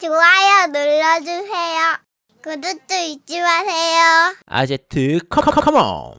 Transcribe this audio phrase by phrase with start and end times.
[0.00, 1.98] 좋아요 눌러주세요.
[2.42, 4.34] 구독도 잊지 마세요.
[4.46, 6.14] 아제트 컴컴컴온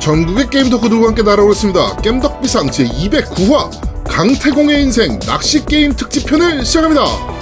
[0.00, 1.96] 전국의 게임 덕후들과 함께 날아오겠습니다.
[1.96, 7.33] 겜덕비상 제209화 강태공의 인생 낚시 게임 특집편을 시작합니다.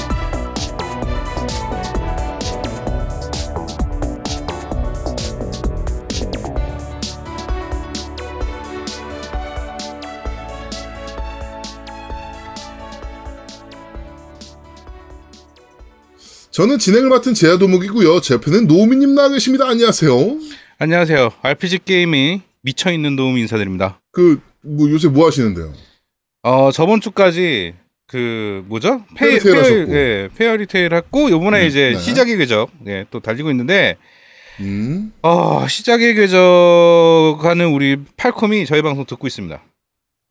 [16.53, 18.21] 저는 진행을 맡은 제야도목이고요.
[18.21, 19.67] 제 옆에는 노우미님 나와 계십니다.
[19.69, 20.13] 안녕하세요.
[20.79, 21.31] 안녕하세요.
[21.43, 24.01] RPG 게임이 미쳐 있는 도움 인사드립니다.
[24.13, 25.73] 그 뭐 요새 뭐 하시는데요?
[26.45, 27.75] 어 저번 주까지
[28.07, 29.05] 그 뭐죠?
[29.17, 29.93] 페어리테일 하셨고.
[29.97, 31.99] 예, 페어리테일 했고 요번에 음, 이제 네.
[31.99, 33.97] 시작의 궤적 예, 또 달리고 있는데
[34.61, 35.13] 음.
[35.23, 39.61] 어 시작의 궤적 하는 우리 팔콤이 저희 방송 듣고 있습니다.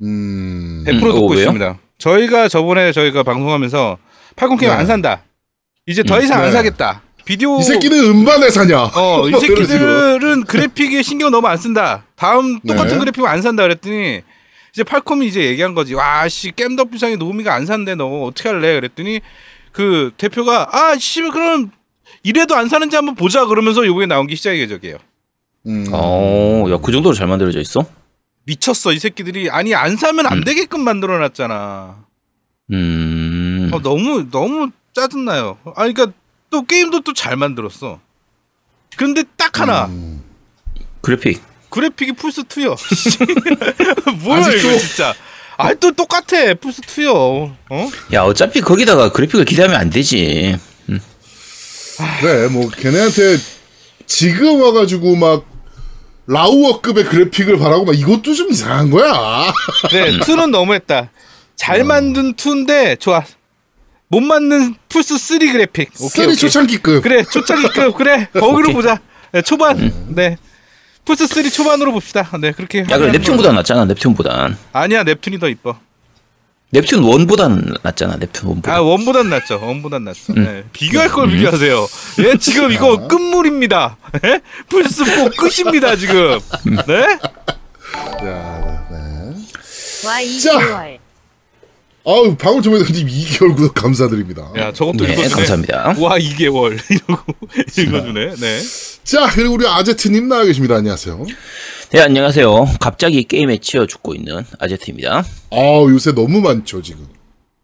[0.04, 0.84] 음.
[0.88, 1.40] 100% 음, 듣고 어, 왜요?
[1.40, 1.80] 있습니다.
[1.98, 3.98] 저희가 저번에 저희가 방송하면서
[4.38, 4.78] 팔콤 게임 네.
[4.78, 5.24] 안 산다.
[5.88, 6.52] 이제 더 음, 이상 안 네.
[6.52, 7.02] 사겠다.
[7.26, 8.84] 비디오 이 새끼는 음반에 사냐?
[8.96, 9.40] 어, 이.
[9.40, 12.06] 새끼들은 그래픽에 신경 너무 안 쓴다.
[12.16, 13.00] 다음 똑같은 네.
[13.00, 14.22] 그래픽 안 산다 그랬더니
[14.74, 15.94] 이제 팔콤이 이제 얘기한 거지.
[15.94, 17.96] 와, 씨, 겜덕 비상에 노미가 안 산대.
[17.96, 18.74] 너 어떻게 할래?
[18.76, 19.22] 그랬더니
[19.72, 21.72] 그 대표가 아, 씨, 그럼
[22.24, 23.46] 이래도 안 사는지 한번 보자.
[23.46, 24.98] 그러면서 요번에 나온 게 시작의 계적이에요.
[25.68, 25.86] 음.
[25.92, 27.86] 어, 야, 그 정도로 잘 만들어져 있어?
[28.46, 29.50] 미쳤어, 이 새끼들이.
[29.50, 30.44] 아니, 안 사면 안 음.
[30.44, 32.06] 되게끔 만들어 놨잖아.
[32.72, 33.70] 음.
[33.74, 35.58] 어, 너무 너무 짜증나요.
[35.66, 36.08] 아, 그러니까
[36.50, 38.00] 또 게임도 또 잘 만들었어.
[38.98, 39.86] 근데 딱 하나.
[39.86, 40.22] 음.
[41.02, 41.42] 그래픽.
[41.70, 42.76] 그래픽이 플스 2요.
[44.24, 45.14] 뭐야 아직도- 이거 진짜.
[45.58, 47.56] 아 또 똑같아 플스 2요.
[47.70, 47.90] 어?
[48.14, 50.58] 야, 어차피 거기다가 그래픽을 기대하면 안 되지.
[52.20, 53.38] 그래, 뭐, 걔네한테
[54.08, 55.46] 지금 와가지고 막,
[56.28, 59.54] 라우어급의 그래픽을 바라고 막 이것도 좀 이상한 거야.
[59.90, 60.98] 그래 2는 너무했다.
[61.00, 61.10] 어.
[61.56, 63.24] 잘 만든 2인데 좋아.
[64.12, 65.90] 못 만든 플스 3 그래픽.
[65.96, 66.36] 오케이 three 오케이.
[66.36, 67.02] 초창기급.
[67.02, 68.74] 그래 초창기급 그래 거기로 오케이.
[68.74, 69.00] 보자.
[69.32, 69.92] 네, 초반.
[70.10, 70.36] 네.
[71.06, 72.30] 플스 3 초반으로 봅시다.
[72.40, 72.80] 네 그렇게.
[72.90, 74.50] 야, 그래, 넵튠보다 낫잖아, 넵튠보단.
[74.52, 74.56] 거.
[74.74, 75.80] 아니야 넵툰이 더 이뻐.
[76.74, 78.70] 넵튠 1보단 낫잖아, 넵튠 1보다.
[78.70, 79.60] 아 one보단 낫죠.
[79.64, 80.34] one보단 낫죠.
[80.34, 80.64] 네.
[80.74, 81.32] 비교할 걸 음.
[81.34, 81.88] 비교하세요.
[82.20, 83.96] 예 지금 이거 끝물입니다.
[84.26, 84.42] 예?
[84.68, 86.38] 플스 4 끝입니다 지금.
[86.86, 87.02] 네?
[88.28, 89.36] 야, 네.
[90.06, 90.58] 와 자.
[90.60, 90.98] 2개월
[92.04, 94.52] 아우, 방울토마토님 2개월 구독 감사드립니다.
[94.58, 95.30] 야 저것도 네, 읽어주네.
[95.30, 95.96] 감사합니다.
[96.00, 97.34] 와 2개월 이러고
[97.78, 98.36] 읽어주네.
[98.36, 98.60] 네.
[99.04, 100.76] 자, 그리고 우리 아제트님 나와 계십니다.
[100.76, 101.26] 안녕하세요.
[101.92, 102.76] 네, 안녕하세요.
[102.80, 105.24] 갑자기 게임에 치여 죽고 있는 아제트입니다.
[105.52, 107.08] 아 요새 너무 많죠, 지금.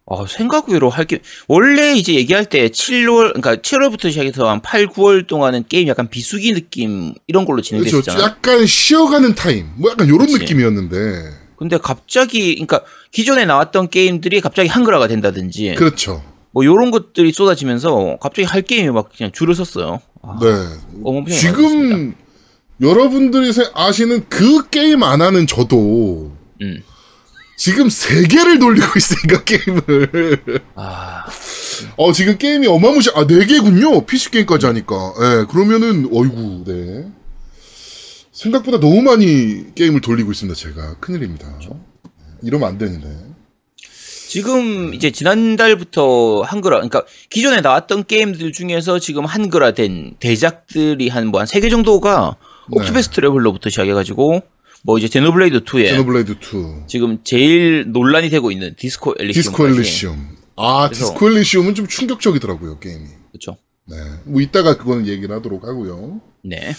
[0.09, 4.87] 어, 생각 외로 할 게, 원래 이제 얘기할 때 7월, 그러니까 7월부터 시작해서 한 8,
[4.87, 7.67] 9월 동안은 게임 약간 비수기 느낌, 이런 걸로 그렇죠.
[7.83, 8.23] 진행됐었잖아.
[8.23, 9.67] 약간 쉬어가는 타임.
[9.75, 10.39] 뭐 약간 요런 그치.
[10.39, 11.46] 느낌이었는데.
[11.57, 16.23] 근데 갑자기, 그러니까 기존에 나왔던 게임들이 갑자기 한글화가 된다든지, 그렇죠.
[16.51, 19.99] 뭐 요런 것들이 쏟아지면서 갑자기 할 게임이 막 그냥 줄을 섰어요.
[20.21, 20.47] 아, 네.
[21.35, 22.17] 지금 많았습니다.
[22.81, 26.31] 여러분들이 세- 아시는 그 게임 안 하는 저도
[26.61, 26.83] 음.
[27.57, 30.49] 지금 세 개를 돌리고 있으니까 게임을.
[30.75, 31.25] 아,
[31.95, 34.05] 어 지금 게임이 어마무시 아네 개군요.
[34.05, 34.95] PC 게임까지 하니까.
[35.21, 35.45] 예.
[35.51, 37.07] 그러면은 어이구 네.
[38.37, 40.55] 생각보다 너무 많이 게임을 돌리고 있습니다.
[40.55, 41.59] 제가 큰일입니다.
[42.43, 43.07] 이러면 안 되는데.
[44.27, 51.47] 지금 이제 지난달부터 한글화, 그러니까 기존에 나왔던 게임들 중에서 지금 한글화된 대작들이 한 뭐 한
[51.47, 52.35] 세 개 정도가
[52.69, 52.79] 네.
[52.81, 54.41] 옥토패스 트래블러부터 시작해가지고
[54.83, 59.41] 뭐 이제 제노블레이드 2에 제노블레이드 2, 지금 제일 논란이 되고 있는 디스코 엘리시움.
[59.41, 60.27] 디스코 엘리시움.
[60.57, 63.05] 아 디스코 엘리시움은 좀 충격적이더라고요 게임이.
[63.31, 63.57] 그렇죠.
[63.85, 63.95] 네.
[64.25, 66.21] 뭐 이따가 그거는 얘기를 하도록 하고요.
[66.43, 66.73] 네.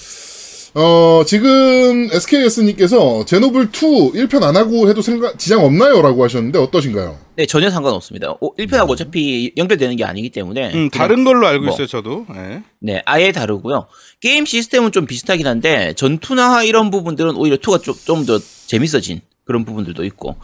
[0.80, 3.68] 어, 지금 SKS님께서 제노블 2
[4.12, 6.00] 1편 안 하고 해도 생각, 지장 없나요?
[6.02, 7.18] 라고 하셨는데 어떠신가요?
[7.34, 8.30] 네, 전혀 상관없습니다.
[8.30, 10.72] 어, 1편하고 어차피 연결되는 게 아니기 때문에.
[10.74, 11.74] 음, 다른 걸로 알고 뭐.
[11.74, 12.26] 있어요 저도.
[12.32, 12.62] 네.
[12.78, 13.88] 네, 아예 다르고요.
[14.20, 20.04] 게임 시스템은 좀 비슷하긴 한데 전투나 이런 부분들은 오히려 2가 좀 더 재밌어진 그런 부분들도
[20.04, 20.36] 있고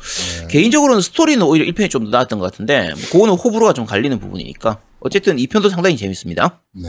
[0.51, 4.81] 개인적으로는 스토리는 오히려 1편이 좀 더 나았던 것 같은데 뭐 그거는 호불호가 좀 갈리는 부분이니까
[4.99, 6.61] 어쨌든 2편도 상당히 재밌습니다.
[6.73, 6.89] 네.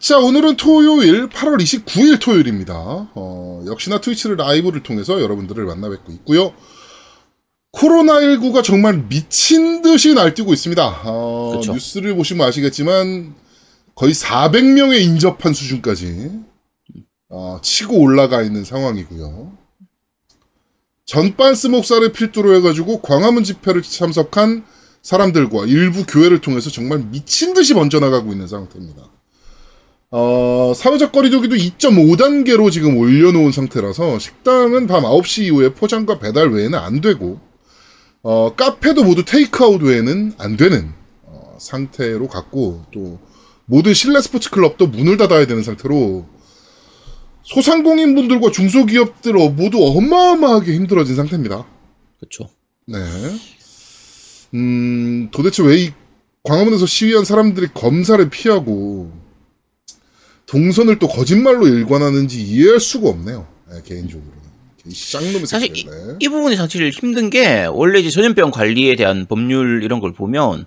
[0.00, 2.74] 자, 오늘은 토요일 8월 29일 토요일입니다.
[3.14, 6.54] 어, 역시나 트위치를 라이브를 통해서 여러분들을 만나 뵙고 있고요.
[7.72, 11.02] 코로나19가 정말 미친 듯이 날뛰고 있습니다.
[11.04, 11.74] 어, 그쵸.
[11.74, 13.34] 뉴스를 보시면 아시겠지만
[13.94, 16.30] 거의 400명에 인접한 수준까지
[17.28, 19.52] 어, 치고 올라가 있는 상황이고요.
[21.04, 24.64] 전반스 목사를 필두로 해가지고 광화문 집회를 참석한
[25.02, 29.19] 사람들과 일부 교회를 통해서 정말 미친 듯이 번져나가고 있는 상태입니다.
[30.10, 37.00] 어, 사회적 거리두기도 2.5단계로 지금 올려놓은 상태라서 식당은 밤 9시 이후에 포장과 배달 외에는 안
[37.00, 37.38] 되고
[38.22, 40.92] 어, 카페도 모두 테이크아웃 외에는 안 되는
[41.22, 43.20] 어, 상태로 갔고 또
[43.66, 46.26] 모든 실내 스포츠 클럽도 문을 닫아야 되는 상태로
[47.44, 51.66] 소상공인 분들과 중소기업들 모두 어마어마하게 힘들어진 상태입니다.
[52.18, 52.50] 그렇죠.
[52.86, 52.98] 네.
[54.54, 55.92] 음, 도대체 왜 이
[56.42, 59.12] 광화문에서 시위한 사람들이 검사를 피하고
[60.50, 63.46] 동선을 또 거짓말로 일관하는지 이해할 수가 없네요.
[63.70, 64.40] 네, 개인적으로는.
[64.86, 65.76] 이 쌍놈의 사실.
[65.76, 65.90] 이, 네.
[66.18, 70.66] 이 부분이 사실 힘든 게 원래 이제 전염병 관리에 대한 법률 이런 걸 보면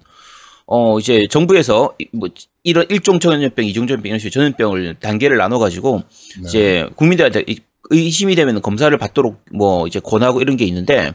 [0.68, 2.30] 어 이제 정부에서 이- 뭐
[2.64, 6.04] 이런 일종 전염병, 이종 전염병 이런 식으로 전염병을 단계를 나눠 가지고
[6.38, 6.44] 네.
[6.48, 7.60] 이제 국민들한테 이-
[7.90, 11.12] 의심이 되면 검사를 받도록 뭐 이제 권하고 이런 게 있는데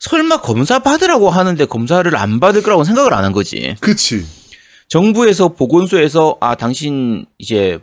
[0.00, 3.74] 설마 검사 받으라고 하는데 검사를 안 받을 거라고 생각을 안 한 거지.
[3.80, 4.24] 그치.
[4.88, 7.78] 정부에서 보건소에서 아 당신 이제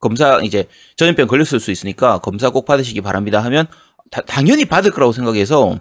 [0.00, 0.64] 검사 이제
[0.96, 3.66] 전염병 걸렸을 수 있으니까 검사 꼭 받으시기 바랍니다 하면
[4.10, 5.78] 다- 당연히 받을 거라고 생각해서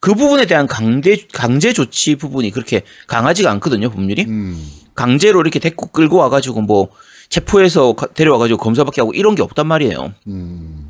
[0.00, 4.66] 그 부분에 대한 강제 강제 조치 부분이 그렇게 강하지가 않거든요 법률이 음.
[4.94, 6.88] 강제로 이렇게 데리고 끌고 와가지고 뭐
[7.28, 10.12] 체포해서 가- 데려와가지고 검사받게 하고 이런 게 없단 말이에요.
[10.26, 10.88] 음.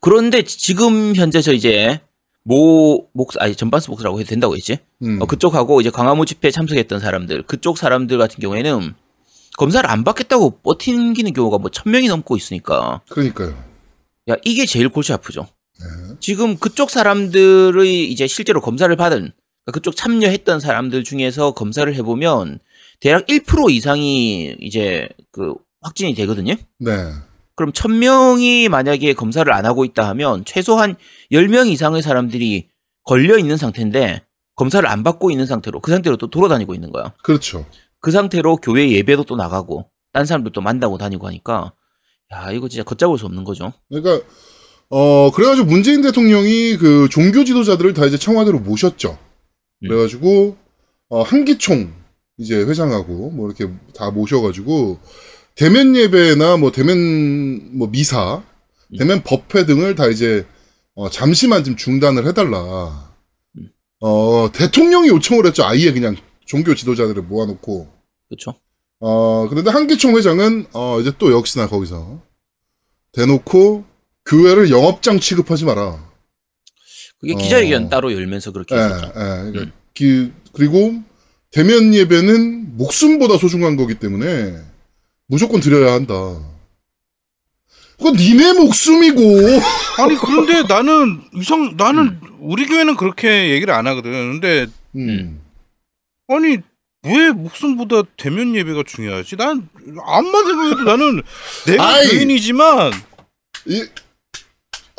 [0.00, 2.00] 그런데 지금 현재 저 이제
[2.44, 4.78] 모 목사 아니 전반수 목사라고 해도 된다고 했지?
[5.02, 5.20] 음.
[5.20, 8.94] 어, 그쪽하고 이제 광화문 집회에 참석했던 사람들, 그쪽 사람들 같은 경우에는
[9.56, 13.56] 검사를 안 받겠다고 버티는 경우가 뭐 천 명이 넘고 있으니까, 그러니까요.
[14.30, 15.46] 야 이게 제일 골치 아프죠.
[15.80, 16.14] 네.
[16.20, 22.60] 지금 그쪽 사람들의 이제 실제로 검사를 받은 그러니까 그쪽 참여했던 사람들 중에서 검사를 해보면
[23.00, 26.54] 대략 1% 이상이 이제 그 확진이 되거든요.
[26.78, 26.92] 네.
[27.56, 30.96] 그럼 천 명이 만약에 검사를 안 하고 있다 하면 최소한
[31.30, 32.68] 10명 이상의 사람들이
[33.04, 34.22] 걸려 있는 상태인데
[34.56, 37.12] 검사를 안 받고 있는 상태로 그 상태로 또 돌아다니고 있는 거야.
[37.22, 37.66] 그렇죠.
[38.00, 41.72] 그 상태로 교회 예배도 또 나가고 딴 사람들도 만나고 다니고 하니까
[42.32, 43.72] 야 이거 진짜 걷잡을 수 없는 거죠.
[43.88, 44.24] 그러니까
[44.90, 49.18] 어 그래가지고 문재인 대통령이 그 종교 지도자들을 다 이제 청와대로 모셨죠.
[49.80, 50.56] 그래가지고
[51.08, 51.92] 어 한기총
[52.38, 54.98] 이제 회장하고 뭐 이렇게 다 모셔가지고
[55.54, 58.42] 대면 예배나 뭐 대면 뭐 미사,
[58.98, 60.46] 대면 법회 등을 다 이제
[60.94, 63.12] 어 잠시만 좀 중단을 해달라.
[64.00, 65.64] 어 대통령이 요청을 했죠.
[65.64, 67.88] 아예 그냥 종교 지도자들을 모아놓고.
[68.28, 68.54] 그렇죠.
[69.00, 72.22] 어, 그런데 한기총 회장은, 어, 이제 또 역시나 거기서
[73.12, 73.84] 대놓고
[74.24, 76.10] 교회를 영업장 취급하지 마라.
[77.20, 77.36] 그게 어.
[77.36, 79.06] 기자회견 따로 열면서 그렇게 예, 했었죠.
[79.08, 79.12] 예.
[79.50, 80.94] 그러니까 기- 그리고
[81.50, 84.58] 대면 예배는 목숨보다 소중한 거기 때문에
[85.26, 86.14] 무조건 드려야 한다.
[87.96, 89.20] 그건 니네 목숨이고.
[89.98, 94.40] 아니 그런데 나는 이상 나는 우리 교회는 그렇게 얘기를 안 하거든.
[94.40, 94.66] 근데
[94.96, 95.40] 음.
[96.28, 96.58] 아니
[97.04, 99.36] 왜 목숨보다 대면 예배가 중요하지?
[99.36, 99.68] 난
[100.04, 101.22] 암만 생각해도 나는
[101.66, 102.08] 내가 아이.
[102.08, 102.92] 교인이지만
[103.66, 103.84] 이,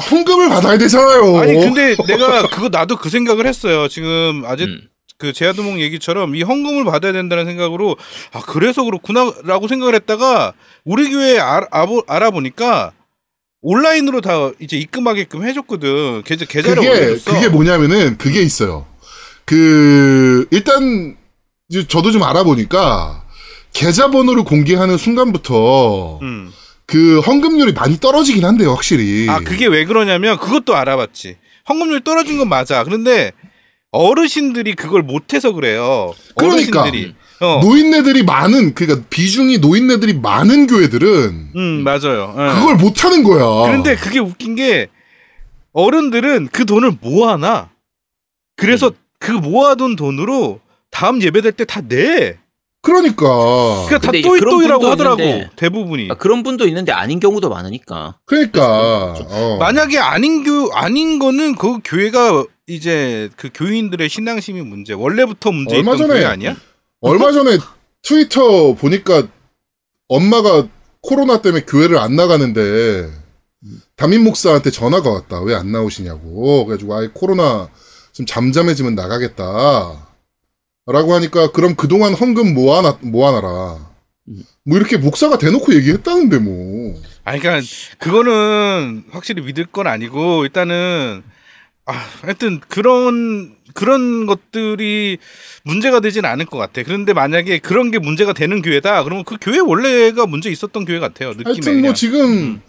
[0.09, 1.37] 헌금을 받아야 되잖아요.
[1.37, 3.87] 아니 근데 내가 그거 나도 그 생각을 했어요.
[3.87, 4.89] 지금 아직 음.
[5.25, 7.97] 그 제아드몽 얘기처럼 이 헌금을 받아야 된다는 생각으로
[8.31, 12.91] 아 그래서 그렇구나라고 생각을 했다가 우리 교회 알, 아보, 알아보니까
[13.61, 16.21] 온라인으로 다 이제 입금하게끔 해줬거든.
[16.23, 17.31] 계좌 계좌를 그게.
[17.31, 18.85] 그게 뭐냐면은 그게 있어요.
[19.43, 21.17] 그 일단
[21.69, 23.23] 이제 저도 좀 알아보니까
[23.73, 26.51] 계좌번호를 공개하는 순간부터 음.
[26.85, 29.27] 그 헌금률이 많이 떨어지긴 한데요, 확실히.
[29.27, 31.37] 아 그게 왜 그러냐면 그것도 알아봤지.
[31.67, 32.83] 헌금률 떨어진 건 맞아.
[32.83, 33.31] 그런데
[33.95, 36.13] 어르신들이 그걸 못해서 그래요.
[36.35, 36.81] 그러니까.
[36.81, 37.15] 어르신들이.
[37.41, 37.59] 어.
[37.61, 42.33] 노인네들이 많은 그러니까 비중이 노인네들이 많은 교회들은 음 맞아요.
[42.37, 42.59] 예.
[42.59, 43.67] 그걸 못 하는 거야.
[43.67, 44.87] 그런데 그게 웃긴 게
[45.73, 47.69] 어른들은 그 돈을 모아놔.
[48.55, 50.61] 그래서 그 모아둔 돈으로
[50.91, 52.37] 다음 예배될 때 다 내.
[52.81, 53.25] 그러니까
[53.87, 56.07] 그러니까 다 또이또이라고 하더라고 있는데 대부분이.
[56.11, 58.19] 아, 그런 분도 있는데 아닌 경우도 많으니까.
[58.25, 59.57] 그러니까 어.
[59.59, 64.93] 만약에 아닌 교 아닌 거는 그 교회가 이제 그 교인들의 신앙심이 문제.
[64.93, 66.55] 원래부터 문제 얼마 전에 교회 아니야?
[67.01, 67.57] 얼마 전에
[68.01, 69.27] 트위터 보니까
[70.07, 70.67] 엄마가
[71.01, 73.09] 코로나 때문에 교회를 안 나가는데
[73.95, 75.41] 담임 목사한테 전화가 왔다.
[75.41, 76.65] 왜 안 나오시냐고.
[76.65, 77.69] 그래가지고 아예 코로나
[78.13, 80.07] 좀 잠잠해지면 나가겠다.
[80.87, 83.95] 라고 하니까 그럼 그동안 헌금 모아놔, 모아놔라.
[84.67, 86.99] 뭐 이렇게 목사가 대놓고 얘기했다는데 뭐.
[87.23, 87.67] 아니 그러니까
[87.99, 91.23] 그거는 확실히 믿을 건 아니고 일단은
[91.87, 95.17] 아 하여튼 그런 그런 것들이
[95.63, 96.81] 문제가 되진 않을 것 같아.
[96.83, 99.03] 그런데 만약에 그런 게 문제가 되는 교회다.
[99.03, 101.29] 그러면 그 교회 원래가 문제 있었던 교회 같아요.
[101.31, 101.81] 느낌에 하여튼 그냥.
[101.83, 102.61] 뭐 지금 음.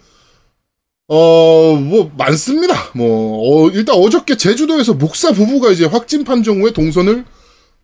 [1.07, 2.91] 어뭐 많습니다.
[2.93, 7.25] 뭐 어, 일단 어저께 제주도에서 목사 부부가 이제 확진 판정 후에 동선을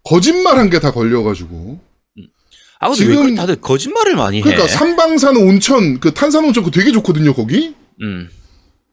[0.03, 1.79] 거짓말한 게 다 걸려가지고
[2.79, 4.41] 아 근데 지금- 다들 거짓말을 많이 해?
[4.41, 7.73] 그러니까 삼방산 온천 그 탄산 온천 그거 되게 좋거든요 거기.
[8.01, 8.29] 음.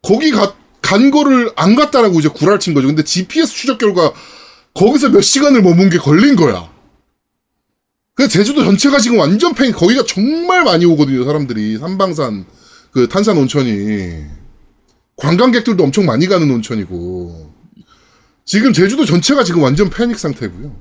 [0.03, 2.87] 거기 가, 간 거를 안 갔다라고 이제 구랄친 거죠.
[2.87, 4.13] 근데 GPS 추적 결과
[4.75, 6.71] 거기서 몇 시간을 머문 게 걸린 거야.
[8.15, 11.79] 그래서 제주도 전체가 지금 완전 팽, 거기가 정말 많이 오거든요, 사람들이.
[11.79, 12.45] 삼방산,
[12.93, 14.25] 그 탄산 온천이.
[15.17, 17.53] 관광객들도 엄청 많이 가는 온천이고.
[18.45, 20.75] 지금 제주도 전체가 지금 완전 패닉 상태고요.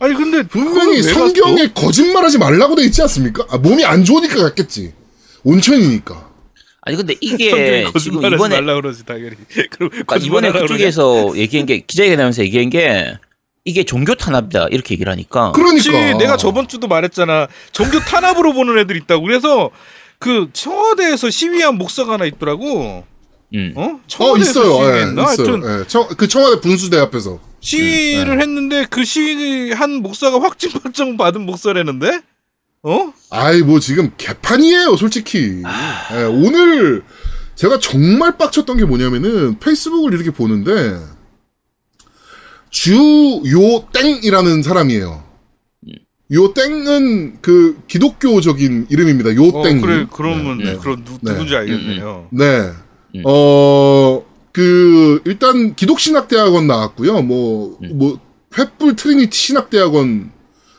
[0.00, 3.46] 아니 근데 분명히 성경에 거짓말하지 말라고 돼 있지 않습니까?
[3.48, 4.92] 아, 몸이 안 좋으니까 갔겠지.
[5.44, 6.33] 온천이니까.
[6.86, 7.14] 아니 근데?
[7.20, 9.36] 이게 지금 이번에 말라 그러지 당연히.
[9.70, 13.16] 그럼 그러니까 이번에 그쪽에서 얘기한 게 기자회견하면서 얘기한 게
[13.64, 15.90] 이게 종교 탄압이다 이렇게 얘기를 하니까 그러니까.
[15.90, 16.18] 그렇지.
[16.18, 17.48] 내가 저번 주도 말했잖아.
[17.72, 19.22] 종교 탄압으로 보는 애들 있다고.
[19.22, 19.70] 그래서
[20.18, 23.04] 그 청와대에서 시위한 목사가 하나 있더라고.
[23.54, 23.72] 음.
[23.76, 23.82] 어?
[23.82, 24.72] 어, 청와대에서 있어요.
[24.74, 25.22] 예, 시위했나?
[25.32, 25.46] 있어요.
[25.52, 27.40] 하여튼 예, 청, 그 청와대 분수대 앞에서.
[27.60, 32.20] 시위를 했는데 그 시위 한 목사가 확진 판정 받은 목사라는데?
[32.84, 33.12] 어?
[33.30, 35.62] 아이, 뭐 지금 개판이에요, 솔직히.
[36.12, 37.02] 예, 오늘
[37.54, 40.98] 제가 정말 빡쳤던 게 뭐냐면은 페이스북을 이렇게 보는데
[42.70, 45.24] 주요 땡이라는 사람이에요.
[46.32, 49.34] 요 땡은 그 기독교적인 이름입니다.
[49.36, 49.80] 요 어, 땡.
[49.80, 50.76] 그래 그러면 네.
[50.76, 51.32] 그런 누, 네.
[51.32, 52.28] 누군지 알겠네요.
[52.32, 52.70] 네.
[53.16, 53.22] 음.
[53.24, 57.22] 어, 그, 일단, 기독신학대학원 나왔고요.
[57.22, 57.98] 뭐, 음.
[57.98, 60.32] 뭐, 횃불 트리니티 신학대학원,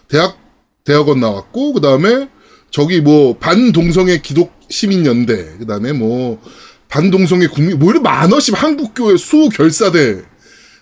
[0.08, 0.38] 대학,
[0.86, 2.30] 대학원 나왔고, 그 다음에,
[2.72, 6.42] 저기 뭐, 반동성애 기독 시민연대, 그 다음에 뭐,
[6.88, 10.22] 반동성애 국민, 뭐, 이런 만원씩 한국교회 수 결사대,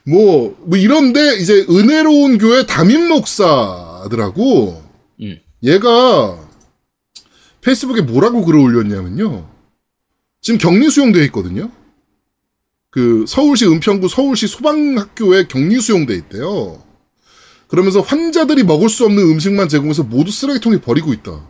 [0.05, 4.83] 뭐, 뭐, 이런데, 이제, 은혜로운 교회 담임 목사들하고,
[5.21, 5.39] 음.
[5.63, 6.37] 얘가,
[7.61, 9.49] 페이스북에 뭐라고 글을 올렸냐면요.
[10.41, 11.71] 지금 격리 수용돼 있거든요.
[12.89, 16.83] 그 서울시 은평구 서울시 소방학교에 격리 수용돼 있대요.
[17.73, 21.41] 그러면서 환자들이 먹을 수 없는 음식만 제공해서 모두 쓰레기통에 버리고 있다.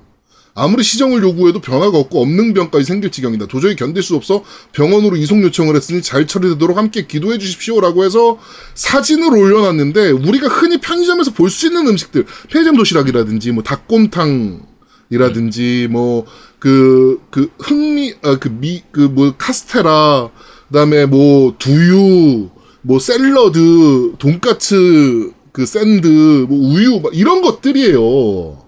[0.55, 3.47] 아무리 시정을 요구해도 변화가 없고 없는 병까지 생길 지경이다.
[3.47, 8.39] 도저히 견딜 수 없어 병원으로 이송 요청을 했으니 잘 처리되도록 함께 기도해 주십시오라고 해서
[8.73, 16.25] 사진을 올려놨는데 우리가 흔히 편의점에서 볼 수 있는 음식들 편의점 도시락이라든지 뭐 닭곰탕이라든지 뭐
[16.59, 20.29] 그그 흥미 아 그 미 그 뭐 카스테라
[20.69, 22.47] 그다음에 뭐 두유
[22.81, 26.07] 뭐 샐러드 돈까츠 그 샌드
[26.49, 28.61] 뭐 우유 막 이런 것들이에요.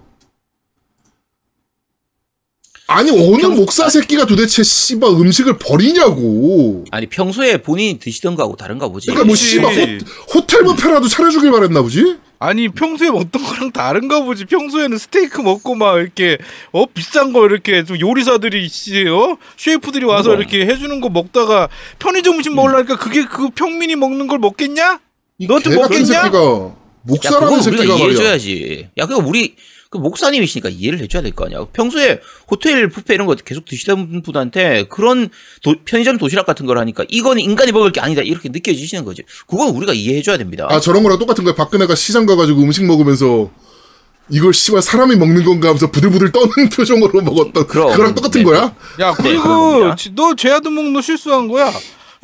[2.88, 6.84] 아니 어느 목사 새끼가 도대체 씨발 음식을 버리냐고.
[6.92, 9.08] 아니 평소에 본인이 드시던 거하고 다른가 보지.
[9.08, 9.98] 그러니까 뭐 호,
[10.34, 12.18] 호텔 뷔페라도 차려주길 바랬나 보지?
[12.38, 14.44] 아니 평소에 먹던 거랑 다른가 보지.
[14.44, 16.38] 평소에는 스테이크 먹고 막 이렇게
[16.70, 20.40] 어 비싼 거 이렇게 좀 요리사들이 씨어 셰프들이 와서 그럼.
[20.42, 25.00] 이렇게 해주는 거 먹다가 편의점 음식 먹으려니까 그게 그 평민이 먹는 걸 먹겠냐?
[25.40, 26.22] 너좀개 같은 먹겠냐?
[26.22, 27.96] 새끼가 목사라는 새끼가 말이야.
[27.96, 28.88] 이해해줘야지.
[28.98, 29.54] 야 그거 우리
[29.90, 31.64] 그 목사님이시니까 이해를 해줘야 될 거 아니야.
[31.72, 35.28] 평소에 호텔 뷔페 이런 거 계속 드시던 분한테 그런
[35.62, 39.22] 도- 편의점 도시락 같은 걸 하니까 이건 인간이 먹을 게 아니다 이렇게 느껴지시는 거지.
[39.46, 40.66] 그건 우리가 이해해줘야 됩니다.
[40.68, 41.54] 아 저런 거랑 똑같은 거야.
[41.54, 43.50] 박근혜가 시장 가가지고 음식 먹으면서
[44.28, 47.90] 이걸 씨발 사람이 먹는 건가 하면서 부들부들 떠는 표정으로 먹었던 그럼.
[47.92, 48.44] 그거랑 똑같은 네.
[48.44, 48.74] 거야?
[49.00, 49.94] 야 네, 그리고.
[49.94, 51.70] 지- 너 제아드목 너 실수한 거야.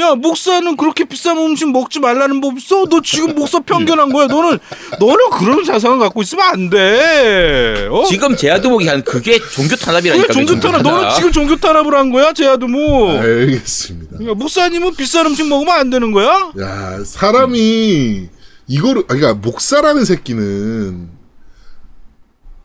[0.01, 2.87] 야 목사는 그렇게 비싼 음식 먹지 말라는 법 있어?
[2.87, 4.27] 너 지금 목사 편견한 거야.
[4.27, 4.59] 너는
[4.99, 7.89] 너는 그런 사상을 갖고 있으면 안 돼.
[7.91, 8.05] 어?
[8.09, 10.27] 지금 제아드목이 한 그게 종교 탄압이라니까.
[10.29, 10.83] 왜 종교 탄압?
[10.83, 13.21] 너는 지금 종교 탄압을 한 거야, 제아드목.
[13.21, 14.25] 알겠습니다.
[14.31, 16.53] 야, 목사님은 비싼 음식 먹으면 안 되는 거야?
[16.61, 18.29] 야 사람이
[18.69, 21.11] 이거를 아 그러니까 목사라는 새끼는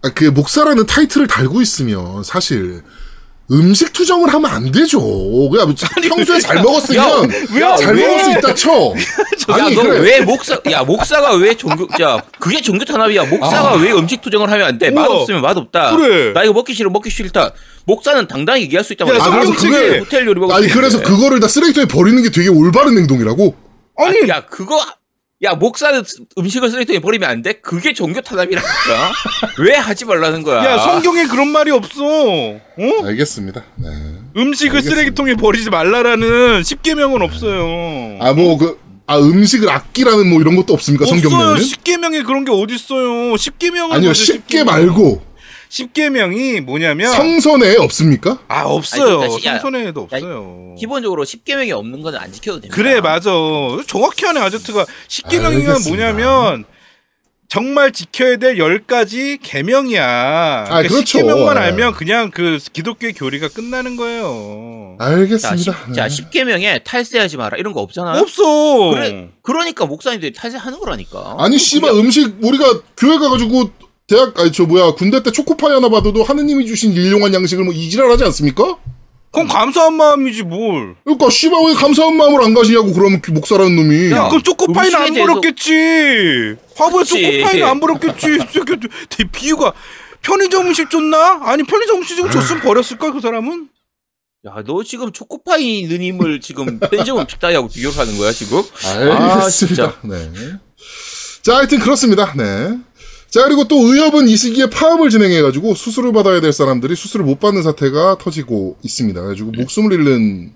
[0.04, 2.84] 아, 그 목사라는 타이틀을 달고 있으면 사실
[3.50, 5.00] 음식 투정을 하면 안 되죠.
[5.50, 5.74] 그냥
[6.04, 7.30] 평소에 잘 먹었으면
[7.62, 8.06] 야, 잘 왜?
[8.08, 8.94] 먹을 수 있다 쳐.
[9.54, 10.00] 아니 야, 너 그래.
[10.00, 13.24] 왜 목사, 야, 목사가 왜 종교, 야, 그게 종교 탄압이야.
[13.26, 14.90] 목사가 왜 음식 투정을 하면 안 돼?
[14.90, 15.04] 우와.
[15.04, 15.96] 맛없으면 맛 없다.
[15.96, 16.34] 그래.
[16.34, 17.54] 나 이거 먹기 싫어, 먹기 싫다.
[17.86, 19.26] 목사는 당당히 얘기할 수 있단 야, 말이야.
[19.26, 21.02] 아, 그래서 그게- 호텔 요리 먹을 아니 수 그래서.
[21.02, 23.56] 그거를 다 쓰레기통에 버리는 게 되게 올바른 행동이라고?
[24.00, 24.80] 아니, 야, 그거,
[25.44, 26.04] 야, 목사는
[26.40, 27.54] 음식을 쓰레기통에 버리면 안 돼?
[27.54, 29.12] 그게 종교 탄압이라니까.
[29.62, 30.66] 왜 하지 말라는 거야?
[30.66, 32.04] 야, 성경에 그런 말이 없어.
[32.06, 33.06] 어?
[33.06, 33.64] 알겠습니다.
[33.76, 33.88] 네.
[34.36, 34.82] 음식을 알겠습니다.
[34.96, 38.18] 쓰레기통에 버리지 말라라는 십계명은 없어요.
[38.20, 41.22] 아 뭐 그 아 음식을 아끼라는 뭐 이런 것도 없습니까 없어요.
[41.22, 41.62] 성경에는?
[41.64, 43.38] 십계명에 그런 게 어디 있어요?
[43.38, 44.66] 십계명은 아니요 십계명.
[44.66, 45.22] 말고
[45.70, 48.40] 십계명이 뭐냐면 성선에 없습니까?
[48.48, 49.22] 아 없어요.
[49.22, 50.76] 아니, 그러니까 야, 성선에도 야, 없어요.
[50.78, 52.76] 기본적으로 10개명이 없는 건 안 지켜도 됩니다.
[52.76, 53.30] 그래 맞아.
[53.88, 54.40] 정확히 하네
[55.08, 55.90] 십계명이면 알겠습니다.
[56.14, 56.66] 뭐냐면
[57.50, 60.66] 정말 지켜야 될열 가지 계명이야.
[60.70, 61.06] 아, 그렇죠.
[61.06, 61.62] 십계명만 예.
[61.62, 64.98] 알면 그냥 그 기독교의 교리가 끝나는 거예요.
[65.00, 65.56] 자, 알겠습니다.
[65.88, 67.58] 10, 자, 10개명에 탈세하지 마라.
[67.58, 68.20] 이런 거 없잖아.
[68.20, 68.90] 없어.
[68.90, 71.36] 그래, 그러니까 목사님들이 탈세하는 거라니까.
[71.40, 73.70] 아니 씨발 음식 우리가 교회 가가지고
[74.08, 78.24] 대학 아니 저 뭐야 군대 때 초코파이 하나 받아도 하느님이 주신 일용한 양식을 뭐 이지랄하지
[78.26, 78.78] 않습니까?
[79.32, 80.96] 그럼 감사한 마음이지 뭘.
[81.04, 85.14] 그러니까 씨발 왜 감사한 마음을 안 가지냐고 그러면 그 목사라는 놈이 야, 그럼 초코파이는 안
[85.14, 86.56] 대해서- 버렸겠지.
[86.76, 87.04] 화보에.
[87.04, 87.80] 초코파이는 안
[88.50, 89.74] 새끼, 대 비유가
[90.22, 91.42] 편의점 음식 줬나?
[91.44, 93.68] 아니 편의점 음식 줬으면 버렸을까 그 사람은?
[94.48, 98.62] 야, 너 지금 초코파이 누님을 지금 편의점 음식 따위하고 비교를 하는 거야, 지금?
[98.86, 99.84] 알겠습니다.
[99.84, 100.32] 아, 네.
[101.44, 102.34] 자, 하여튼 그렇습니다.
[102.36, 102.78] 네.
[103.30, 107.62] 자, 그리고 또 의협은 이 시기에 파업을 진행해가지고 수술을 받아야 될 사람들이 수술을 못 받는
[107.64, 109.20] 사태가 터지고 있습니다.
[109.20, 110.54] 그래가지고 목숨을 잃는,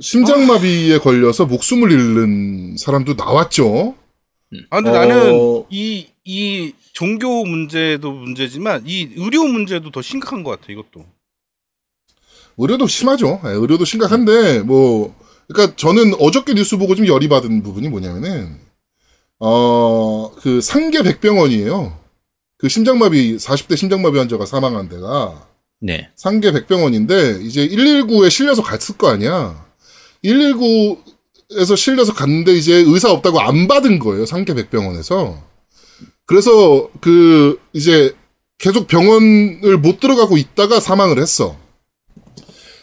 [0.00, 3.94] 심장마비에 걸려서 목숨을 잃는 사람도 나왔죠.
[4.70, 4.92] 아 근데 어.
[4.92, 11.04] 나는 이 이 종교 문제도 문제지만 이 의료 문제도 더 심각한 것 같아 이것도.
[12.58, 13.40] 의료도 심하죠.
[13.46, 15.14] 예, 의료도 심각한데, 뭐,
[15.48, 18.60] 그러니까 저는 어저께 뉴스 보고 좀 열이 받은 부분이 뭐냐면은,
[19.40, 21.98] 어, 그 상계 백병원이에요.
[22.58, 25.48] 그 심장마비, 40대 심장마비 환자가 사망한 데가
[25.80, 26.10] 네.
[26.14, 29.66] 상계 백병원인데, 이제 119에 실려서 갔을 거 아니야.
[30.22, 34.26] 119에서 실려서 갔는데 이제 의사 없다고 안 받은 거예요.
[34.26, 35.42] 상계 백병원에서.
[36.26, 38.14] 그래서 그, 이제
[38.58, 41.56] 계속 병원을 못 들어가고 있다가 사망을 했어.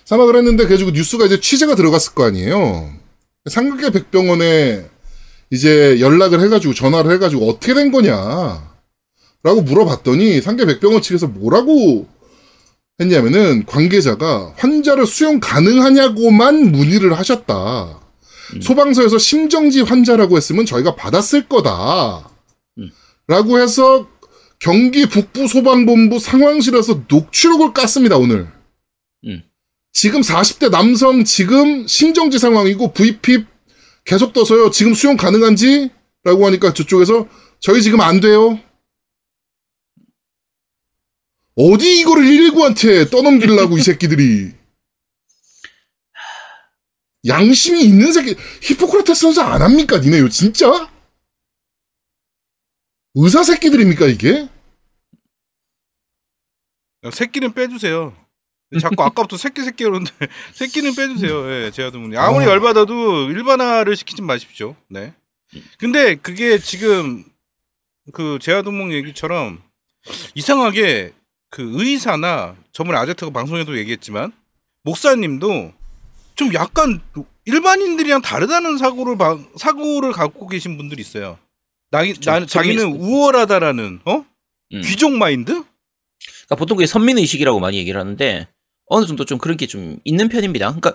[0.06, 2.92] 사망을 했는데 그래가지고 뉴스가 이제 취재가 들어갔을 거 아니에요.
[3.48, 4.97] 상계 백병원에
[5.50, 8.76] 이제 연락을 해가지고 전화를 해가지고 어떻게 된 거냐
[9.44, 12.08] 라고 물어봤더니 상계 백병원 측에서 뭐라고
[13.00, 18.02] 했냐면은 관계자가 환자를 수용 가능하냐고만 문의를 하셨다.
[18.62, 22.30] 소방서에서 심정지 환자라고 했으면 저희가 받았을 거다.
[22.80, 22.92] 음.
[23.28, 24.08] 라고 해서
[24.60, 28.48] 경기 북부 소방본부 상황실에서 녹취록을 깠습니다, 오늘.
[29.26, 29.44] 음.
[29.94, 33.46] 지금 40대 남성 지금 심정지 상황이고 VP
[34.08, 34.72] 계속 떠서요.
[34.72, 35.92] 지금 수용 가능한지?
[36.24, 37.28] 라고 하니까 저쪽에서
[37.60, 38.58] 저희 지금 안 돼요.
[41.56, 44.54] 어디 이거를 119한테 떠넘기려고 이 새끼들이.
[47.28, 48.36] 양심이 있는 새끼.
[48.62, 49.98] 히포크라테스 선수 안 합니까?
[49.98, 50.90] 니네요, 진짜?
[53.16, 54.48] 의사 새끼들입니까, 이게?
[57.04, 58.16] 야, 새끼는 빼주세요.
[58.82, 60.12] 자꾸 아까부터 새끼 새끼 그러는데
[60.54, 61.52] 새끼는 빼주세요.
[61.52, 62.50] 예, 제아도문이 아무리 어.
[62.50, 64.76] 열받아도 일반화를 시키지 마십시오.
[64.90, 65.14] 네.
[65.78, 67.24] 근데 그게 지금
[68.14, 69.62] 그 제아도몽 얘기처럼
[70.36, 71.14] 이상하게
[71.50, 74.34] 그 의사나 저번에 아제트가 방송에도 얘기했지만
[74.84, 75.74] 목사님도
[76.36, 77.02] 좀 약간
[77.46, 81.38] 일반인들이랑 다르다는 사고를 바- 사고를 갖고 계신 분들이 있어요.
[81.90, 82.02] 나.
[82.26, 82.86] 나는 자기는.
[83.00, 84.26] 우월하다라는 어
[84.74, 84.82] 음.
[84.82, 85.52] 귀족 마인드?
[85.54, 88.48] 그러니까 보통 그게 선민 의식이라고 많이 얘기를 하는데
[88.90, 90.68] 어느 정도 좀 그런 게 좀 있는 편입니다.
[90.68, 90.94] 그러니까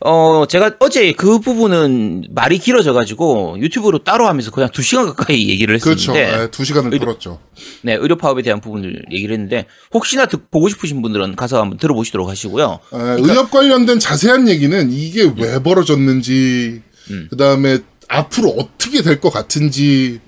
[0.00, 5.48] 어 제가 어제 그 부분은 말이 길어져 가지고 유튜브로 따로 하면서 그냥 두 시간 가까이
[5.48, 6.12] 얘기를 그렇죠.
[6.12, 7.40] 했었는데 예, 두 시간을 의료- 끌었죠.
[7.82, 12.28] 네 의료 파업에 대한 부분을 얘기를 했는데 혹시나 듣- 보고 싶으신 분들은 가서 한번 들어보시도록
[12.28, 12.78] 하시고요.
[12.94, 17.26] 예, 의협 관련된 자세한 얘기는 이게 왜 벌어졌는지, 음.
[17.30, 20.20] 그 다음에 앞으로 어떻게 될 것 같은지,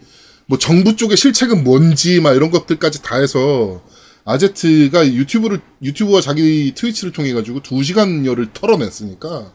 [0.46, 3.82] 뭐 정부 쪽의 실책은 뭔지, 막 이런 것들까지 다 해서,
[4.24, 9.52] 아제트가 유튜브를, 유튜브와 자기 트위치를 통해 가지고 두 시간여를 털어냈으니까,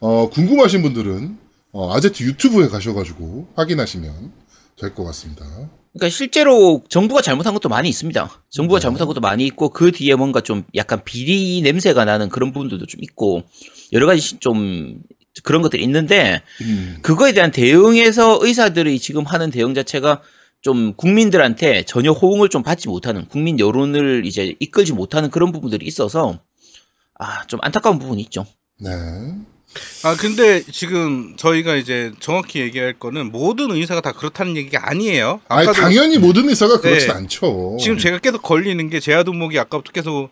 [0.00, 1.38] 어, 궁금하신 분들은,
[1.72, 4.32] 어, 아제트 유튜브에 가셔가지고 확인하시면
[4.80, 5.44] 될 것 같습니다.
[5.92, 8.42] 그러니까 실제로 정부가 잘못한 것도 많이 있습니다.
[8.50, 12.86] 정부가 잘못한 것도 많이 있고 그 뒤에 뭔가 좀 약간 비리 냄새가 나는 그런 부분들도
[12.86, 13.42] 좀 있고
[13.92, 15.00] 여러 가지 시- 좀
[15.42, 16.98] 그런 것들이 있는데 음.
[17.02, 20.22] 그거에 대한 대응에서 의사들이 지금 하는 대응 자체가
[20.60, 26.38] 좀 국민들한테 전혀 호응을 좀 받지 못하는 국민 여론을 이제 이끌지 못하는 그런 부분들이 있어서
[27.18, 28.46] 아 좀 안타까운 부분이 있죠.
[28.80, 28.90] 네.
[30.04, 35.40] 아 근데 지금 저희가 이제 정확히 얘기할 거는 모든 의사가 다 그렇다는 얘기가 아니에요.
[35.48, 37.14] 아니, 아까도 당연히 모든 의사가 그렇진 네.
[37.14, 37.76] 않죠.
[37.80, 40.30] 지금 제가 계속 걸리는 게 제아동목이 아까부터 계속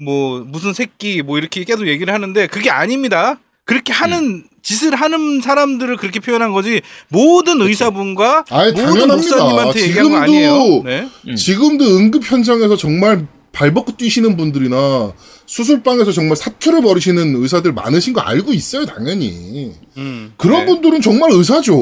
[0.00, 3.38] 뭐 무슨 새끼 뭐 이렇게 계속 얘기를 하는데 그게 아닙니다.
[3.64, 4.48] 그렇게 하는 음.
[4.68, 9.16] 짓을 하는 사람들을 그렇게 표현한 거지 모든 의사분과 아이, 모든 당연합니다.
[9.16, 10.82] 목사님한테 얘기한 거 지금도- 아니에요.
[10.84, 11.08] 네.
[11.26, 11.36] 음.
[11.36, 15.14] 지금도 응급 현장에서 정말 발벗고 뛰시는 분들이나
[15.46, 19.72] 수술방에서 정말 사투를 벌이시는 의사들 많으신 거 알고 있어요, 당연히.
[19.96, 20.34] 음.
[20.36, 20.66] 그런 네.
[20.66, 21.74] 분들은 정말 의사죠.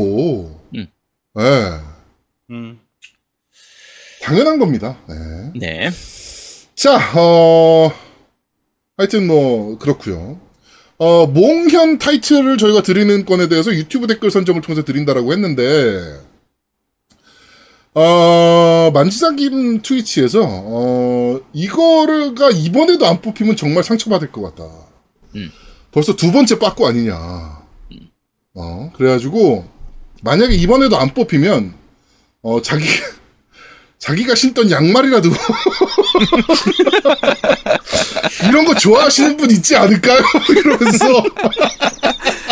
[0.77, 0.87] 음.
[1.41, 1.73] 예.
[2.51, 2.79] 음.
[4.23, 4.97] 당연한 겁니다.
[5.09, 5.51] 네.
[5.57, 5.91] 네.
[6.77, 7.91] 자, 어,
[8.97, 10.41] 하여튼 뭐, 그렇고요
[10.99, 16.21] 어, 몽현 타이틀을 저희가 드리는 건에 대해서 유튜브 댓글 선정을 통해서 드린다라고 했는데,
[17.95, 24.71] 어, 만지작님 트위치에서, 어, 이거가 이번에도 안 뽑히면 정말 상처받을 것 같다.
[25.35, 25.51] 음.
[25.93, 27.15] 벌써 두 번째 빠꾸 아니냐.
[28.55, 29.67] 어, 그래가지고,
[30.23, 31.75] 만약에 이번에도 안 뽑히면,
[32.43, 32.85] 어, 자기,
[33.99, 35.29] 자기가 신던 양말이라도
[38.49, 40.21] 이런 거 좋아하시는 분 있지 않을까요?
[40.51, 41.07] 이러면서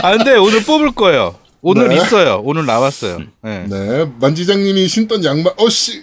[0.03, 1.37] 아 근데 오늘 뽑을 거예요.
[1.63, 1.97] 오늘 네.
[1.97, 2.41] 있어요.
[2.45, 3.21] 오늘 나왔어요.
[3.43, 3.67] 네.
[3.69, 6.03] 네 만지장님이 신던 양말 어씨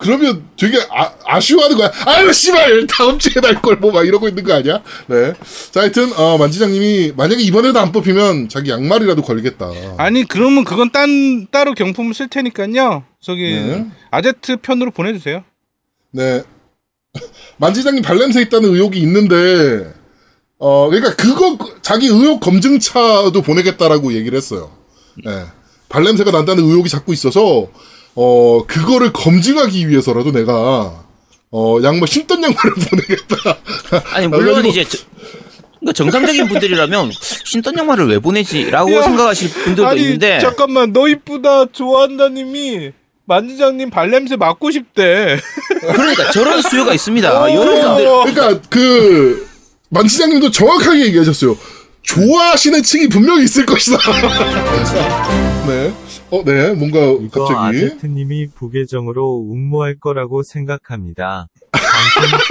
[0.00, 1.90] 그러면 되게 아, 아쉬워하는 거야.
[2.06, 4.80] 아유 씨발 다음 주에 날걸 뭐 막 이러고 있는 거 아니야?
[5.08, 5.32] 네.
[5.72, 9.70] 자 하여튼 어, 만지장님이 만약에 이번에도 안 뽑히면 자기 양말이라도 걸겠다.
[9.96, 13.04] 아니 그러면 그건 딴 따로 경품을 쓸 테니까요.
[13.20, 13.86] 저기 네.
[14.10, 15.42] 아제트 편으로 보내주세요.
[16.12, 16.42] 네.
[17.58, 19.92] 만지장님 발냄새 있다는 의혹이 있는데,
[20.58, 24.70] 어, 그러니까 그거, 자기 의혹 검증차도 보내겠다라고 얘기를 했어요.
[25.24, 25.44] 네.
[25.88, 27.68] 발냄새가 난다는 의혹이 자꾸 있어서,
[28.14, 31.04] 어, 그거를 검증하기 위해서라도 내가,
[31.50, 33.58] 어, 양말, 신던 양말을 보내겠다.
[34.12, 34.98] 아니 물론 이제 저-
[35.80, 37.12] 그러니까 정상적인 분들이라면
[37.44, 42.90] 신던 양말을 왜 보내지라고 야, 생각하실 분들도 아니 있는데 잠깐만 너 이쁘다 좋아한다님이
[43.28, 45.38] 만지장님 발냄새 맡고 싶대.
[45.80, 47.42] 그러니까 저런 수요가 있습니다.
[47.44, 47.50] 오.
[47.50, 49.46] 여러 분들 그러니까 그,
[49.90, 51.56] 만지장님도 정확하게 얘기하셨어요.
[52.02, 53.98] 좋아하시는 층이 분명히 있을 것이다.
[55.66, 55.92] 네.
[56.30, 56.72] 어, 네.
[56.74, 57.78] 뭔가 이거 갑자기.
[57.78, 61.48] 아제트님이 부계정으로 응모할 거라고 생각합니다.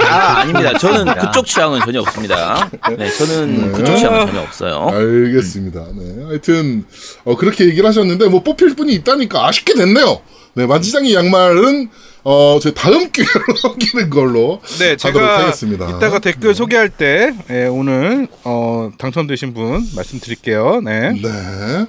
[0.08, 0.76] 아 아닙니다.
[0.78, 2.70] 저는 그쪽 취향은 전혀 없습니다.
[2.96, 3.72] 네, 저는 네.
[3.72, 4.88] 그쪽 취향은 전혀 없어요.
[4.92, 5.86] 알겠습니다.
[5.96, 6.24] 네.
[6.24, 6.84] 하여튼,
[7.24, 10.20] 어, 그렇게 얘기를 하셨는데, 뭐, 뽑힐 분이 있다니까 아쉽게 됐네요.
[10.54, 11.88] 네, 만지장의 양말은,
[12.24, 14.60] 어, 저 다음 기회로 넘기는 걸로.
[14.78, 15.88] 네, 제가 하겠습니다.
[15.96, 20.80] 이따가 댓글 소개할 때 예, 오늘 어, 당첨되신 분 말씀드릴게요.
[20.82, 21.12] 네.
[21.12, 21.86] 네.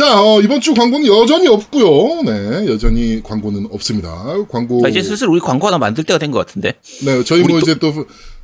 [0.00, 4.08] 자, 어, 이번 주 광고는 여전히 없고요 네, 여전히 광고는 없습니다.
[4.48, 4.80] 광고.
[4.80, 6.72] 자, 이제 슬슬 우리 광고 하나 만들 때가 된 것 같은데
[7.04, 7.92] 네, 저희 뭐 우리 이제 또,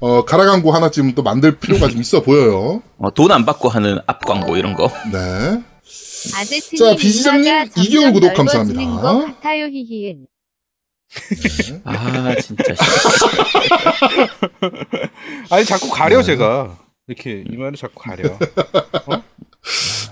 [0.01, 2.83] 어, 가라 광고 하나쯤 또 만들 필요가 좀 있어 보여요.
[2.99, 4.91] 어, 돈 안 받고 하는 앞 광고 이런 거.
[5.11, 5.63] 네.
[6.79, 9.01] 자, 비지장님 인마가 점점 이개월 구독 넓어지는 감사합니다.
[9.01, 10.27] 것 같아요, 히히은.
[11.85, 12.75] 아 진짜.
[15.49, 18.29] 아니 자꾸 가려 제가 이렇게 이마를 자꾸 가려.
[19.07, 19.23] 어?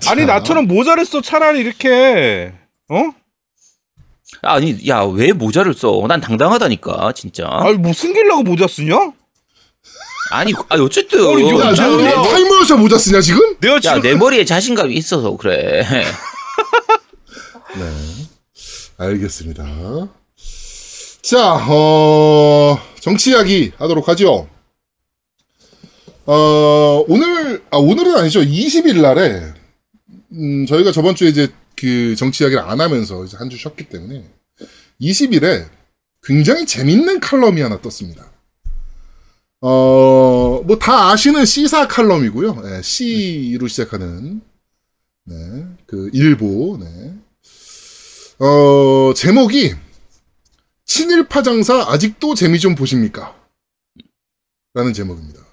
[0.07, 2.53] 아니 나처럼 모자를 써 차라리 이렇게
[2.89, 3.11] 어?
[4.41, 6.03] 아니 야 왜 모자를 써?
[6.07, 7.47] 난 당당하다니까 진짜.
[7.49, 8.95] 아니 뭐 숨기려고 모자 쓰냐?
[10.31, 13.55] 아니 아 어쨌든 아니, 이거 야, 저- 너 저- 타이머에서 모자 쓰냐, 지금?
[13.59, 15.85] 내가 지금 야내 머리에 자신감이 있어서 그래.
[17.75, 17.91] 네.
[18.97, 19.63] 알겠습니다.
[21.21, 24.47] 자, 어, 정치 이야기 하도록 하죠.
[26.25, 28.41] 어, 오늘, 아, 오늘은 아니죠.
[28.41, 29.53] 20일 날에,
[30.31, 34.25] 음, 저희가 저번 주에 이제 그 정치 이야기를 안 하면서 이제 한 주 쉬었기 때문에
[35.01, 35.67] 20일에
[36.23, 38.31] 굉장히 재밌는 칼럼이 하나 떴습니다.
[39.61, 42.61] 어, 뭐 다 아시는 시사 칼럼이고요.
[42.61, 44.41] 네, C로 시작하는,
[45.25, 45.35] 네,
[45.85, 47.13] 그 일보, 네.
[48.39, 49.75] 어, 제목이
[50.85, 53.35] 친일파 장사 아직도 재미 좀 보십니까?
[54.73, 55.44] 라는 제목입니다.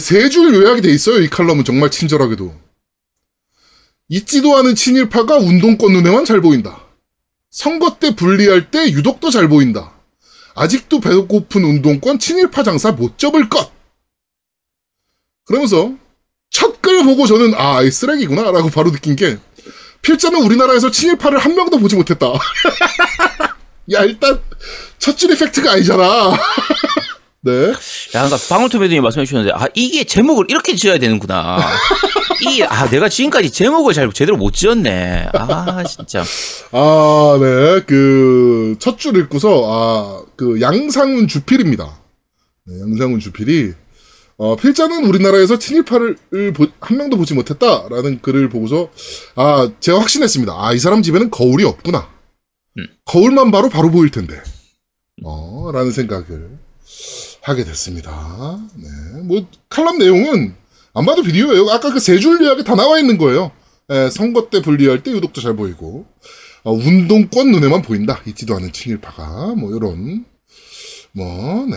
[0.00, 1.20] 세 줄 요약이 돼 있어요.
[1.20, 2.54] 이 칼럼은 정말 친절하게도.
[4.08, 6.82] 있지도 않은 친일파가 운동권 눈에만 잘 보인다.
[7.50, 9.92] 선거 때 분리할 때 유독 더 잘 보인다.
[10.54, 13.72] 아직도 배고픈 운동권 친일파 장사 못 접을 것.
[15.44, 15.94] 그러면서
[16.50, 19.38] 첫 글 보고 저는 아, 이 쓰레기구나 라고 바로 느낀 게
[20.02, 22.26] 필자는 우리나라에서 친일파를 한 명도 보지 못했다.
[23.92, 24.40] 야, 일단,
[24.98, 26.36] 첫 줄이 팩트가 아니잖아.
[27.44, 27.52] 네.
[27.70, 27.74] 야,
[28.26, 31.58] 그러니까 방울토매님이 말씀해 주셨는데, 아, 이게 제목을 이렇게 지어야 되는구나.
[32.48, 35.28] 이, 아, 내가 지금까지 제목을 잘 제대로 못 지었네.
[35.34, 36.24] 아, 진짜.
[36.72, 37.82] 아, 네.
[37.86, 42.00] 그, 첫 줄 읽고서, 아, 그, 양상훈 주필입니다.
[42.66, 43.72] 네, 양상훈 주필이,
[44.38, 46.16] 어, 필자는 우리나라에서 친일파를
[46.54, 48.88] 보- 한 명도 보지 못했다라는 글을 보고서,
[49.36, 50.52] 아, 제가 확신했습니다.
[50.56, 52.08] 아, 이 사람 집에는 거울이 없구나.
[52.78, 52.86] 음.
[53.04, 54.40] 거울만 바로 바로 보일 텐데.
[55.22, 56.58] 어, 라는 생각을
[57.44, 58.58] 하게 됐습니다.
[58.74, 59.22] 네.
[59.22, 60.54] 뭐, 칼럼 내용은
[60.94, 61.68] 안 봐도 비디오예요.
[61.70, 63.52] 아까 그 세 줄 요약에 다 나와 있는 거예요.
[63.92, 66.06] 예, 선거 때 분리할 때 유독도 잘 보이고,
[66.62, 68.20] 어, 운동권 눈에만 보인다.
[68.26, 70.24] 있지도 않은 친일파가, 뭐, 요런,
[71.12, 71.76] 뭐, 네.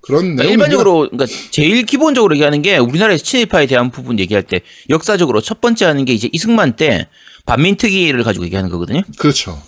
[0.00, 0.52] 그런 그러니까 내용.
[0.52, 5.84] 일반적으로, 그러니까 제일 기본적으로 얘기하는 게 우리나라에서 친일파에 대한 부분 얘기할 때 역사적으로 첫 번째
[5.84, 7.08] 하는 게 이제 이승만 때
[7.44, 9.02] 반민특위를 가지고 얘기하는 거거든요.
[9.18, 9.60] 그렇죠.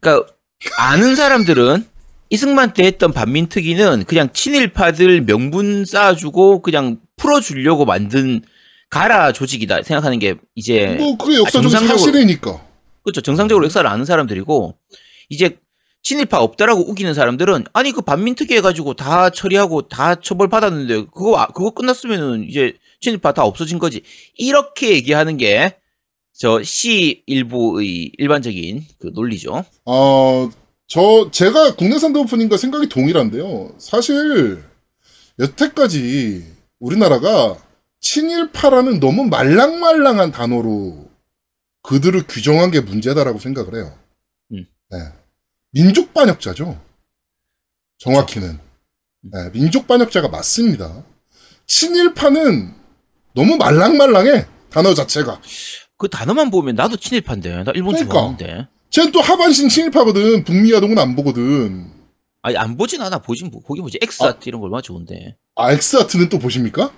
[0.00, 0.26] 그러니까
[0.78, 1.86] 아는 사람들은
[2.30, 8.42] 이승만 때 했던 반민특위는 그냥 친일파들 명분 쌓아주고 그냥 풀어주려고 만든
[8.90, 12.66] 가라 조직이다 생각하는 게 이제 뭐, 그게 역사적 사실이니까.
[13.02, 14.76] 그렇죠 정상적으로 역사를 아는 사람들이고
[15.30, 15.58] 이제
[16.02, 21.48] 친일파 없다라고 우기는 사람들은 아니 그 반민특위 해가지고 다 처리하고 다 처벌 받았는데 그거 아-
[21.48, 24.02] 그거 끝났으면은 이제 친일파 다 없어진 거지
[24.36, 25.78] 이렇게 얘기하는 게
[26.40, 29.64] 저 C 일부의 일반적인 그 논리죠.
[29.84, 30.48] 어,
[30.88, 33.74] 저 제가 국내산 오프닝과 생각이 동일한데요.
[33.78, 34.64] 사실
[35.38, 36.44] 여태까지
[36.80, 37.56] 우리나라가
[38.00, 41.08] 친일파라는 너무 말랑말랑한 단어로
[41.82, 43.98] 그들을 규정한 게 문제다라고 생각을 해요.
[44.52, 44.66] 음.
[44.90, 44.98] 네.
[45.72, 46.80] 민족 반역자죠.
[47.98, 48.58] 정확히는.
[49.20, 51.04] 네, 민족 반역자가 맞습니다.
[51.66, 52.74] 친일파는
[53.34, 54.46] 너무 말랑말랑해.
[54.70, 55.40] 단어 자체가.
[55.98, 58.12] 그 단어만 보면 나도 친일파인데 나 일본 그러니까.
[58.14, 60.44] 좋아하는데 쟤는 또 하반신 친일파거든.
[60.44, 61.90] 북미 야동은 안 보거든.
[62.42, 66.28] 아니 안 보진 않아 보진 보- 보긴 보지 엑스아트 이런 거 얼마나 좋은데 아, 엑스아트는
[66.28, 66.92] 또 보십니까?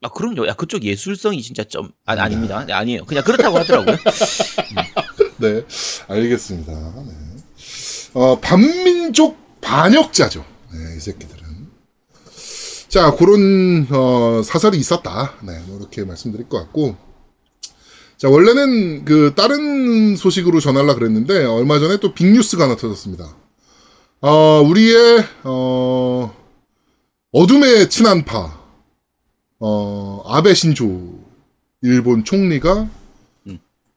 [0.00, 3.96] 아 그럼요 야 그쪽 예술성이 진짜 좀 아니, 아닙니다 네, 아니에요 그냥 그렇다고 하더라고요
[5.38, 5.62] 네,
[6.08, 6.72] 알겠습니다.
[6.72, 7.12] 네.
[8.14, 10.44] 어, 반민족 반역자죠.
[10.72, 11.68] 네, 이 새끼들은.
[12.88, 15.34] 자, 그런, 어, 사설이 있었다.
[15.42, 16.96] 네, 뭐 이렇게 말씀드릴 것 같고.
[18.18, 23.36] 자, 원래는 그, 다른 소식으로 전하려 그랬는데, 얼마 전에 또 빅뉴스가 하나 터졌습니다.
[24.20, 26.34] 어, 우리의, 어,
[27.30, 28.58] 어둠의 친한 파,
[29.60, 31.18] 어, 아베 신조,
[31.82, 32.88] 일본 총리가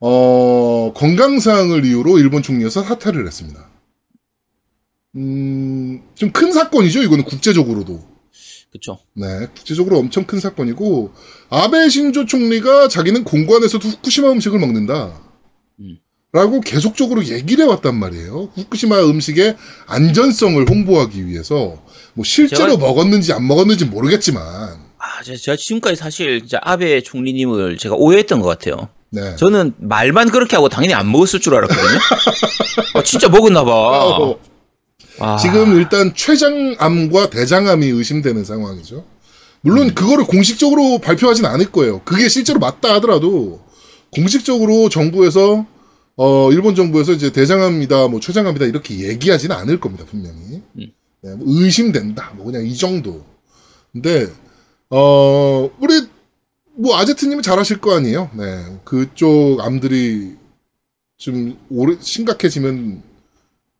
[0.03, 3.67] 어, 건강상을 이유로 일본 총리에서 사퇴를 했습니다.
[5.15, 8.10] 음, 좀 큰 사건이죠, 이거는 국제적으로도.
[8.71, 11.11] 그쵸 네, 국제적으로 엄청 큰 사건이고,
[11.49, 15.19] 아베 신조 총리가 자기는 공관에서도 후쿠시마 음식을 먹는다.
[15.81, 15.97] 음.
[16.31, 18.49] 라고 계속적으로 얘기를 해왔단 말이에요.
[18.55, 19.57] 후쿠시마 음식의
[19.87, 24.41] 안전성을 홍보하기 위해서, 뭐 실제로 제가- 먹었는지 안 먹었는지 모르겠지만,
[24.97, 29.35] 아 제가, 지금까지 사실 아베 총리님을 제가 오해했던 것 같아요 네.
[29.35, 31.99] 저는 말만 그렇게 하고 당연히 안 먹었을 줄 알았거든요
[32.93, 34.39] 아, 진짜 먹었나 봐 어,
[35.21, 39.05] 아, 지금 일단 췌장암과 대장암이 의심되는 상황이죠.
[39.61, 39.95] 물론 음.
[39.95, 42.01] 그거를 공식적으로 발표하진 않을 거예요.
[42.03, 43.61] 그게 실제로 맞다 하더라도
[44.11, 45.65] 공식적으로 정부에서
[46.17, 50.61] 어 일본 정부에서 이제 대장암이다 뭐 췌장암이다 이렇게 얘기하지는 않을 겁니다 분명히.
[50.77, 50.91] 음.
[51.21, 53.23] 네, 뭐 의심된다 뭐 그냥 이 정도.
[53.93, 54.27] 근데
[54.89, 56.07] 어 우리
[56.75, 58.31] 뭐 아제트님은 잘 아실 거 아니에요.
[58.33, 60.35] 네 그쪽 암들이
[61.17, 63.03] 좀 오래 심각해지면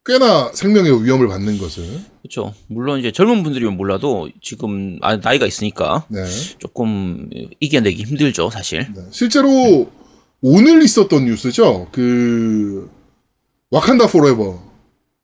[0.06, 1.84] 꽤나 생명의 위험을 받는 것을
[2.22, 6.24] 그렇죠 물론 이제 젊은 분들이면 몰라도 지금 아, 나이가 있으니까 네.
[6.58, 9.02] 조금 이겨내기 힘들죠 사실 네.
[9.12, 9.90] 실제로
[10.42, 11.90] 오늘 있었던 뉴스죠.
[11.92, 12.90] 그
[13.70, 14.60] 와칸다 forever.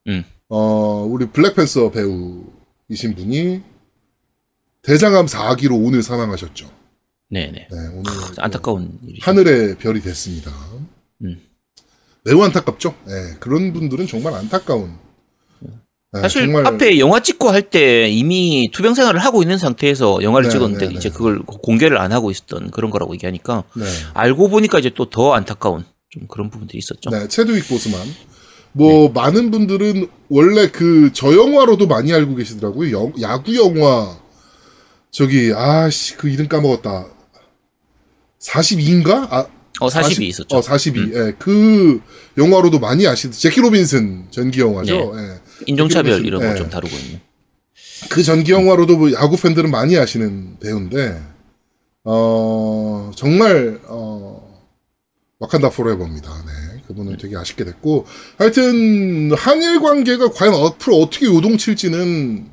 [0.07, 0.23] 음.
[0.47, 3.61] 어 우리 블랙팬서 배우이신 분이
[4.83, 6.71] 대장암 4기로 오늘 사망하셨죠.
[7.29, 8.03] 네네 네, 오늘
[8.37, 10.51] 안타까운 일이죠 하늘의 별이 됐습니다.
[11.23, 11.41] 음.
[12.27, 12.93] 매우 안타깝죠.
[13.05, 14.97] 네, 그런 분들은 정말 안타까운.
[16.13, 20.49] 네, 사실 정말 앞에 영화 찍고 할 때 이미 투병 생활을 하고 있는 상태에서 영화를
[20.49, 20.97] 네, 찍었는데 네, 네.
[20.97, 23.85] 이제 그걸 공개를 안 하고 있었던 그런 거라고 얘기하니까 네.
[24.13, 27.09] 알고 보니까 이제 또 더 안타까운 좀 그런 부분들이 있었죠.
[27.11, 28.01] 네, 체드윅 보스만.
[28.73, 32.91] 뭐 많은 분들은 원래 그 저 영화로도 많이 알고 계시더라고요.
[32.91, 34.17] 영- 야구 영화
[35.11, 37.05] 저기 아씨 그 이름 까먹었다.
[38.39, 39.27] 42인가?
[39.31, 39.47] 아,
[39.79, 40.57] 어, 40이 있었죠.
[40.57, 41.11] 어, 42.
[41.13, 41.33] 예.
[41.37, 42.01] 그
[42.37, 45.13] 영화로도 많이 아시던 재키 로빈슨 전기 영화죠.
[45.17, 45.39] 예.
[45.65, 46.55] 인종차별 이런 거 네.
[46.55, 47.19] 좀 다루고 있는.
[48.09, 51.21] 그 전기 영화로도 뭐 야구 팬들은 많이 아시는 배우인데
[52.03, 54.61] 어 정말 어
[55.39, 56.29] 와칸다 forever입니다.
[56.45, 56.81] 네.
[56.87, 58.05] 그분은 되게 아쉽게 됐고
[58.37, 62.49] 하여튼 한일 관계가 과연 앞으로 어떻게 요동칠지는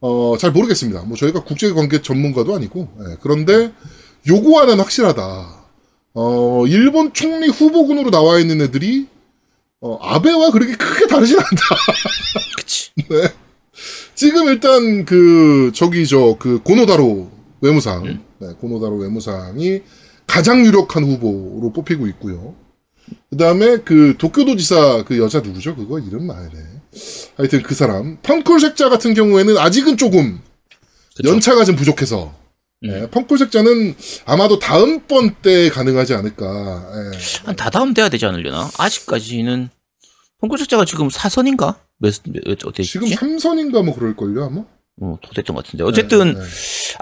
[0.00, 1.02] 어 잘 모르겠습니다.
[1.02, 3.72] 뭐 저희가 국제 관계 전문가도 아니고 예, 그런데
[4.28, 5.55] 요거 하나는 확실하다.
[6.18, 9.06] 어 일본 총리 후보군으로 나와 있는 애들이
[9.80, 11.62] 어 아베와 그렇게 크게 다르진 않다.
[12.56, 12.90] 그치.
[14.14, 19.82] 지금 일단 그 저기 저 그 고노다로 외무상, 네, 고노다로 외무상이
[20.26, 22.54] 가장 유력한 후보로 뽑히고 있고요.
[23.30, 25.76] 그 다음에 그 도쿄도지사 그 여자 누구죠?
[25.76, 26.56] 그거 이름 나야 돼.
[27.36, 30.40] 하여튼 그 사람 펑콜 색자 같은 경우에는 아직은 조금
[31.14, 31.28] 그쵸.
[31.30, 32.34] 연차가 좀 부족해서
[32.82, 33.94] 네, 펑콜 색자는
[34.26, 36.44] 아마도 다음번 때 가능하지 않을까.
[37.12, 37.18] 예.
[37.44, 38.70] 한 다다음 돼야 되지 않으려나?
[38.78, 39.70] 아직까지는
[40.42, 41.80] 홍구석자가 지금 사선인가?
[41.98, 43.16] 몇, 몇 어떻게 지금 됐지?
[43.18, 44.64] 삼선인가 뭐 그럴걸요 아마.
[45.00, 45.84] 어, 더 됐던 것 같은데.
[45.84, 46.46] 어쨌든 네, 네.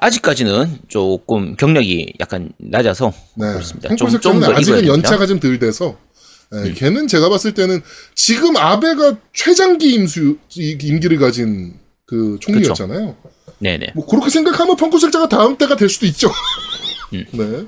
[0.00, 3.52] 아직까지는 조금 경력이 약간 낮아서 네.
[3.52, 3.94] 그렇습니다.
[3.96, 4.86] 좀- 색자는 좀더 아직은.
[4.86, 5.96] 연차가 좀 덜 돼서
[6.54, 6.74] 예, 음.
[6.74, 7.82] 걔는 제가 봤을 때는
[8.14, 11.74] 지금 아베가 최장기 임수 이- 임기를 가진
[12.06, 13.16] 그 총리였잖아요.
[13.58, 13.92] 네네.
[13.94, 16.30] 뭐 그렇게 생각하면 fun cool sex좌가 다음 대가 될 수도 있죠.
[17.12, 17.24] 음.
[17.32, 17.66] 네.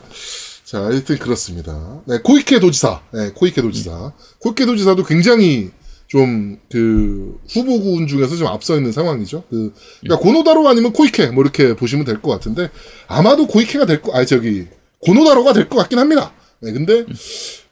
[0.64, 2.01] 자, 하여튼 그렇습니다.
[2.07, 3.01] 네, 코이케 도지사.
[3.12, 4.12] 네, 코이케 도지사.
[4.40, 5.70] 코이케 도지사도 굉장히
[6.09, 9.44] 좀 그 후보군 중에서 좀 앞서 있는 상황이죠.
[9.51, 12.70] 그 그러니까 고노 다로 아니면 코이케 뭐 이렇게 보시면 될 것 같은데
[13.09, 14.66] 아마도 코이케가 될 거, 아니 저기
[15.01, 16.33] 고노 다로가 될 것 같긴 합니다.
[16.61, 17.05] 네, 근데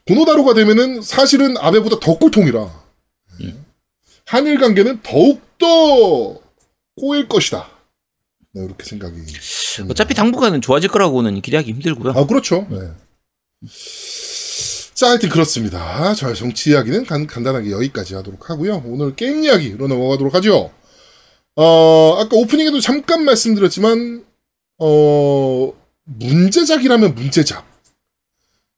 [0.07, 2.71] 고노 다로가 되면은 사실은 아베보다 더 꼴통이라.
[3.41, 3.55] 네.
[4.27, 6.39] 한일 관계는 더욱더
[6.97, 7.69] 꼬일 것이다.
[8.55, 9.17] 네, 이렇게 생각이.
[9.91, 12.13] 어차피 당분간은 좋아질 거라고는 기대하기 힘들고요.
[12.13, 12.67] 아, 그렇죠.
[12.71, 12.79] 네.
[14.95, 16.15] 자, 하여튼 그렇습니다.
[16.15, 18.83] 자, 정치 이야기는 간, 간단하게 여기까지 하도록 하고요.
[18.87, 20.71] 오늘 게임 이야기로 넘어가도록 하죠.
[21.57, 24.25] 어, 아까 오프닝에도 잠깐 말씀드렸지만,
[24.79, 25.73] 어,
[26.05, 27.67] 문제작이라면 문제작.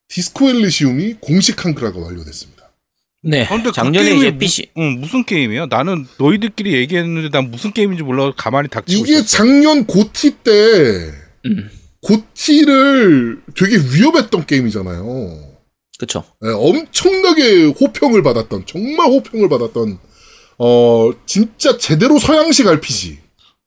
[0.07, 2.56] 디스코 엘리시움이 공식 한글화가 완료됐습니다.
[3.27, 3.43] 네.
[3.43, 5.65] 아, 근데 그 작년에 게임이 이제 무- PC 응, 무슨 게임이야?
[5.69, 9.37] 나는 너희들끼리 얘기했는데 난 무슨 게임인지 몰라 가만히 닥치고 이게 있었어.
[9.37, 10.51] 작년 고티 때,
[11.45, 11.69] 음.
[12.01, 15.39] 고티를 되게 위협했던 게임이잖아요.
[15.99, 16.23] 그쵸.
[16.41, 19.97] 네, 엄청나게 호평을 받았던 정말 호평을 받았던
[20.59, 23.17] 어 진짜 제대로 서양식 RPG.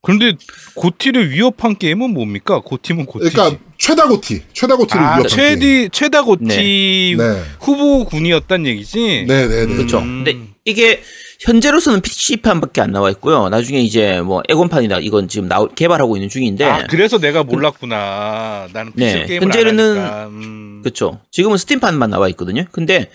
[0.03, 0.33] 그런데
[0.77, 2.61] 고티를 위협한 게임은 뭡니까?
[2.61, 3.35] 고티면 고티지.
[3.35, 5.29] 그러니까 최다 고티, 최다 고티를 아, 위협한 게임.
[5.59, 9.25] 최디 최다 고티 네, 후보군이었단 얘기지.
[9.27, 9.75] 네, 네, 네.
[9.75, 9.99] 그쵸.
[10.01, 10.23] 음.
[10.23, 11.03] 근데 이게
[11.40, 13.49] 현재로서는 PC판밖에 안 나와 있고요.
[13.49, 16.64] 나중에 이제 뭐 에곤판이나 이건 지금 나오, 개발하고 있는 중인데.
[16.66, 18.69] 아, 그래서 내가 몰랐구나.
[18.75, 20.27] 나는 PC 네, 게임을 현재는 하니까.
[20.27, 20.81] 음.
[20.85, 21.19] 그쵸.
[21.31, 22.64] 지금은 스팀판만 나와 있거든요.
[22.73, 23.09] 근데,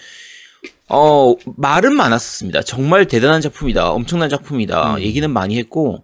[0.90, 2.64] 어, 말은 많았습니다.
[2.64, 3.92] 정말 대단한 작품이다.
[3.92, 4.96] 엄청난 작품이다.
[4.96, 5.02] 음.
[5.02, 6.02] 얘기는 많이 했고,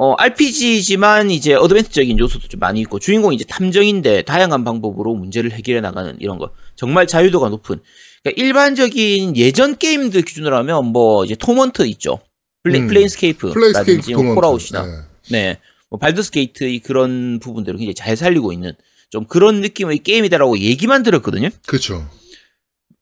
[0.00, 5.80] 어, RPG지만 이제 어드벤처적인 요소도 좀 많이 있고, 주인공이 이제 탐정인데 다양한 방법으로 문제를 해결해
[5.80, 6.50] 나가는 이런 거.
[6.76, 7.80] 정말 자유도가 높은.
[8.22, 12.20] 그러니까 일반적인 예전 게임들 기준으로 하면 뭐 이제 토먼트 있죠.
[12.62, 12.86] 플레, 음.
[12.86, 14.12] 플레인스케이프라든지.
[14.12, 14.92] 폴아웃이나 네.
[15.30, 15.58] 네.
[15.90, 18.74] 뭐 발더스 게이트의 그런 부분들을 굉장히 잘 살리고 있는
[19.10, 21.48] 좀 그런 느낌의 게임이다라고 얘기만 들었거든요.
[21.66, 22.08] 그렇죠.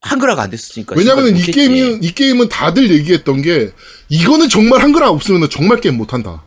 [0.00, 0.94] 한글화가 안 됐으니까.
[0.96, 1.42] 왜냐하면 이.
[1.42, 3.72] 게임은 이 게임은 다들 얘기했던 게
[4.09, 6.45] 이거는 정말 한글화 없으면 정말 게임 못 한다.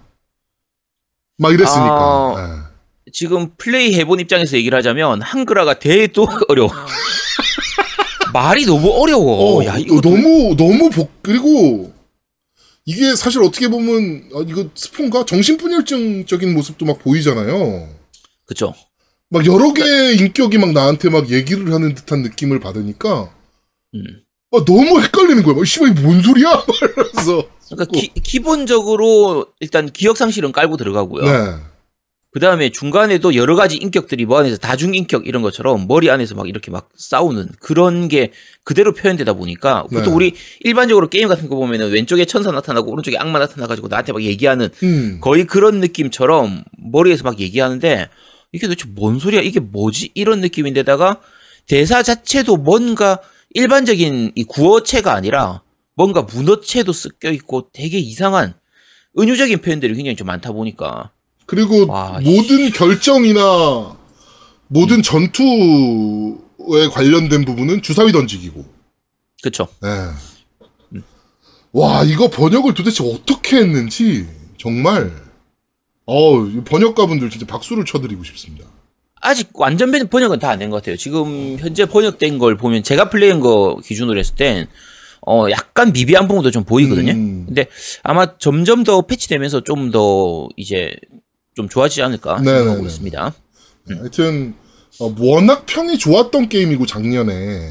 [1.39, 2.35] 막 이랬으니까.
[2.37, 2.69] 아,
[3.11, 6.69] 지금 플레이 해본 입장에서 얘기를 하자면 한글화가 대도 어려워.
[8.33, 9.61] 말이 너무 어려워.
[9.61, 11.91] 어, 야, 이거 너무 너무 복 그리고
[12.85, 17.89] 이게 사실 어떻게 보면 아, 이거 스폰가 정신분열증적인 모습도 막 보이잖아요.
[18.45, 18.73] 그쵸.
[19.29, 23.31] 막 여러 개의 인격이 막 나한테 막 얘기를 하는 듯한 느낌을 받으니까
[23.95, 24.03] 음.
[24.51, 25.55] 아, 너무 헷갈리는 거야.
[25.55, 26.49] 막 씨발 뭔 소리야?
[26.67, 27.47] 막 이러면서.
[27.75, 31.23] 그러니까 기, 기본적으로 일단 기억 상실은 깔고 들어가고요.
[31.23, 31.55] 네.
[32.31, 36.69] 그 다음에 중간에도 여러 가지 인격들이 뭐 안에서 다중인격 이런 것처럼 머리 안에서 막 이렇게
[36.69, 38.31] 막 싸우는 그런 게
[38.63, 40.09] 그대로 표현되다 보니까 보통 네.
[40.11, 44.69] 우리 일반적으로 게임 같은 거 보면은 왼쪽에 천사 나타나고 오른쪽에 악마 나타나가지고 나한테 막 얘기하는
[44.83, 45.17] 음.
[45.21, 48.09] 거의 그런 느낌처럼 머리에서 막 얘기하는데
[48.51, 49.41] 이게 도대체 뭔 소리야?
[49.41, 50.11] 이게 뭐지?
[50.13, 51.21] 이런 느낌인데다가
[51.67, 53.19] 대사 자체도 뭔가
[53.53, 55.61] 일반적인 이 구어체가 아니라
[55.99, 58.53] 뭔가 문어체도 섞여 있고 되게 이상한
[59.19, 61.11] 은유적인 표현들이 굉장히 좀 많다 보니까
[61.45, 63.97] 그리고 와, 모든 결정이나
[64.67, 68.63] 모든 전투에 관련된 부분은 주사위 던지기고.
[69.43, 69.67] 그쵸?
[69.81, 71.01] 네.
[71.73, 74.25] 와, 이거 번역을 도대체 어떻게 했는지
[74.57, 75.11] 정말
[76.05, 78.65] 어, 이 번역가분들 진짜 박수를 쳐드리고 싶습니다.
[79.21, 80.95] 아직 완전 번- 번역은 다 안 된 것 같아요.
[80.95, 84.67] 지금 현재 번역된 걸 보면 제가 플레이한 거 기준으로 했을 땐
[85.31, 87.11] 어, 약간 미비한 부분도 좀 보이거든요.
[87.11, 87.43] 음.
[87.45, 87.67] 근데
[88.01, 90.95] 아마 점점 더 패치되면서 좀 더 이제
[91.55, 92.57] 좀 좋아지지 않을까 네네네.
[92.57, 93.33] 생각하고 있습니다.
[93.89, 94.53] 네, 하여튼
[94.99, 97.69] 어, 워낙 평이 좋았던 게임이고 작년에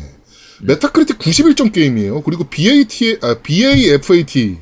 [0.62, 2.22] 메타크리틱 91점 게임이에요.
[2.22, 4.58] 그리고 BAT, 아, BAFAT,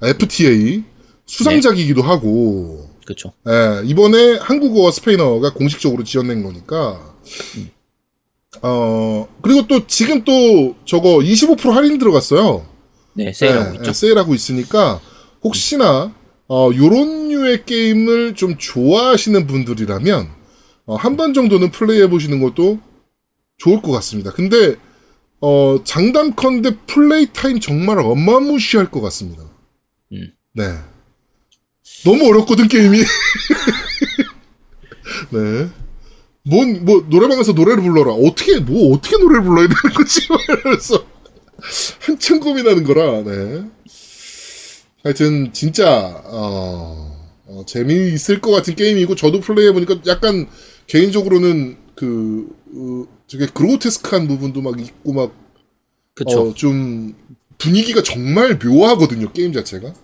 [0.00, 0.82] 아, FTA
[1.26, 3.32] 수상작이기도 하고 그렇죠.
[3.48, 7.14] 예, 이번에 한국어와 스페인어가 공식적으로 지원된 거니까
[8.62, 12.66] 어 그리고 또 지금 또 저거 25% 할인 들어갔어요.
[13.14, 13.88] 네, 세일하고 예, 있죠.
[13.88, 15.00] 예, 세일하고 있으니까
[15.42, 16.12] 혹시나
[16.48, 20.28] 어 요런 류의 게임을 좀 좋아하시는 분들이라면
[20.86, 22.78] 어, 한 번 정도는 플레이해 보시는 것도
[23.58, 24.30] 좋을 것 같습니다.
[24.32, 24.76] 근데
[25.40, 29.42] 어 장담컨대 플레이 타임 정말 어마무시할 것 같습니다.
[30.12, 30.32] 음.
[30.52, 30.64] 네.
[32.04, 32.98] 너무 어렵거든 게임이.
[35.30, 35.68] 네.
[36.46, 38.12] 뭔, 뭐, 노래방에서 노래를 불러라.
[38.12, 40.20] 어떻게, 뭐, 어떻게 노래를 불러야 되는 거지?
[40.48, 41.06] 이러면서.
[42.00, 43.64] 한참 고민하는 거라, 네.
[45.02, 47.16] 하여튼, 진짜, 어,
[47.46, 50.46] 어, 재미있을 것 같은 게임이고, 저도 플레이해보니까 약간,
[50.86, 55.32] 개인적으로는, 그, 어, 되게 그로테스크한 부분도 막 있고, 막,
[56.14, 56.48] 그렇죠.
[56.50, 57.14] 어, 좀,
[57.56, 59.94] 분위기가 정말 묘하거든요, 게임 자체가.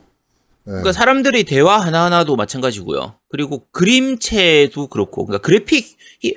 [0.71, 0.83] 네.
[0.83, 3.17] 그러니까 사람들의 대화 하나하나도 마찬가지고요.
[3.29, 6.37] 그리고 그림체도 그렇고, 그러니까 그래픽, 이,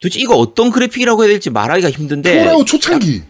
[0.00, 3.22] 도대체 이거 어떤 그래픽이라고 해야 될지 말하기가 힘든데, 폴아웃 초창기.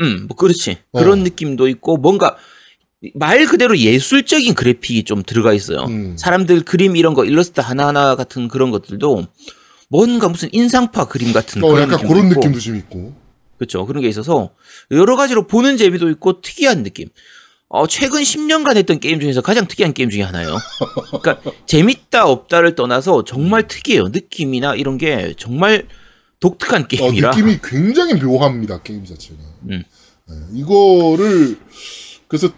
[0.00, 0.78] 음, 뭐 그렇지.
[0.90, 0.98] 어.
[1.00, 2.36] 그런 느낌도 있고 뭔가
[3.14, 5.84] 말 그대로 예술적인 그래픽이 좀 들어가 있어요.
[5.84, 6.16] 음.
[6.16, 9.26] 사람들 그림 이런 거 일러스트 하나하나 같은 그런 것들도
[9.88, 12.40] 뭔가 무슨 인상파 그림 같은 어, 그런 약간 느낌도 그런 있고.
[12.40, 13.14] 느낌도 좀 있고.
[13.58, 13.86] 그렇죠.
[13.86, 14.50] 그런 게 있어서
[14.90, 17.08] 여러 가지로 보는 재미도 있고 특이한 느낌.
[17.72, 20.58] 어, 최근 10년간 했던 게임 중에서 가장 특이한 게임 중에 하나예요.
[21.22, 24.08] 그러니까 재밌다 없다를 떠나서 정말 특이해요.
[24.08, 25.88] 느낌이나 이런 게 정말
[26.38, 27.30] 독특한 어, 게임이라.
[27.30, 29.38] 느낌이 굉장히 묘합니다 게임 자체가.
[29.70, 29.84] 음.
[30.28, 31.56] 네, 이거를
[32.28, 32.50] 그래서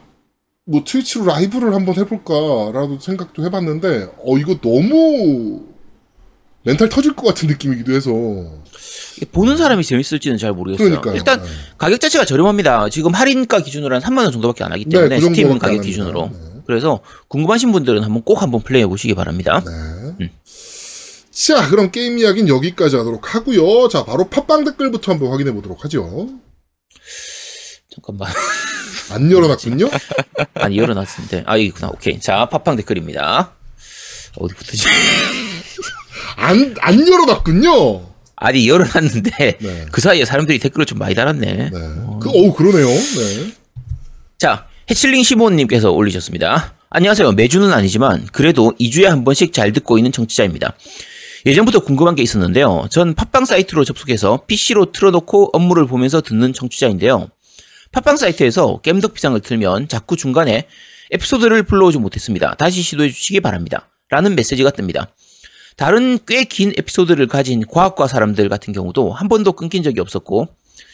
[0.64, 5.62] 뭐 트위치로 라이브를 한번 해볼까라도 생각도 해봤는데 어 이거 너무
[6.64, 8.10] 멘탈 터질 것 같은 느낌이기도 해서
[9.32, 10.88] 보는 사람이 재밌을지는 잘 모르겠어요.
[10.88, 11.14] 그러니까요.
[11.14, 11.48] 일단 네.
[11.78, 12.88] 가격 자체가 저렴합니다.
[12.88, 15.76] 지금 할인가 기준으로 한 3만 원 정도밖에 안 하기 때문에 네, 그 스팀 정도밖에 안
[15.76, 15.82] 가격.
[15.86, 16.30] 기준으로.
[16.32, 16.38] 네.
[16.66, 19.62] 그래서 궁금하신 분들은 한번 꼭 한번 플레이해 보시기 바랍니다.
[20.18, 20.30] 네.
[21.30, 23.88] 자 그럼 게임 이야기는 여기까지 하도록 하고요.
[23.88, 26.28] 자 바로 팟빵 댓글부터 한번 확인해 보도록 하죠.
[27.94, 28.32] 잠깐만.
[29.12, 29.90] 안 열어놨군요.
[30.54, 31.88] 아니 열어놨는데 아 여기구나.
[31.88, 32.18] 오케이.
[32.20, 33.52] 자 팟빵 댓글입니다.
[34.38, 34.88] 어디부터지?
[36.36, 38.12] 안 안 열어놨군요.
[38.36, 39.30] 아니 열어놨는데
[39.60, 39.86] 네.
[39.92, 41.54] 그 사이에 사람들이 댓글을 좀 많이 달았네.
[41.54, 41.70] 네.
[41.70, 42.86] 그 어우 그러네요.
[42.86, 43.52] 네.
[44.38, 46.74] 자, 해칠링 시모님께서 올리셨습니다.
[46.90, 47.32] 안녕하세요.
[47.32, 50.74] 매주는 아니지만 그래도 2주에 한 번씩 잘 듣고 있는 청취자입니다.
[51.46, 52.86] 예전부터 궁금한 게 있었는데요.
[52.90, 57.28] 전 팟빵 사이트로 접속해서 PC로 틀어놓고 업무를 보면서 듣는 청취자인데요.
[57.92, 60.66] 팟빵 사이트에서 겜덕비상을 틀면 자꾸 중간에
[61.10, 62.54] 에피소드를 불러오지 못했습니다.
[62.54, 63.88] 다시 시도해 주시기 바랍니다.
[64.08, 65.08] 라는 메시지가 뜹니다.
[65.76, 70.48] 다른 꽤 긴 에피소드를 가진 과학과 사람들 같은 경우도 한 번도 끊긴 적이 없었고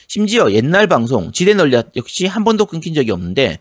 [0.09, 3.59] 심지어 옛날 방송 지대 널리아 역시 한 번도 끊긴 적이 없는데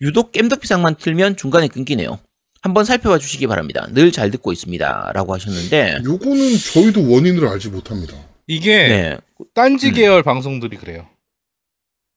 [0.00, 2.18] 유독 겜덕비상만 틀면 중간에 끊기네요.
[2.62, 3.86] 한번 살펴봐 주시기 바랍니다.
[3.92, 5.12] 늘 잘 듣고 있습니다.
[5.14, 8.14] 라고 하셨는데 요거는 저희도 원인을 알지 못합니다.
[8.46, 9.18] 이게 네.
[9.54, 11.06] 딴지 계열 방송들이 그래요.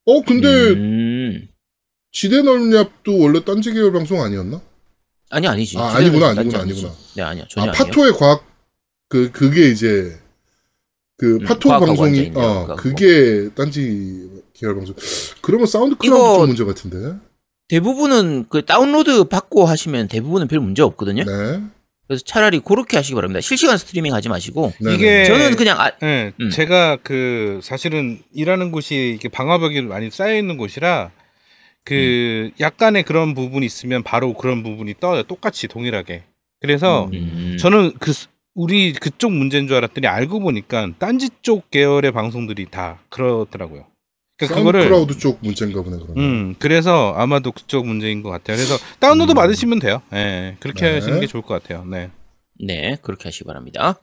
[0.06, 1.48] 어 근데 음,
[2.12, 4.62] 지대넓얕도 원래 딴지 계열 방송 아니었나?
[5.34, 5.78] 아니 아니지.
[5.78, 6.86] 아, 아니구나, 지대넓얕이 아니구나, 아니지.
[6.86, 6.94] 아니구나.
[7.16, 7.46] 네, 아니야.
[7.50, 7.86] 전혀 아 아니에요.
[7.86, 8.46] 파토의 과학
[9.10, 10.18] 그 그게 이제
[11.18, 12.76] 그 음, 파토 방송이 어 그거.
[12.76, 14.96] 그게 딴지 계열 방송.
[15.42, 17.18] 그러면 SoundCloud 문제 같은데.
[17.70, 21.24] 대부분은 그 다운로드 받고 하시면 대부분은 별 문제 없거든요.
[21.24, 21.62] 네.
[22.08, 23.40] 그래서 차라리 그렇게 하시기 바랍니다.
[23.42, 24.94] 실시간 스트리밍 하지 마시고 네.
[24.94, 26.50] 이게 저는 그냥 아, 네, 음.
[26.50, 31.12] 제가 그 사실은 일하는 곳이 이게 방화벽이 많이 쌓여 있는 곳이라
[31.86, 32.52] 그 음.
[32.60, 35.24] 약간의 그런 부분이 있으면 바로 그런 부분이 떠요.
[35.24, 36.24] 똑같이 동일하게.
[36.62, 42.12] 그래서 음, 저는 그 스- 우리 그쪽 문제인 줄 알았더니 알고 보니까 딴지 쪽 계열의
[42.12, 43.86] 방송들이 다 그렇더라고요.
[44.38, 46.18] 그러니까 그거를 클라우드 쪽 문제인가 보네 그러면.
[46.24, 48.56] 음 그래서 아마도 그쪽 문제인 것 같아요.
[48.58, 49.36] 그래서 다운로드 음.
[49.36, 50.02] 받으시면 돼요.
[50.14, 50.94] 예, 그렇게 네.
[50.96, 51.84] 하시는 게 좋을 것 같아요.
[51.86, 52.10] 네.
[52.60, 54.00] 네, 그렇게 하시기 바랍니다.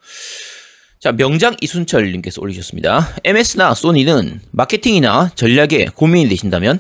[1.01, 3.17] 자, 명장 이순철 님께서 올리셨습니다.
[3.25, 6.79] MS나 소니는 마케팅이나 전략에 고민이 되신다면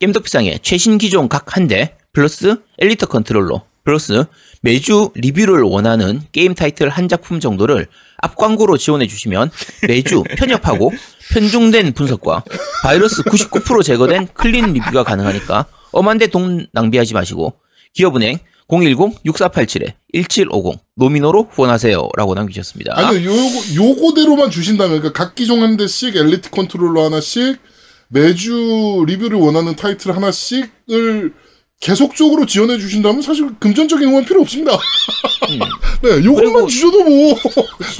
[0.00, 4.24] 겜덕비상의 최신 기종 각 한 대 플러스 엘리트 컨트롤러 플러스
[4.62, 7.88] 매주 리뷰를 원하는 게임 타이틀 한 작품 정도를
[8.18, 9.50] 앞광고로 지원해 주시면
[9.88, 10.92] 매주 편협하고
[11.32, 12.44] 편중된 분석과
[12.82, 17.54] 바이러스 99% 제거된 clean 리뷰가 가능하니까 엄한데 돈 낭비하지 마시고
[17.94, 18.38] 기업은행
[18.68, 22.92] 010-6487-1750 노미노로 후원하세요 라고 남기셨습니다.
[22.98, 27.56] 아니요, 요거, 요거대로만 주신다면, 그러니까 각 기종 한 대씩 엘리트 컨트롤러 하나씩,
[28.08, 31.32] 매주 리뷰를 원하는 타이틀 하나씩을
[31.80, 34.72] 계속적으로 지원해 주신다면 사실 금전적인 후원 필요 없습니다.
[36.02, 37.34] 네, 요것만 주셔도 뭐.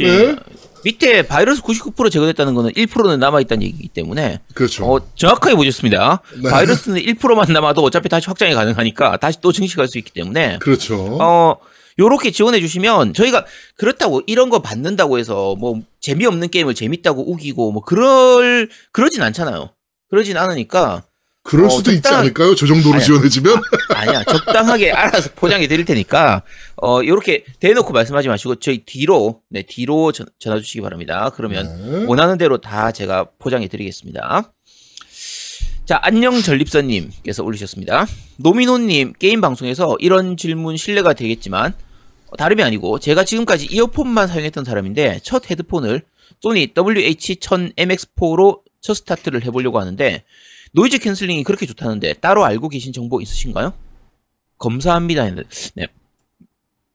[0.00, 0.36] 네.
[0.84, 4.84] 밑에 바이러스 99% 제거됐다는 거는 1%는 남아있다는 얘기이기 때문에 그렇죠.
[4.84, 6.22] 어, 정확하게 보셨습니다.
[6.42, 6.50] 네.
[6.50, 11.18] 바이러스는 1%만 남아도 어차피 다시 확장이 가능하니까 다시 또 증식할 수 있기 때문에 그렇죠.
[11.20, 11.56] 어
[11.98, 13.44] 요렇게 지원해 주시면 저희가
[13.76, 19.70] 그렇다고 이런 거 받는다고 해서 뭐 재미없는 게임을 재밌다고 우기고 뭐 그럴 그러진 않잖아요.
[20.10, 21.04] 그러진 않으니까
[21.42, 22.54] 그럴 어, 수도 있지 적당한- 않을까요?
[22.54, 23.04] 저 정도로 아니야.
[23.06, 23.60] 지원해주면?
[23.94, 26.42] 아니야 적당하게 알아서 포장해 드릴 테니까
[26.82, 31.30] 어 요렇게 대놓고 말씀하지 마시고 저희 뒤로 네 뒤로 전, 전화 주시기 바랍니다.
[31.34, 32.04] 그러면 네.
[32.06, 34.52] 원하는 대로 다 제가 포장해 드리겠습니다.
[35.86, 38.06] 자, 안녕 전립선님께서 올리셨습니다.
[38.36, 41.72] 노미노님 게임 방송에서 이런 질문 실례가 되겠지만
[42.26, 46.02] 어, 다름이 아니고 제가 지금까지 이어폰만 사용했던 사람인데 첫 헤드폰을
[46.42, 50.24] 소니 WH-1000MX4로 첫 스타트를 해보려고 하는데
[50.72, 53.72] noise canceling이 그렇게 좋다는데 따로 알고 계신 정보 있으신가요?
[54.58, 55.22] 감사합니다.
[55.24, 55.86] 했는데, 네.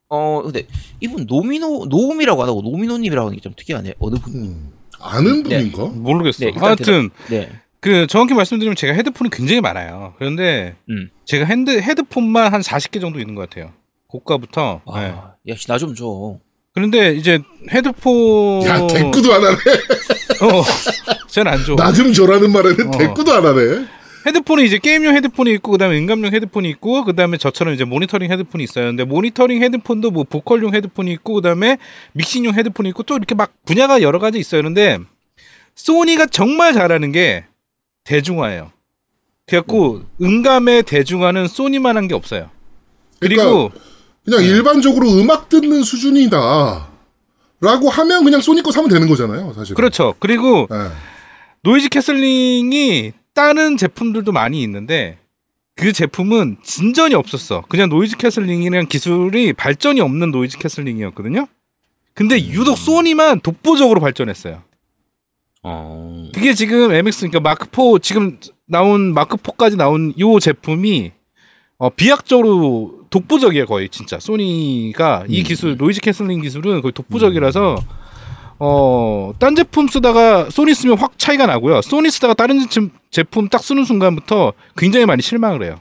[0.10, 0.68] 어, 근데
[1.00, 3.96] 이분 노미노 노움이라고 안 하고 노미노님이라고 하는 게 좀 특이하네.
[4.00, 4.34] 어느 분?
[4.36, 5.58] 음, 아는 네.
[5.72, 5.86] 분인가?
[5.88, 6.50] 모르겠어요.
[6.50, 7.50] 네, 일단 하여튼 네.
[7.80, 10.14] 그 정확히 말씀드리면 제가 헤드폰이 굉장히 많아요.
[10.20, 11.10] 그런데 음.
[11.26, 13.74] 제가 핸드 헤드폰만 한 40개 정도 있는 것 같아요.
[14.08, 14.82] 고가부터.
[14.86, 15.16] 아, 네.
[15.52, 16.38] 역시 나 좀 줘.
[16.74, 17.40] 그런데 이제
[17.72, 19.58] 헤드폰 야, 대꾸도 안 하네.
[20.42, 20.64] 어,
[21.28, 21.76] 저는 안 줘.
[21.76, 22.98] 나 좀 줘라는 말에는 어.
[22.98, 23.86] 대꾸도 안 하네.
[24.26, 28.86] 헤드폰이 이제 게임용 헤드폰이 있고 그다음에 음감용 헤드폰이 있고 그다음에 저처럼 이제 모니터링 헤드폰이 있어요.
[28.86, 31.78] 근데 모니터링 헤드폰도 뭐 보컬용 헤드폰이 있고 그다음에
[32.14, 34.62] 믹싱용 헤드폰이 있고 또 이렇게 막 분야가 여러 가지 있어요.
[34.62, 34.98] 그런데
[35.76, 37.46] 소니가 정말 잘하는 게
[38.06, 38.72] 대중화예요.
[39.46, 42.50] 그래갖고 음감에 대중화는 소니만한 게 없어요.
[43.20, 43.80] 그리고 그러니까
[44.24, 46.88] 그냥 일반적으로 음악 듣는 수준이다.
[47.64, 49.74] 라고 하면 그냥 소니 거 사면 되는 거잖아요, 사실.
[49.74, 50.14] 그렇죠.
[50.20, 50.90] 그리고 예.
[51.62, 55.18] noise canceling이 다른 제품들도 많이 있는데
[55.76, 57.64] 그 제품은 진전이 없었어.
[57.70, 61.48] 그냥 noise canceling이라는 기술이 발전이 없는 noise canceling이었거든요.
[62.14, 64.62] 근데 유독 소니만 독보적으로 발전했어요.
[65.64, 66.30] 어.
[66.34, 71.14] 그게 지금 MX 그러니까 마크 4 지금 나온 마크 4까지 나온 요 제품이
[71.78, 77.76] 어, 비약적으로 독보적이에요 거의 진짜 소니가 이 기술 noise canceling 기술은 거의 독보적이라서
[78.60, 81.82] 어, 딴 제품 쓰다가 소니 쓰면 확 차이가 나고요.
[81.82, 85.76] 소니 쓰다가 다른 제- 제품 딱 쓰는 순간부터 굉장히 많이 실망을 해요.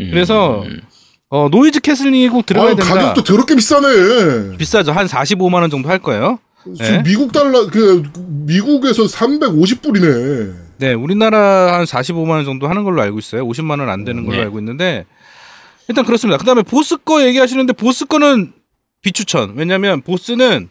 [0.00, 0.08] 음.
[0.10, 0.64] 그래서
[1.30, 2.94] 어, noise canceling이 꼭 들어가야 아, 된다.
[2.94, 4.56] 가격도 더럽게 비싸네.
[4.58, 4.92] 비싸죠.
[4.92, 6.38] 한 45만 원 정도 할 거예요.
[6.64, 7.02] 지금 네.
[7.04, 8.02] 미국 달러 그
[8.46, 10.54] 미국에서 350불이네.
[10.78, 13.46] 네, 우리나라 한 45만 원 정도 하는 걸로 알고 있어요.
[13.46, 14.42] 50만 원 안 되는 걸로 네.
[14.42, 15.04] 알고 있는데
[15.88, 16.38] 일단 그렇습니다.
[16.38, 18.52] 그다음에 보스 거 얘기하시는데 보스 거는
[19.02, 19.54] 비추천.
[19.56, 20.68] 왜냐면 보스는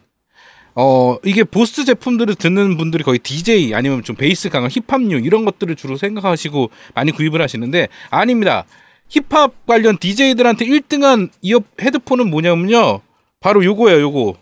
[0.74, 5.74] 어 이게 보스 제품들을 듣는 분들이 거의 DJ 아니면 좀 베이스 강한 힙합류 이런 것들을
[5.74, 8.66] 주로 생각하시고 많이 구입을 하시는데 아닙니다.
[9.08, 13.00] 힙합 관련 DJ들한테 1등한 이어 헤드폰은 뭐냐면요.
[13.40, 14.34] 바로 요거예요, 요거.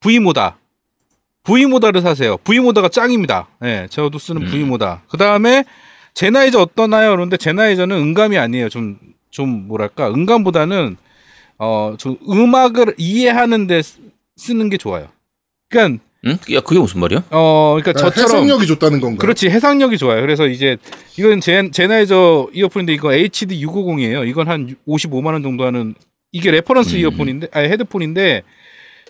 [0.00, 0.58] V모다.
[1.44, 2.36] V모다를 사세요.
[2.38, 3.48] V모다가 짱입니다.
[3.62, 5.02] 예, 저도 쓰는 V모다.
[5.08, 5.64] 그 다음에
[6.14, 7.10] 제나이저 어떠나요?
[7.10, 8.68] 그런데 제나이저는 음감이 아니에요.
[8.68, 8.98] 좀,
[9.30, 10.08] 좀 뭐랄까.
[10.10, 10.96] 음감보다는,
[11.58, 13.98] 어, 좀 음악을 이해하는 데 쓰-
[14.36, 15.08] 쓰는 게 좋아요.
[15.68, 16.38] 그러니까, 응?
[16.52, 17.24] 야, 그게 무슨 말이야?
[17.30, 18.30] 어, 그러니까 아, 저처럼.
[18.30, 19.18] 해석력이 좋다는 건가?
[19.20, 20.20] 그렇지 해상력이 좋아요.
[20.20, 20.76] 그래서 이제
[21.18, 24.26] 이건 제, 젠하이저 이어폰인데 이거 HD 650이에요.
[24.28, 25.94] 이건 한 55만 원 정도 하는
[26.32, 28.42] 이게 reference 이어폰인데 아니 헤드폰인데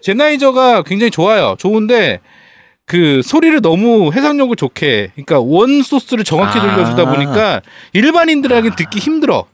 [0.01, 1.55] 젠하이저가 굉장히 좋아요.
[1.59, 2.21] 좋은데
[2.87, 6.75] 그 소리를 너무 해상력을 좋게 그러니까 원 소스를 정확히 아.
[6.75, 7.63] 들려주다 보니까
[7.93, 9.47] 일반인들에게 듣기 힘들어.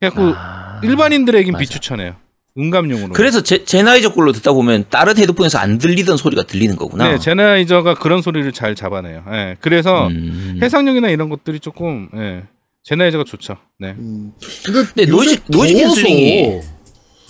[0.00, 0.80] 그래갖고 아.
[0.82, 1.56] 일반인들에겐.
[1.58, 2.16] 비추천해요.
[2.56, 3.12] 음감용으로.
[3.14, 7.08] 그래서 제, 젠하이저 걸로 듣다 보면 다른 헤드폰에서 안 들리던 소리가 들리는 거구나.
[7.12, 9.24] 네, 젠하이저가 그런 소리를 잘 잡아내요.
[9.32, 9.56] 예.
[9.60, 10.58] 그래서 음.
[10.62, 12.42] 해상력이나 이런 것들이 조금 예.
[12.82, 13.56] 젠하이저가 좋죠.
[13.78, 13.94] 네.
[13.98, 14.32] 음.
[14.66, 16.62] 근데, 근데 noise- noise canceling이-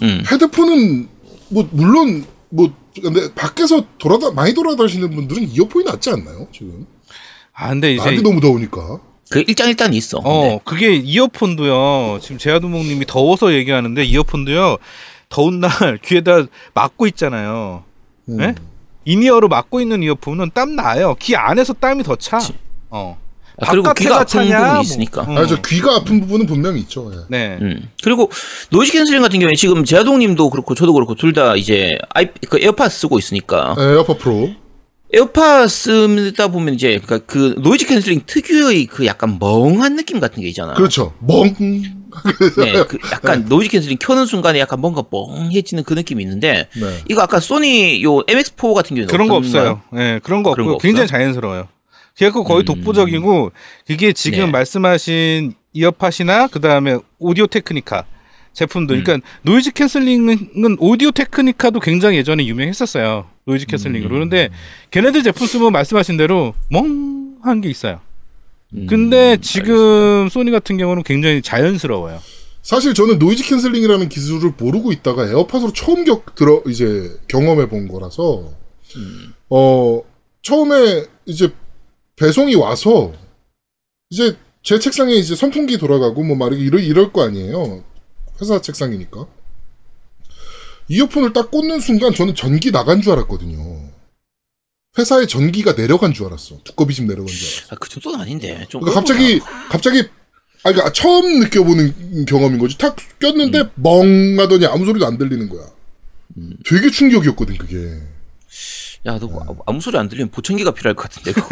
[0.02, 0.24] 음.
[0.32, 1.08] 헤드폰은
[1.50, 6.46] 뭐 물론 뭐 근데 밖에서 돌아다 많이 돌아다니시는 분들은 이어폰이 낫지 않나요?
[6.52, 6.86] 지금
[7.54, 9.00] 아 근데 이제 날이 너무 더우니까.
[9.30, 10.18] 그 일장 일단이 있어.
[10.18, 10.60] 어 근데.
[10.64, 12.18] 그게 이어폰도요.
[12.20, 14.76] 지금 제아두목님이 더워서 얘기하는데 이어폰도요.
[15.30, 15.70] 더운 날
[16.04, 17.84] 귀에다 막고 있잖아요.
[18.28, 18.36] 음.
[18.36, 18.54] 네?
[19.04, 21.16] in-ear로 막고 있는 이어폰은 땀 나요.
[21.18, 22.38] 귀 안에서 땀이 더 차.
[22.38, 22.52] 그치.
[22.90, 23.18] 어.
[23.60, 24.82] 아, 그리고 귀가 아픈 차냐, 부분이 뭐.
[24.82, 25.22] 있으니까.
[25.22, 25.36] 음.
[25.38, 27.10] 아, 저 귀가 아픈 부분은 분명히 있죠.
[27.14, 27.18] 예.
[27.28, 27.58] 네.
[27.60, 27.88] 음.
[28.02, 28.30] 그리고
[28.70, 32.88] noise canceling 같은 경우에 지금 제아동님도 그렇고 저도 그렇고 둘 다 이제 아이 그 에어팟
[32.90, 34.50] 쓰고 있으니까 AirPod Pro.
[35.14, 40.48] 에어팟 쓰다 보면 이제 그러니까 그 noise canceling 특유의 그 약간 멍한 느낌 같은 게
[40.48, 40.74] 있잖아.
[40.74, 41.12] 그렇죠.
[41.20, 41.54] 멍.
[42.58, 46.98] 네, 그 약간 noise canceling 켜는 순간에 약간 뭔가 멍해지는 그 느낌이 있는데 네.
[47.08, 49.36] 이거 아까 소니 요 MX4 같은 경우는 그런 거?
[49.36, 49.80] 없어요.
[49.96, 50.82] 예, 그런 거 그런 없고 거?
[50.82, 51.68] 굉장히 자연스러워요.
[52.16, 52.64] 그래갖고 거의 음.
[52.64, 53.52] 독보적이고
[53.86, 54.50] 그게 지금 네.
[54.50, 58.06] 말씀하신 이어팟이나 그 다음에 Audio-Technica
[58.52, 59.04] 제품들, 음.
[59.04, 63.26] 그러니까 noise canceling은 Audio-Technica도 굉장히 예전에 유명했었어요.
[63.46, 64.10] noise canceling으로.
[64.10, 64.12] 음.
[64.12, 64.50] 그런데
[64.90, 68.00] 걔네들 제품 쓰면 말씀하신 대로 멍한 게 있어요.
[68.74, 72.20] 음, 근데 지금 소니 같은 경우는 굉장히 자연스러워요.
[72.62, 78.52] 사실 저는 noise canceling이라는 기술을 모르고 있다가 에어팟으로 처음 격 들어 이제 경험해 본 거라서
[79.50, 80.02] 어
[80.42, 81.52] 처음에 이제
[82.22, 83.12] 배송이 와서
[84.10, 87.82] 이제 제 책상에 이제 선풍기 돌아가고 뭐 말이 이럴 이럴 거 아니에요
[88.40, 89.26] 회사 책상이니까
[90.86, 93.90] 이어폰을 딱 꽂는 순간 저는 전기 나간 줄 알았거든요
[94.96, 98.66] 회사에 전기가 내려간 줄 알았어 두꺼비 집 내려간 줄 알았어 아, 그 정도는 아닌데.
[98.68, 100.00] 좀 그러니까 갑자기 갑자기
[100.64, 102.78] 아 그러니까 처음 느껴보는 경험인 거지.
[102.78, 105.66] 탁 꼈는데 멍하더니 아무 소리도 안 들리는 거야.
[106.64, 108.00] 되게 충격이었거든 그게.
[109.04, 111.32] 야, 너뭐 아무 소리 안 들리면 보청기가 필요할 것 같은데.
[111.32, 111.48] 그거.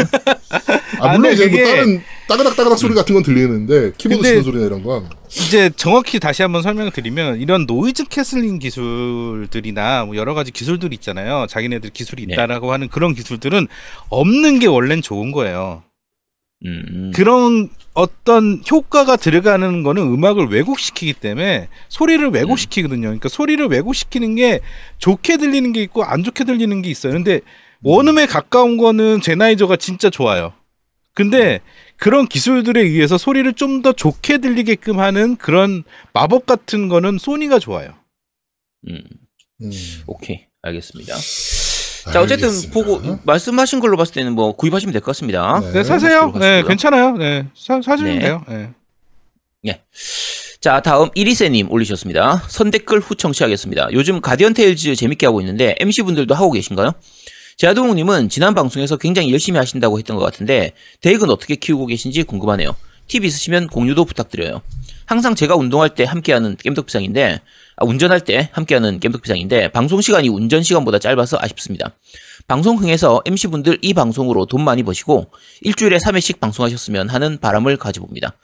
[1.01, 4.42] 아, 아, 물론 이제 뭐 그게- 다른 따그닥 따그닥 소리 같은 건 들리는데 키보드 치는
[4.44, 5.11] 소리나 이런 건.
[5.28, 11.46] 이제 정확히 다시 한번 설명을 드리면 이런 noise canceling 기술들이나 뭐 여러 가지 기술들이 있잖아요.
[11.48, 12.34] 자기네들 기술이 네.
[12.34, 13.66] 있다라고 하는 그런 기술들은
[14.11, 15.82] 없는 게 원래는 좋은 거예요.
[16.66, 17.12] 음.
[17.14, 23.02] 그런 어떤 효과가 들어가는 거는 음악을 왜곡시키기 때문에 소리를 왜곡시키거든요.
[23.02, 24.61] 그러니까 소리를 왜곡시키는 게
[24.98, 27.12] 좋게 들리는 게 있고 안 좋게 들리는 게 있어요.
[27.14, 27.40] 근데
[27.82, 30.52] 원음에 가까운 거는 제나이저가 진짜 좋아요.
[31.14, 31.61] 근데
[31.96, 37.94] 그런 기술들에 의해서 소리를 좀 더 좋게 들리게끔 하는 그런 마법 같은 거는 소니가 좋아요.
[38.88, 39.00] 음.
[39.62, 39.70] 음.
[40.06, 40.46] 오케이.
[40.62, 41.14] 알겠습니다.
[42.12, 42.72] 자 어쨌든 알겠습니다.
[42.74, 45.61] 보고 말씀하신 걸로 봤을 때는 뭐 구입하시면 될 것 같습니다.
[45.61, 45.72] 네.
[45.72, 46.32] 네, 사세요.
[46.38, 47.12] 네, 괜찮아요.
[47.16, 48.20] 네, 사, 사주면 네.
[48.20, 48.44] 돼요.
[48.48, 48.70] 네.
[50.61, 52.42] 자 다음 이리세님 올리셨습니다.
[52.48, 53.88] 선댓글 후 청취하겠습니다.
[53.92, 56.92] 요즘 가디언 테일즈 재밌게 하고 있는데 MC 분들도 하고 계신가요?
[57.56, 62.74] 제아동욱님은 지난 방송에서 굉장히 열심히 하신다고 했던 것 같은데 덱은 어떻게 키우고 계신지 궁금하네요.
[63.08, 64.61] 팁 있으시면 공유도 부탁드려요.
[65.11, 67.40] 항상 제가 운동할 때 함께하는 겜덕비상인데
[67.78, 71.96] 아, 운전할 때 함께하는 겜덕비상인데 방송 시간이 운전 시간보다 짧아서 아쉽습니다.
[72.46, 75.32] 방송 흥해서 MC분들 이 방송으로 돈 많이 버시고
[75.62, 78.36] 일주일에 3회씩 방송하셨으면 하는 바람을 가져봅니다.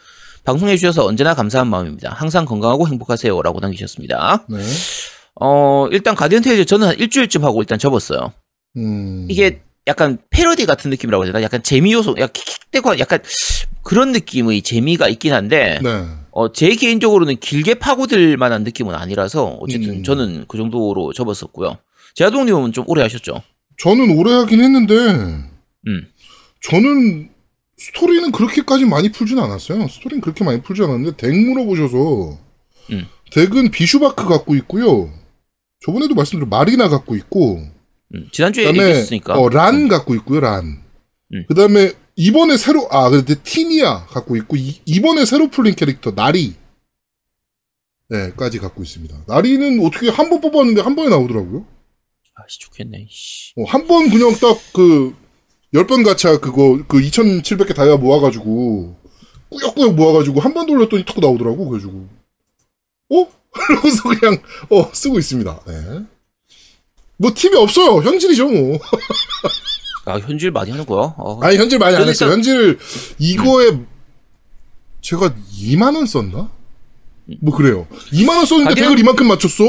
[0.43, 2.13] 방송해주셔서 언제나 감사한 마음입니다.
[2.13, 3.43] 항상 건강하고 행복하세요.
[3.43, 4.47] 라고 남기셨습니다.
[4.49, 4.59] 네.
[5.41, 8.33] 어, 일단 가디언 테일즈 저는 한 일주일쯤 하고 일단 접었어요.
[8.77, 9.29] 음.
[9.31, 11.45] 이게 약간 패러디 같은 느낌이라고 해야 되나?
[11.45, 13.21] 약간 재미 요소, 약간 킥킥대고 약간
[13.85, 16.07] 그런 느낌의 재미가 있긴 한데, 네.
[16.37, 20.03] 어, 제 개인적으로는 길게 파고들 만한 느낌은 아니라서, 어쨌든 음.
[20.03, 21.79] 저는 그 정도로 접었었고요.
[22.15, 23.43] 제아동님은 좀 오래 하셨죠?
[23.79, 26.07] 저는 오래 하긴 했는데 음.
[26.61, 27.31] 저는
[27.79, 29.89] 스토리는 그렇게까지 많이 풀진 않았어요.
[29.89, 32.39] 스토리는 그렇게 많이 풀지 않았는데 덱 물어보셔서
[32.91, 33.07] 음.
[33.33, 35.11] 덱은 비슈바크 갖고 있고요.
[35.87, 37.63] 저번에도 말씀드린 마리나 갖고 있고
[38.15, 39.39] 음, 지난주에 그다음에 얘기했으니까.
[39.39, 40.41] 어, 란 갖고 있고요.
[40.41, 40.83] 란.
[41.33, 41.45] 음.
[41.49, 46.55] 그다음에 이번에 새로 아 근데 티니아 갖고 있고 이, 이번에 새로 풀린 캐릭터 나리
[48.09, 49.25] 네까지 갖고 있습니다.
[49.27, 51.67] 나리는 어떻게 한 번 뽑았는데 한 번에 나오더라고요.
[52.35, 53.53] 아씨, 좋겠네, 씨.
[53.57, 55.15] 어, 한 번 그냥 딱 그,
[55.75, 58.95] 열 번 가차 그거, 그 2,700개 다이아 모아가지고,
[59.49, 62.09] 꾸역꾸역 모아가지고, 한 번 돌렸더니 턱 나오더라고, 그래가지고.
[63.15, 63.29] 어?
[63.51, 64.39] 그러고서 그냥,
[64.71, 65.61] 어, 쓰고 있습니다.
[65.67, 66.05] 네.
[67.17, 68.03] 뭐, 팁이 없어요.
[68.03, 68.79] 현질이죠, 뭐.
[70.07, 71.15] 아, 현질 많이 하는 거야?
[71.19, 72.31] 어, 아니, 현질 많이 안 그러니까- 했어요.
[72.33, 72.79] 현질,
[73.19, 73.79] 이거에,
[75.01, 76.51] 제가 2만 원 썼나?
[77.41, 77.87] 뭐, 그래요.
[78.13, 79.65] 2만 원 썼는데 가디언- 덱을 이만큼 맞췄어.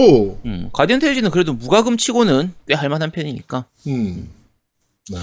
[0.45, 3.65] 음, 가디언 테일즈는 그래도 무과금 치고는 꽤 할만한 편이니까.
[3.87, 4.29] 음.
[5.09, 5.17] 네.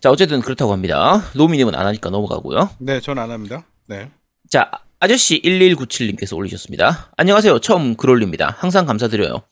[0.00, 1.22] 자, 어쨌든 그렇다고 합니다.
[1.34, 2.70] 노미님은 안 하니까 넘어가고요.
[2.78, 3.64] 네, 전 안 합니다.
[3.86, 4.10] 네.
[4.50, 7.12] 자, 아저씨 1197님께서 올리셨습니다.
[7.16, 7.60] 안녕하세요.
[7.60, 8.56] 처음 글 올립니다.
[8.58, 9.42] 항상 감사드려요.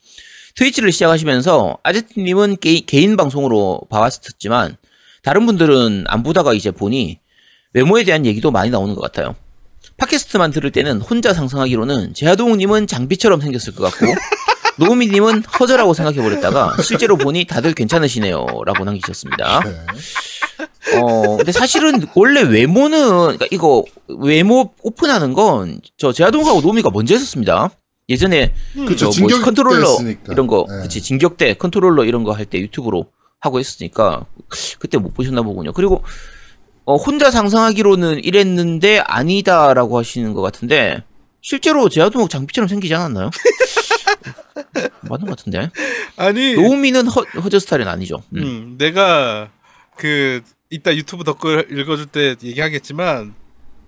[0.56, 4.76] 트위치를 시작하시면서 아저씨님은 게, 개인 방송으로 봐왔었지만
[5.26, 7.18] 다른 분들은 안 보다가 이제 보니
[7.72, 9.34] 외모에 대한 얘기도 많이 나오는 것 같아요.
[9.96, 14.06] 팟캐스트만 들을 때는 혼자 상상하기로는 제아동욱님은 장비처럼 생겼을 것 같고
[14.78, 18.46] 노우미님은 허저라고 생각해버렸다가 실제로 보니 다들 괜찮으시네요.
[18.66, 19.62] 라고 남기셨습니다.
[19.64, 20.96] 네.
[21.00, 27.70] 어, 근데 사실은 원래 외모는, 그러니까 이거 외모 오픈하는 건 저 제아동하고 노미가 먼저 했었습니다.
[28.08, 28.54] 예전에
[28.86, 30.32] 그쵸, 저뭐 컨트롤러 했으니까.
[30.32, 30.82] 이런 거, 네.
[30.82, 33.06] 그치 진격대 컨트롤러 이런 거 할 때 유튜브로
[33.46, 34.26] 하고 했으니까
[34.78, 35.72] 그때 못 보셨나 보군요.
[35.72, 36.04] 그리고
[36.84, 41.02] 어, 혼자 상상하기로는 이랬는데 아니다라고 하시는 것 같은데
[41.40, 43.30] 실제로 제아동욱 장비처럼 생기지 않았나요?
[45.02, 45.70] 맞는 것 같은데
[46.16, 48.22] 아니, 노우미는 허, 허저 스타일은 아니죠.
[48.34, 48.42] 음.
[48.42, 49.50] 음, 내가
[49.96, 53.34] 그 이따 유튜브 댓글 읽어줄 때 얘기하겠지만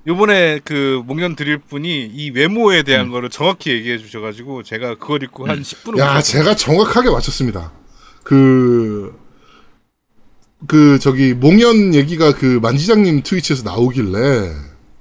[0.06, 3.12] 요번에 그 목련 드릴 분이 이 외모에 대한 음.
[3.12, 7.72] 거를 정확히 얘기해 주셔가지고 제가 그걸 읽고 한 10분을 야, 제가 정확하게 맞췄습니다.
[8.22, 9.17] 그,
[10.66, 14.52] 그, 저기, 몽연 얘기가 그 만지장님 트위치에서 나오길래,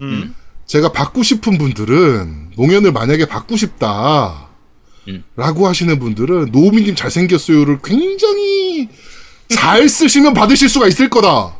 [0.01, 0.36] 음.
[0.66, 4.49] 제가 받고 싶은 분들은, 몽연을 만약에 받고 싶다,
[5.08, 5.24] 음.
[5.36, 8.89] 라고 하시는 분들은, 노우미님 잘생겼어요를 굉장히
[9.49, 11.55] 잘 쓰시면 받으실 수가 있을 거다.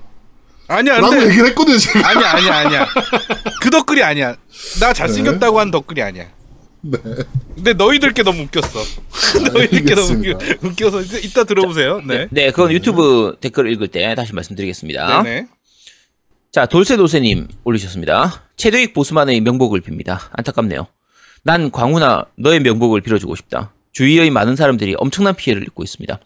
[0.68, 2.10] 아니야, 라고 근데 얘기를 했거든요, 제가.
[2.10, 2.88] 아니야, 아니야, 아니야.
[3.62, 4.36] 그 덧글이 아니야.
[4.80, 6.26] 나 잘생겼다고 한 덧글이 아니야.
[6.82, 6.98] 네.
[7.56, 8.80] 근데 너희들께 너무 웃겼어.
[9.54, 10.08] 너희들께 너무.
[10.22, 12.02] 웃겨- 웃겨 서 이따- 들어보세요.
[12.02, 12.28] 네.
[12.32, 15.24] 네, 그건 유튜브 댓글 읽을 때 다시 말씀드리겠습니다.
[15.24, 15.48] 네네.
[16.52, 18.44] 자, 돌쇠돌쇠님 올리셨습니다.
[18.56, 20.20] 최대익 보스만의 명복을 빕니다.
[20.32, 20.88] 안타깝네요.
[21.44, 23.74] 난 광훈아, 너의 명복을 빌어주고 싶다.
[23.92, 26.20] 주위의 많은 사람들이 엄청난 피해를 입고 있습니다.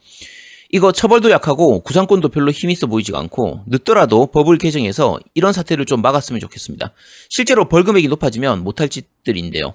[0.74, 6.40] 이거 처벌도 약하고 구상권도 별로 힘있어 보이지가 않고 늦더라도 법을 개정해서 이런 사태를 좀 막았으면
[6.40, 6.94] 좋겠습니다.
[7.30, 9.74] 실제로 벌금액이 높아지면 못할 짓들인데요.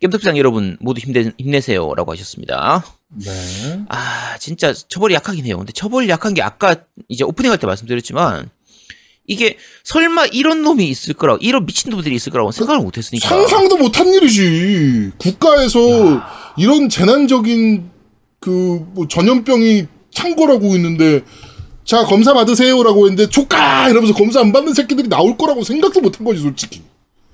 [0.00, 2.84] 겜덕비상 여러분 모두 힘내, 힘내세요 라고 하셨습니다.
[3.08, 3.80] 네.
[3.88, 5.58] 아, 진짜 처벌이 약하긴 해요.
[5.58, 6.76] 근데 처벌이 약한 게 아까
[7.08, 8.48] 이제 오프닝 할 때 말씀드렸지만
[9.26, 13.28] 이게 설마 이런 놈이 있을 거라고 이런 미친 놈들이 있을 거라고 생각을 못 했으니까.
[13.28, 15.12] 상상도 못한 일이지.
[15.18, 15.80] 국가에서
[16.56, 17.90] 이런 재난적인
[18.40, 21.20] 그 뭐 전염병이 창궐하고 있는데
[21.84, 26.40] 자 검사 받으세요라고 했는데 조까 이러면서 검사 안 받는 새끼들이 나올 거라고 생각도 못한 거지
[26.40, 26.80] 솔직히.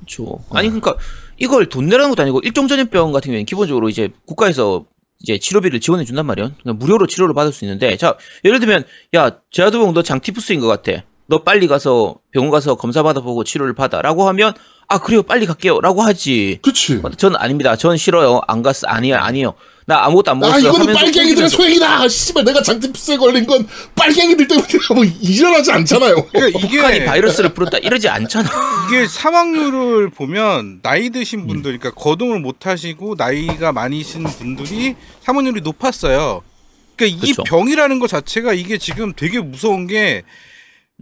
[0.06, 0.38] 그렇죠.
[0.50, 0.96] 아니 그러니까
[1.36, 4.86] 이걸 돈 내라는 것도 아니고 일종 전염병 같은 경우에는 기본적으로 이제 국가에서
[5.20, 6.52] 이제 치료비를 지원해 준단 말이야.
[6.62, 8.84] 그냥 무료로 치료를 받을 수 있는데 자 예를 들면
[9.16, 11.02] 야 제아도병 너 장티푸스인 것 같아.
[11.28, 14.54] 너 빨리 가서 병원 가서 검사 받아보고 치료를 받아라고 하면
[14.88, 16.60] 아 그래요 빨리 갈게요라고 하지.
[16.62, 17.02] 그치.
[17.16, 17.74] 전 아닙니다.
[17.76, 18.40] 전 싫어요.
[18.46, 18.86] 안 갔어.
[18.86, 19.54] 아니야, 아니에요.
[19.88, 22.08] 나 아무것도 안 먹었어 아 이거는 빨갱이들의 소행이다.
[22.08, 26.26] 씨발 내가 장티푸스에 걸린 건 빨갱이들 때문이라고 뭐 일어나지 않잖아요.
[26.26, 28.50] 그러니까 북한이 이게 바이러스를 풀었다 이러지 않잖아.
[28.88, 36.42] 이게 사망률을 보면 나이 드신 분들, 그러니까 거동을 못 하시고 나이가 많이신 분들이 사망률이 높았어요.
[36.96, 37.44] 그러니까 이 그쵸.
[37.44, 40.24] 병이라는 것 자체가 이게 지금 되게 무서운 게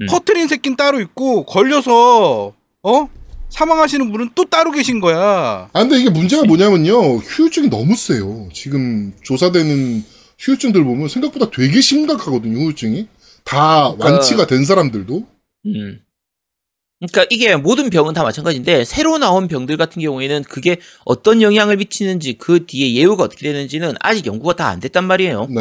[0.02, 0.06] 음.
[0.10, 3.08] 퍼트린 새끼는 따로 있고 걸려서 어
[3.54, 5.68] 사망하시는 분은 또 따로 계신 거야.
[5.72, 7.18] 아 근데 이게 문제가 뭐냐면요.
[7.18, 8.48] 후유증이 너무 세요.
[8.52, 10.02] 지금 조사되는
[10.40, 12.58] 후유증들 보면 생각보다 되게 심각하거든요.
[12.58, 13.06] 후유증이
[13.44, 15.24] 다 완치가 된 사람들도.
[15.66, 16.00] 음.
[16.98, 22.34] 그러니까 이게 모든 병은 다 마찬가지인데 새로 나온 병들 같은 경우에는 그게 어떤 영향을 미치는지
[22.34, 25.46] 그 뒤에 예후가 어떻게 되는지는 아직 연구가 다 안 됐단 말이에요.
[25.50, 25.60] 네.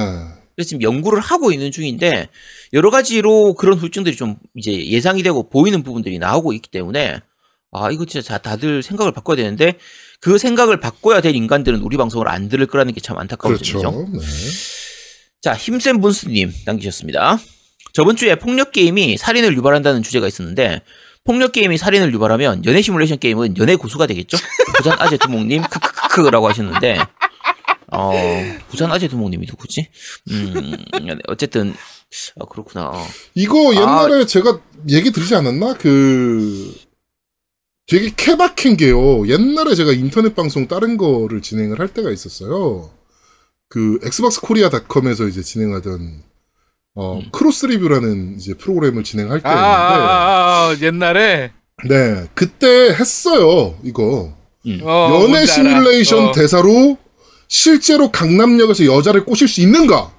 [0.55, 2.29] 그래서 지금 연구를 하고 있는 중인데
[2.73, 7.19] 여러 가지로 그런 후유증들이 좀 이제 예상이 되고 보이는 부분들이 나오고 있기 때문에
[7.73, 9.77] 아 이거 진짜 자- 다들 생각을 바꿔야 되는데
[10.19, 13.81] 그 생각을 바꿔야 될 인간들은 우리 방송을 안 들을 거라는 게 참 안타까운 그렇죠.
[13.81, 14.07] 점이죠.
[14.13, 14.19] 네.
[15.41, 17.37] 자, 힘센 분스님 남기셨습니다.
[17.91, 20.81] 저번 주에 폭력 게임이 살인을 유발한다는 주제가 있었는데
[21.25, 24.37] 폭력 게임이 살인을 유발하면 연애 시뮬레이션 게임은 연애 고수가 되겠죠?
[24.77, 26.97] 부산 아재 두목님 크크크크라고 하셨는데
[27.91, 28.11] 어
[28.69, 29.89] 부산 아재 두목님이 누구지?
[30.31, 30.75] 음
[31.27, 31.73] 어쨌든
[32.39, 32.87] 아, 그렇구나.
[32.87, 33.07] 어.
[33.35, 33.75] 이거 아.
[33.75, 34.59] 옛날에 제가
[34.89, 35.75] 얘기 드리지 않았나?
[35.77, 36.73] 그
[37.87, 39.27] 되게 케바케인 게요.
[39.27, 42.89] 옛날에 제가 인터넷 방송 다른 거를 진행을 할 때가 있었어요.
[43.67, 46.23] 그 Xbox Korea.com에서 이제 진행하던
[46.95, 47.29] 어 음.
[47.31, 51.51] 크로스 리뷰라는 이제 프로그램을 진행할 아, 아, 때였는데 아, 아, 옛날에
[51.89, 54.31] 네 그때 했어요 이거
[54.83, 55.45] 어, 연애 뭔지 알아.
[55.45, 56.31] 시뮬레이션 어.
[56.33, 56.99] 대사로
[57.47, 60.13] 실제로 강남역에서 여자를 꼬실 수 있는가?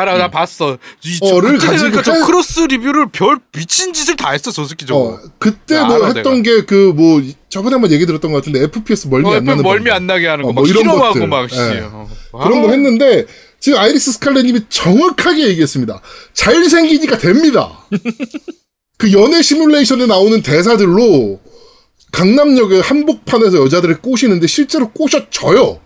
[0.00, 0.78] 알아, 나 봤어.
[1.04, 1.32] 이, 음.
[1.34, 4.86] 어를 그때 가지고 생각하니까 저 해- 크로스 리뷰를 별 미친 짓을 다 했어, 저 새끼
[4.86, 5.00] 저거.
[5.00, 8.62] 어, 그때 야, 뭐 알아, 했던 게 그 뭐 저번에 한번 얘기 들었던 것 같은데
[8.64, 9.90] FPS 멀미 어, 안 나는 멀미.
[9.90, 11.26] 안 나게 하는 거, 어, 막 뭐 이런 것들.
[11.28, 11.56] 막 씨.
[11.58, 11.82] 예.
[11.90, 12.08] 어.
[12.42, 13.26] 그런 거 아, 했는데
[13.60, 16.00] 지금 아이리스 스칼렛님이 정확하게 얘기했습니다.
[16.32, 17.86] 잘 생기니까 됩니다.
[18.98, 21.40] 그 연애 시뮬레이션에 나오는 대사들로
[22.12, 25.80] 강남역의 한복판에서 여자들을 꼬시는데 실제로 꼬셔져요.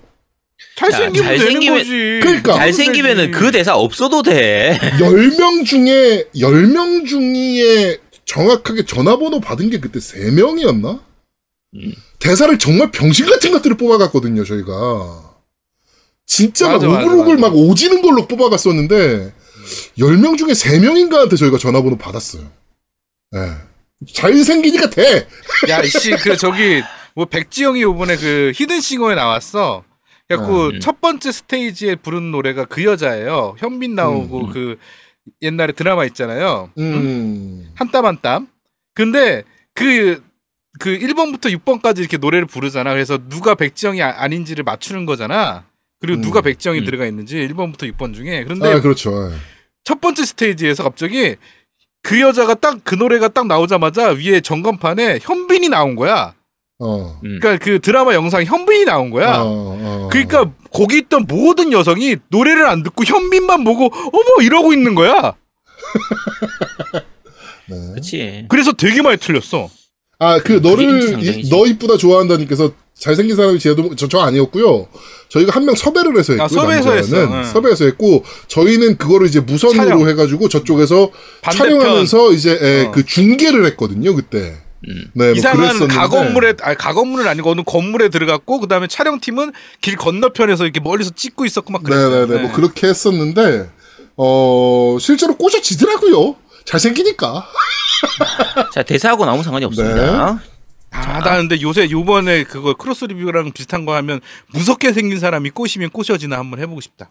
[0.77, 1.91] 잘생기면 야, 되는 잘생기면- 거지.
[2.23, 2.55] 그러니까.
[2.55, 4.79] 잘생기면은 그 대사 없어도 돼.
[4.99, 11.01] 10명 중에 10명 중에 정확하게 전화번호 받은 게 그때 3명이었나?
[11.75, 11.93] 음.
[12.19, 15.25] 대사를 정말 병신 같은 것들을 뽑아갔거든요, 저희가.
[16.27, 17.37] 진짜 맞아, 막 오글오글.
[17.39, 19.33] 막 오지는 걸로 뽑아갔었는데
[19.99, 22.51] 10명 중에 3명인가한테 저희가 전화번호 받았어요.
[23.37, 23.41] 예.
[24.15, 25.27] 잘생기니까 돼!
[25.69, 26.83] 야, 이씨, 그, 저기,
[27.15, 29.85] 뭐, 백지영이 요번에 그, 히든싱어에 나왔어.
[30.29, 30.81] 그래갖고, 음.
[30.81, 33.57] 첫 번째 스테이지에 부른 노래가 그 여자예요.
[33.59, 34.53] 현빈 나오고, 음.
[34.53, 34.79] 그,
[35.43, 36.71] 옛날에 드라마 있잖아요.
[36.79, 37.71] 음.
[37.75, 38.49] 한땀 한 땀.
[38.95, 39.43] 근데,
[39.75, 40.23] 그,
[40.79, 42.93] 그 1번부터 6번까지 이렇게 노래를 부르잖아.
[42.93, 45.65] 그래서 누가 백지영이 아, 아닌지를 맞추는 거잖아.
[46.01, 46.23] 그리고 음.
[46.23, 46.85] 누가 백지영이 음.
[46.85, 48.45] 들어가 있는지 1번부터 6번 중에.
[48.45, 49.31] 그런데 아, 그렇죠.
[49.33, 49.37] 예.
[49.85, 51.37] 첫 번째 스테이지에서 갑자기
[52.03, 56.35] 그 여자가 딱 그 노래가 딱 나오자마자 위에 전광판에 현빈이 나온 거야.
[56.81, 57.19] 어.
[57.25, 57.39] 음.
[57.41, 59.41] 그러니까 그 드라마 영상 현빈이 나온 거야.
[59.41, 60.09] 어, 어.
[60.13, 65.35] 그러니까 거기 있던 모든 여성이 노래를 안 듣고 현빈만 보고 어머 이러고 있는 거야.
[67.69, 67.77] 네.
[67.91, 68.47] 그렇지.
[68.49, 69.69] 그래서 되게 많이 틀렸어.
[70.21, 71.23] 아, 그 그게 너를.
[71.23, 74.89] 이- 너 이쁘다 좋아한다님께서 잘생긴 사람이 제도 저, 저 아니었고요.
[75.29, 76.45] 저희가 한 명 섭외를 해서 했고요.
[76.45, 77.23] 아, 섭외해서 남자는.
[77.29, 77.45] 했어, 응.
[77.45, 80.09] 섭외해서 했고 저희는 그거를 이제 무선으로 촬영.
[80.09, 81.11] 해가지고 저쪽에서
[81.43, 81.79] 반대편.
[81.81, 82.91] 촬영하면서 이제 에, 어.
[82.91, 84.57] 그 중계를 했거든요 그때.
[84.87, 85.11] 음.
[85.15, 85.95] 네, 뭐 이상한 그랬었는데.
[85.95, 91.73] 가건물에 아니 가건물은 아니고 어느 건물에 들어갔고 그다음에 촬영팀은 길 건너편에서 이렇게 멀리서 찍고 있었고
[91.73, 92.27] 막 그랬어요.
[92.27, 93.71] 네네네 뭐 그렇게 했었는데
[94.17, 96.37] 어 실제로 꽂아지더라고요.
[96.65, 97.47] 잘생기니까.
[98.73, 100.41] 자, 대사하고는 아무 상관이 없습니다.
[100.91, 104.21] 아, 나 근데 요새 요번에 그거 크로스 리뷰랑 비슷한 거 하면
[104.53, 107.11] 무섭게 생긴 사람이 꼬시면 꼬셔지나 한번 해보고 싶다.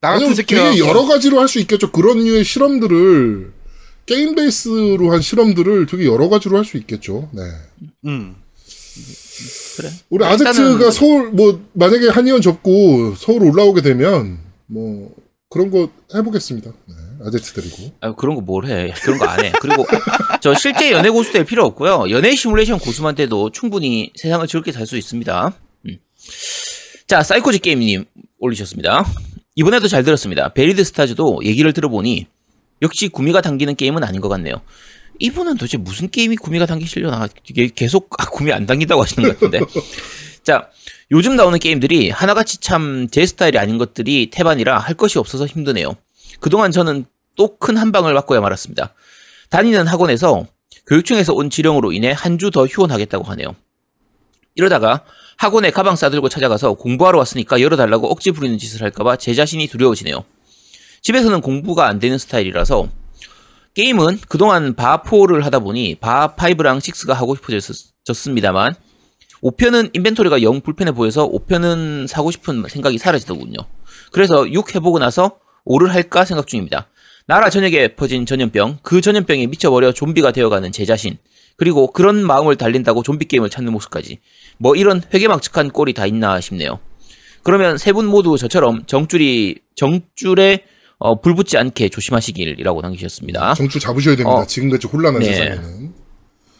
[0.00, 1.90] 나 같은 새끼가 여러 가지로 할 수 있겠죠.
[1.90, 3.52] 그런 류의 실험들을
[4.10, 7.28] 게임 베이스로 한 실험들을 되게 여러 가지로 할 수 있겠죠.
[7.32, 7.42] 네.
[8.06, 8.34] 음.
[9.76, 9.88] 그래.
[10.10, 15.14] 우리 일단은- 아제트가 서울 뭐 만약에 한의원 접고 서울 올라오게 되면 뭐
[15.48, 16.70] 그런 거 해보겠습니다.
[16.88, 16.94] 네,
[17.24, 17.92] 아제트 데리고.
[18.00, 18.92] 아, 그런 거 뭘 해.
[19.02, 19.52] 그런 거 안 해.
[19.60, 19.86] 그리고
[20.42, 22.10] 저 실제 연애 고수 될 필요 없고요.
[22.10, 25.52] 연애 시뮬레이션 고수만 돼도 충분히 세상을 즐겁게 살 수 있습니다.
[25.86, 25.98] 음.
[27.06, 28.04] 자, 사이코지 게임님
[28.40, 29.04] 올리셨습니다.
[29.54, 30.52] 이번에도 잘 들었습니다.
[30.52, 32.26] Buried Stars도 얘기를 들어보니
[32.82, 34.62] 역시 구미가 당기는 게임은 아닌 것 같네요.
[35.18, 39.60] 이분은 도대체 무슨 게임이 구미가 당기시려나 이게 계속 아, 구미 안 당긴다고 하시는 것 같은데.
[40.42, 40.70] 자,
[41.10, 45.94] 요즘 나오는 게임들이 하나같이 참 제 스타일이 아닌 것들이 태반이라 할 것이 없어서 힘드네요.
[46.40, 47.04] 그동안 저는
[47.36, 48.94] 또 큰 한 방을 맞고야 말았습니다.
[49.50, 50.46] 다니는 학원에서
[50.86, 53.54] 교육청에서 온 지령으로 인해 한 주 더 휴원하겠다고 하네요.
[54.54, 55.04] 이러다가
[55.36, 60.24] 학원에 가방 싸들고 찾아가서 공부하러 왔으니까 열어달라고 억지 부리는 짓을 할까봐 제 자신이 두려워지네요.
[61.02, 62.88] 집에서는 공부가 안 되는 스타일이라서
[63.74, 68.74] 게임은 그동안 바4를 하다 보니 바5랑 6가 하고 싶어졌습니다만
[69.42, 73.56] 5편은 인벤토리가 영 불편해 보여서 5편은 사고 싶은 생각이 사라지더군요.
[74.12, 76.88] 그래서 6 해보고 나서 5를 할까 생각 중입니다.
[77.26, 81.16] 나라 전역에 퍼진 전염병, 그 전염병에 미쳐버려 좀비가 되어가는 제 자신,
[81.56, 84.18] 그리고 그런 마음을 달린다고 좀비 게임을 찾는 모습까지
[84.58, 86.80] 뭐 이런 회개망측한 꼴이 다 있나 싶네요.
[87.42, 90.64] 그러면 세 분 모두 저처럼 정줄이 정줄에
[91.00, 93.54] 어, 불 붙지 않게 조심하시길이라고 남기셨습니다.
[93.54, 94.40] 정주 잡으셔야 됩니다.
[94.40, 94.46] 어.
[94.46, 95.32] 지금같이 혼란한 네.
[95.32, 95.92] 세상에는.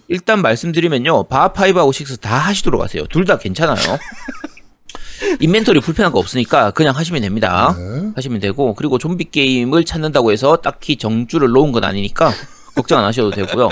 [0.09, 1.29] 일단 말씀드리면요.
[1.29, 3.07] 바5하고 6 다 하시도록 하세요.
[3.07, 3.77] 둘 다 괜찮아요.
[5.39, 7.77] 인벤토리 불편한 거 없으니까 그냥 하시면 됩니다.
[7.79, 8.11] 네.
[8.17, 12.33] 하시면 되고 그리고 좀비 게임을 찾는다고 해서 딱히 정주를 놓은 건 아니니까
[12.75, 13.69] 걱정 안 하셔도 되고요.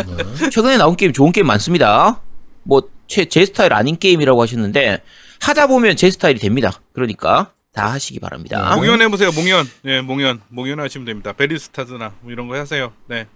[0.53, 2.21] 최근에 나온 게임 좋은 게임 많습니다.
[2.63, 5.03] 뭐 제 스타일 아닌 게임이라고 하셨는데
[5.41, 6.81] 하다 보면 제 스타일이 됩니다.
[6.93, 8.75] 그러니까 다 하시기 바랍니다.
[8.77, 9.31] 몽연 해보세요.
[9.33, 9.69] 몽연.
[9.83, 10.41] 네, 몽연.
[10.49, 11.33] 몽연 하시면 됩니다.
[11.33, 12.93] Buried Stars나 뭐 이런 거 하세요.
[13.09, 13.27] 네.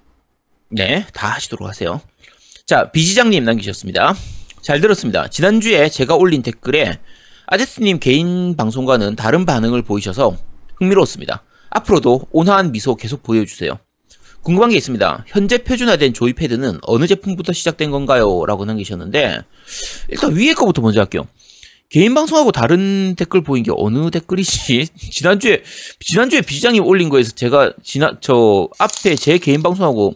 [0.69, 2.01] 네, 다 하시도록 하세요.
[2.67, 4.15] 자, 비지장님 남기셨습니다.
[4.63, 5.29] 잘 들었습니다.
[5.29, 6.99] 지난주에 제가 올린 댓글에
[7.47, 10.37] 아제트님 개인 방송과는 다른 반응을 보이셔서
[10.77, 11.43] 흥미로웠습니다.
[11.71, 13.79] 앞으로도 온화한 미소 계속 보여주세요.
[14.43, 15.25] 궁금한 게 있습니다.
[15.29, 18.45] 현재 표준화된 조이패드는 어느 제품부터 시작된 건가요?
[18.47, 19.43] 라고 남기셨는데,
[20.09, 21.29] 일단 위에 거부터 먼저 할게요.
[21.93, 24.89] 개인 방송하고 다른 댓글 보인 게 어느 댓글이지?
[25.13, 25.63] 지난주에,
[26.01, 30.15] 지난주에 비지장님 올린 거에서 제가 지난, 저 앞에 제 개인 방송하고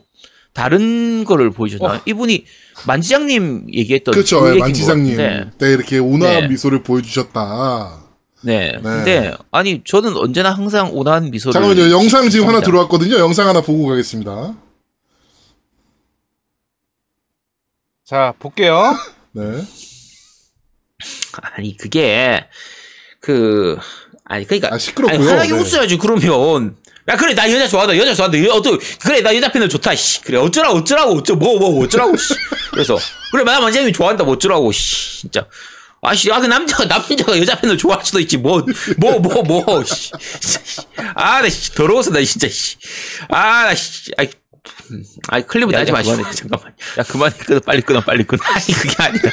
[0.55, 2.01] 다른 거를 보여주셨나요?
[2.07, 2.47] 이분이
[2.87, 4.41] 만지장님 얘기했던 그렇죠.
[4.41, 5.17] 그 예, 얘기인 만지장님.
[5.59, 6.49] 때 이렇게 온화한 네.
[6.49, 8.05] 미소를 보여주셨다.
[8.41, 8.73] 네.
[8.83, 11.91] 근데 아니 저는 언제나 항상 온화한 미소를 잠깐만요.
[11.91, 12.61] 영상 지금 하나 짓습니다.
[12.65, 13.19] 들어왔거든요.
[13.19, 14.57] 영상 하나 보고 가겠습니다.
[18.05, 18.97] 자, 볼게요.
[19.33, 19.63] 네.
[21.57, 22.47] 아니 그게
[23.21, 23.79] 그
[24.25, 25.19] 아니 그러니까 아, 시끄럽고요.
[25.19, 25.59] 아니, 환하게 네.
[25.61, 26.77] 웃어야지 그러면.
[27.09, 27.97] 야 그래 나 여자 좋아한다.
[27.97, 30.21] 여자 좋아한다 여, 어떠 그래 나 여자 팬은 좋다 씨.
[30.23, 32.35] 그래 어쩌라 어쩌라고 어쩌 뭐뭐 어쩌라고 씨.
[32.73, 32.99] 그래서
[33.31, 35.47] 그래 나 만장님이 좋아한다 뭐 어쩌라고 씨 진짜.
[36.03, 38.63] 아씨 아그 남자가 남자가 여자 팬을 좋아할 수도 있지 뭐
[38.99, 40.11] 뭐 뭐뭐 씨.
[41.15, 44.11] 아나 씨, 더러워서 나 진짜 씨아나 씨.
[44.17, 44.29] 아이
[44.91, 46.17] 음, 아이 클립은 야, 나지 야, 마시고.
[46.33, 46.75] 잠깐만.
[46.99, 47.37] 야 그만해.
[47.39, 48.43] 끊어 빨리 끊어 빨리 끊어.
[48.45, 49.31] 아니 그게 아니라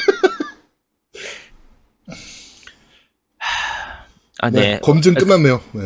[4.43, 4.59] 아, 네.
[4.59, 4.79] 네.
[4.81, 5.61] 검증 끝났네요.
[5.71, 5.81] 네.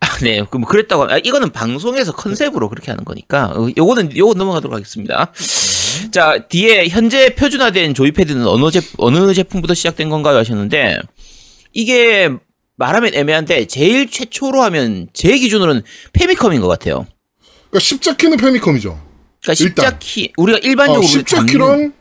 [0.00, 0.42] 아, 네.
[0.50, 1.04] 그럼 그랬다고.
[1.04, 3.52] 아, 이거는 방송에서 컨셉으로 그렇게 하는 거니까.
[3.54, 5.30] 어, 요거는, 요거 넘어가도록 하겠습니다.
[6.10, 10.36] 자, 뒤에 현재 표준화된 조이패드는 어느 제, 어느 제품부터 시작된 건가요?
[10.38, 10.98] 하셨는데,
[11.72, 12.28] 이게
[12.74, 15.82] 말하면 애매한데, 제일 최초로 하면, 제 기준으로는
[16.12, 17.06] 페미컴인 것 같아요.
[17.70, 19.00] 그러니까 십자키는 페미컴이죠.
[19.42, 19.54] 그러니까.
[19.54, 21.02] 십자키, 우리가 아, 일반적으로.
[21.06, 21.92] 잡는- 십자키랑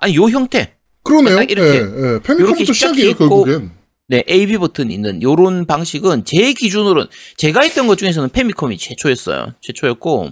[0.00, 0.74] 아니, 요 형태.
[1.02, 1.36] 그러네요.
[1.36, 1.76] 딱 예, 이렇게 예.
[1.80, 3.70] 이렇게 페미컴부터 시작이에요, 결국엔.
[4.08, 9.54] 네, AB 버튼 있는 요런 방식은 제 기준으로는 제가 했던 것 중에서는 페미컴이 최초였어요.
[9.62, 10.30] 최초였고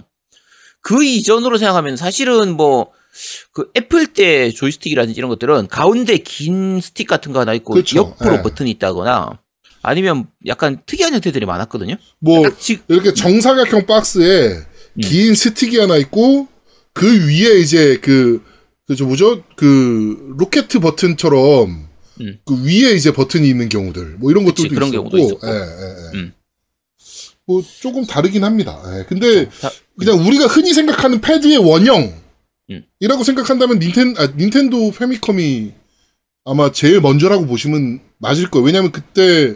[0.81, 2.91] 그 이전으로 생각하면 사실은 뭐
[3.51, 8.15] 그 애플 때 조이스틱이라든지 이런 것들은 가운데 긴 스틱 같은 거 하나 있고 그렇죠.
[8.19, 8.41] 옆으로 예.
[8.41, 9.39] 버튼이 있다거나
[9.83, 11.95] 아니면 약간 특이한 형태들이 많았거든요.
[12.19, 15.01] 뭐딱 지- 이렇게 정사각형 박스에 음.
[15.01, 16.47] 긴 스틱이 하나 있고
[16.93, 18.41] 그 위에 이제 그
[18.87, 21.87] 그저 뭐죠 그 로켓 버튼처럼
[22.21, 22.39] 음.
[22.45, 25.47] 그 위에 이제 버튼이 있는 경우들 뭐 이런 그치, 것들도 그런 있었고, 경우도 있었고.
[25.47, 25.57] 예, 예,
[26.13, 26.17] 예.
[26.19, 26.33] 음.
[27.45, 28.81] 뭐 조금 다르긴 합니다.
[28.99, 29.05] 예.
[29.07, 32.21] 근데 다- 그냥 우리가 흔히 생각하는 패드의 원형
[32.69, 32.83] 음.
[32.99, 35.73] 이라고 생각한다면 닌텐 아, 닌텐도 패미컴이
[36.45, 38.65] 아마 제일 먼저라고 보시면 맞을 거예요.
[38.65, 39.55] 왜냐하면 그때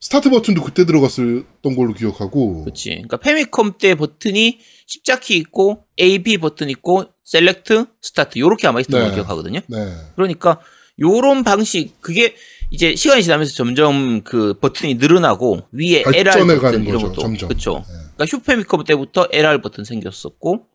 [0.00, 2.64] 스타트 버튼도 그때 들어갔었던 걸로 기억하고.
[2.64, 2.90] 그렇지.
[2.90, 9.04] 그러니까 패미컴 때 버튼이 십자키 있고 AB 버튼 있고 select, 스타트 요렇게 아마 있었던 네.
[9.06, 9.60] 걸로 기억하거든요.
[9.66, 9.94] 네.
[10.14, 10.60] 그러니까
[11.00, 12.34] 요런 방식 그게
[12.70, 17.48] 이제 시간이 지나면서 점점 그 버튼이 늘어나고 위에 LR 버튼 이런 것도 점점.
[17.48, 17.84] 그렇죠.
[17.88, 17.94] 네.
[18.16, 20.66] 그러니까 슈퍼패미컴 때부터 LR 버튼 생겼었고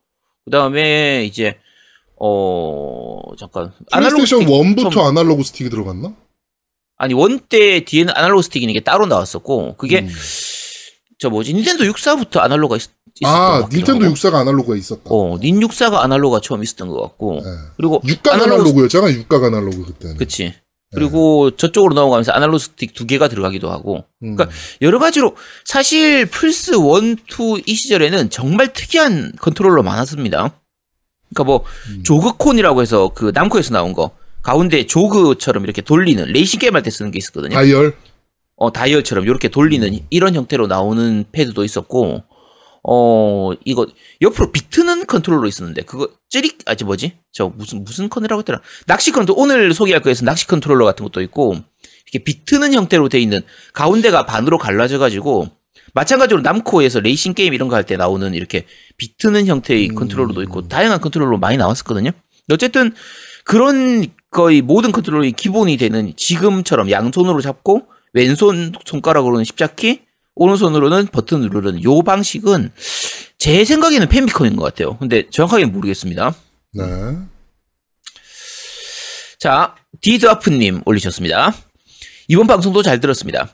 [0.44, 1.56] 그 다음에 이제
[2.18, 6.14] 어 잠깐 플레이스테이션 스틱 1부터 처음- 아날로그 스틱이 들어갔나?
[6.96, 10.08] 아니 원 때 뒤에는 아날로그 스틱이 있는 게 따로 나왔었고 그게 음.
[11.20, 12.88] 저 뭐지 닌텐도 64부터 아날로그가 있,
[13.20, 14.14] 있었던 것 아, 닌텐도 하고.
[14.14, 15.02] 64가 아날로그가 있었다.
[15.10, 17.50] 어, 닌 64가 아날로그가 처음 있었던 것 같고 네.
[17.76, 20.16] 그리고 육각 아날로그 아날로그 였잖아, 육각 아날로그 그때는.
[20.16, 20.54] 그치.
[20.92, 24.04] 그리고 저쪽으로 넘어가면서 아날로그 스틱 두 개가 들어가기도 하고.
[24.24, 24.34] 음.
[24.34, 30.52] 그러니까 여러 가지로 사실 플스 1, 2 이 시절에는 정말 특이한 컨트롤러 많았습니다.
[31.32, 32.02] 그러니까 뭐 음.
[32.02, 34.10] 조그콘이라고 해서 그 남코에서 나온 거
[34.42, 37.54] 가운데 jog처럼 이렇게 돌리는 레이싱 게임 할 때 쓰는 게 있었거든요.
[37.54, 37.94] 다이얼.
[38.60, 42.22] 어 다이얼처럼 이렇게 돌리는 이런 형태로 나오는 패드도 있었고
[42.82, 43.86] 어 이거
[44.20, 47.14] 옆으로 비트는 컨트롤러 있었는데 그거 찌릭 아지 뭐지?
[47.32, 48.60] 저 무슨 무슨 컨트롤러라고 했더라?
[48.86, 51.56] 낚시 컨트롤 오늘 소개할 거에서 낚시 컨트롤러 같은 것도 있고
[52.04, 53.40] 이렇게 비트는 형태로 돼 있는
[53.72, 55.48] 가운데가 반으로 갈라져 가지고
[55.94, 58.66] 마찬가지로 남코에서 레이싱 게임 이런 거 할 때 나오는 이렇게
[58.98, 62.10] 비트는 형태의 컨트롤러도 있고 다양한 컨트롤러 많이 나왔었거든요.
[62.52, 62.92] 어쨌든
[63.44, 70.02] 그런 거의 모든 컨트롤이 기본이 되는 지금처럼 양손으로 잡고 왼손 손가락으로는 십자키,
[70.34, 72.70] 오른손으로는 버튼 누르는 요 방식은
[73.38, 74.96] 제 생각에는 패미컴인 것 같아요.
[74.98, 76.34] 근데 정확하게는 모르겠습니다.
[76.74, 76.84] 네.
[79.38, 81.54] 자, 디드아프님 올리셨습니다.
[82.28, 83.48] 이번 방송도 잘 들었습니다.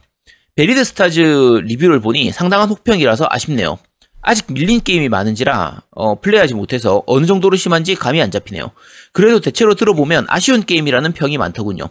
[0.57, 3.79] 베리드 스타즈 리뷰를 보니 상당한 혹평이라서 아쉽네요.
[4.23, 8.73] 아직 밀린 게임이 많은지라 어, 플레이하지 못해서 어느 정도로 심한지 감이 안 잡히네요.
[9.13, 11.89] 그래도 대체로 들어보면 아쉬운 게임이라는 평이 많더군요.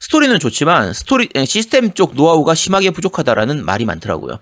[0.00, 4.38] 스토리는 좋지만 스토리 에, 시스템 쪽 노하우가 심하게 부족하다라는 말이 많더라고요.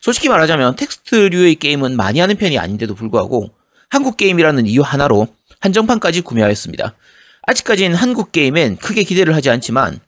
[0.00, 3.50] 솔직히 말하자면 텍스트류의 게임은 많이 하는 편이 아닌데도 불구하고
[3.88, 5.28] 한국 게임이라는 이유 하나로
[5.60, 6.94] 한정판까지 구매하였습니다.
[7.42, 10.00] 아직까지는 한국 게임엔 크게 기대를 하지 않지만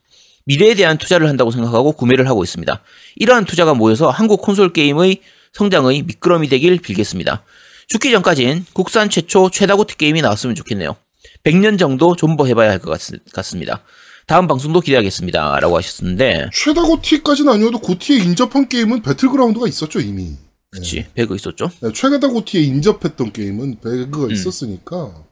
[0.45, 2.81] 미래에 대한 투자를 한다고 생각하고 구매를 하고 있습니다.
[3.17, 5.19] 이러한 투자가 모여서 한국 콘솔 게임의
[5.53, 7.43] 성장의 밑거름이 되길 빌겠습니다.
[7.89, 10.97] 죽기 전까진 국산 최초 최다 GOTY 게임이 나왔으면 좋겠네요.
[11.45, 12.99] 100년 정도 존버해봐야 할 것
[13.33, 13.83] 같습니다.
[14.27, 15.59] 다음 방송도 기대하겠습니다.
[15.61, 20.37] 라고 하셨는데, 최다 고티까지는 아니어도 고티에 인접한 게임은 배틀그라운드가 있었죠, 이미.
[20.71, 21.71] 그치, 배그 있었죠?
[21.81, 24.31] 네, 최다 고티에 인접했던 게임은 배그가 음.
[24.31, 25.25] 있었으니까.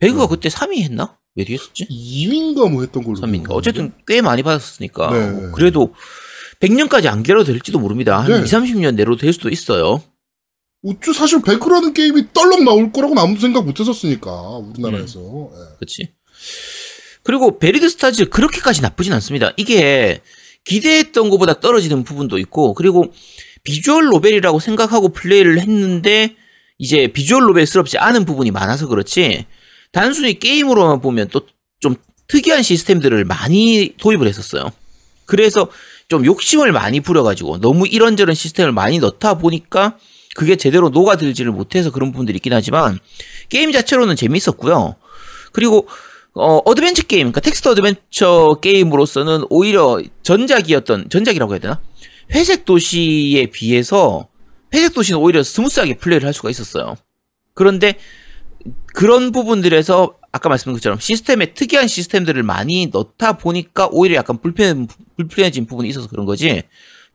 [0.00, 1.16] 배그가 그때 3위 했나?
[1.34, 1.86] 몇 위 했었지?
[1.88, 3.16] 2위인가 뭐 했던 걸로.
[3.16, 3.46] 3위인가?
[3.48, 3.54] 기억하는데.
[3.54, 5.10] 어쨌든 꽤 많이 받았으니까.
[5.12, 5.30] 네.
[5.30, 5.94] 뭐 그래도
[6.60, 8.18] 100년까지 안 겨뤄도 될지도 모릅니다.
[8.20, 8.40] 한 네.
[8.40, 10.02] 2, 30년 내로 될 수도 있어요.
[10.82, 15.20] 우쭈 사실 배그라는 게임이 떨렁 나올 거라고는 아무 생각 못 했었으니까, 우리나라에서.
[15.20, 15.48] 음.
[15.54, 15.76] 예.
[15.78, 16.12] 그치.
[17.24, 19.52] 그리고 베리드 스타즈 그렇게까지 나쁘진 않습니다.
[19.56, 20.20] 이게
[20.64, 23.12] 기대했던 것보다 떨어지는 부분도 있고, 그리고
[23.62, 26.36] visual novel이라고 생각하고 플레이를 했는데,
[26.78, 29.46] 이제 visual novel스럽지 않은 부분이 많아서 그렇지,
[29.92, 31.46] 단순히 게임으로만 보면 또
[31.82, 31.96] 좀
[32.28, 34.70] 특이한 시스템들을 많이 도입을 했었어요.
[35.26, 35.68] 그래서
[36.08, 39.98] 좀 욕심을 많이 부려가지고 너무 이런저런 시스템을 많이 넣다 보니까
[40.34, 42.98] 그게 제대로 녹아들지를 못해서 그런 부분들이 있긴 하지만
[43.50, 44.96] 게임 자체로는 재밌었고요.
[45.52, 45.88] 그리고
[46.34, 51.80] 어, 어드벤처 게임, 그러니까 텍스트 어드벤처 게임으로서는 오히려 전작이었던, 전작이라고 해야 되나?
[52.34, 54.28] 회색 도시에 비해서
[54.72, 56.96] 회색 도시는 오히려 스무스하게 플레이를 할 수가 있었어요.
[57.54, 57.98] 그런데
[58.94, 65.66] 그런 부분들에서 아까 말씀드린 것처럼 시스템에 특이한 시스템들을 많이 넣다 보니까 오히려 약간 불편, 불편해진
[65.66, 66.62] 부분이 있어서 그런 거지.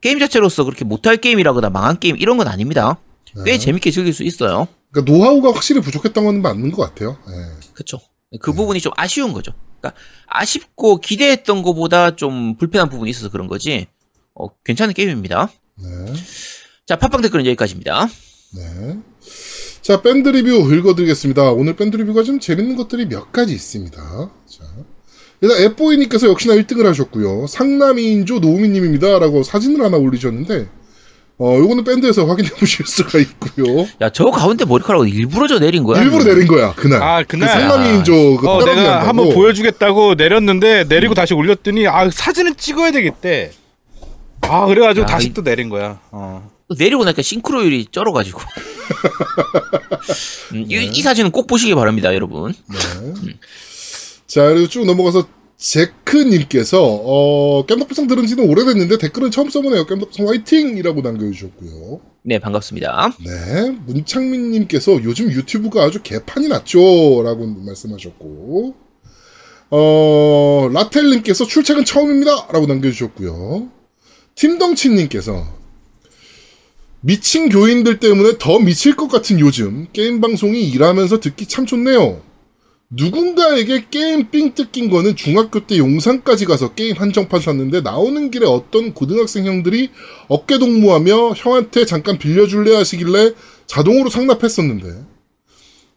[0.02, 3.00] 게임 자체로서 그렇게 못할 게임이라거나 망한 게임 이런 건 아닙니다.
[3.46, 3.58] 꽤 네.
[3.58, 4.68] 재밌게 즐길 수 있어요.
[4.92, 7.18] 그러니까 노하우가 확실히 부족했던 건 맞는 것 같아요.
[7.28, 7.72] 예.
[7.74, 8.00] 그쵸.
[8.42, 9.54] 그 부분이 좀 아쉬운 거죠.
[9.80, 13.88] 그러니까 아쉽고 기대했던 것보다 좀 불편한 부분이 있어서 그런 거지.
[14.36, 15.50] 어, 괜찮은 게임입니다.
[15.76, 16.14] 네.
[16.86, 18.08] 자, 팟빵 댓글은 여기까지입니다.
[18.56, 19.00] 네.
[19.82, 21.52] 자, 밴드 리뷰 읽어드리겠습니다.
[21.52, 23.98] 오늘 밴드 리뷰가 좀 재밌는 것들이 몇 가지 있습니다.
[24.46, 24.64] 자.
[25.40, 27.48] 일단 앱보이님께서 역시나 1등을 하셨고요.
[27.48, 29.20] 상남이인조 노우미님입니다.
[29.20, 30.68] 라고 사진을 하나 올리셨는데,
[31.40, 33.86] 어, 요거는 밴드에서 확인해 보실 수가 있고요.
[34.02, 36.02] 야, 저 가운데 머리카락을 일부러 저 내린 거야?
[36.02, 37.02] 일부러 내린 거야, 그날.
[37.04, 37.48] 아, 그날?
[37.50, 38.72] 그 상남이인조 그 어, 내가
[39.02, 39.08] 한다고.
[39.08, 43.52] 한번 보여주겠다고 내렸는데 내리고 다시 올렸더니 아 사진은 찍어야 되겠대.
[44.42, 46.00] 아 그래가지고 야, 다시 이- 또 내린 거야.
[46.12, 46.50] 어.
[46.68, 48.42] 또 내리고 나니까 싱크로율이 쩔어가지고.
[50.54, 52.54] 음, 이, 이 사진은 꼭 보시기 바랍니다, 여러분.
[54.26, 55.28] 자, 그리고 쭉 넘어가서
[55.58, 59.86] 제크님께서, 어, 깸덕비상 들은 지는 오래됐는데 댓글은 처음 써보네요.
[59.88, 60.78] 깸덕비상 화이팅!
[60.78, 62.00] 이라고 남겨주셨고요.
[62.24, 63.14] 네, 반갑습니다.
[63.26, 67.24] 네, 문창민님께서 요즘 유튜브가 아주 개판이 났죠.
[67.24, 68.76] 라고 말씀하셨고,
[69.72, 72.48] 어, 라텔님께서 출첵은 처음입니다.
[72.52, 73.70] 라고 남겨주셨고요.
[74.36, 75.58] 팀덩치님께서
[77.02, 82.22] 미친 교인들 때문에 더 미칠 것 같은 요즘 게임 방송이 일하면서 듣기 참 좋네요.
[82.90, 88.94] 누군가에게 게임 삥 뜯긴 거는 중학교 때 용산까지 가서 게임 한정판 샀는데 나오는 길에 어떤
[88.94, 89.92] 고등학생 형들이
[90.30, 93.34] 어깨 동무하며 형한테 잠깐 빌려줄래 하시길래
[93.66, 95.06] 자동으로 상납했었는데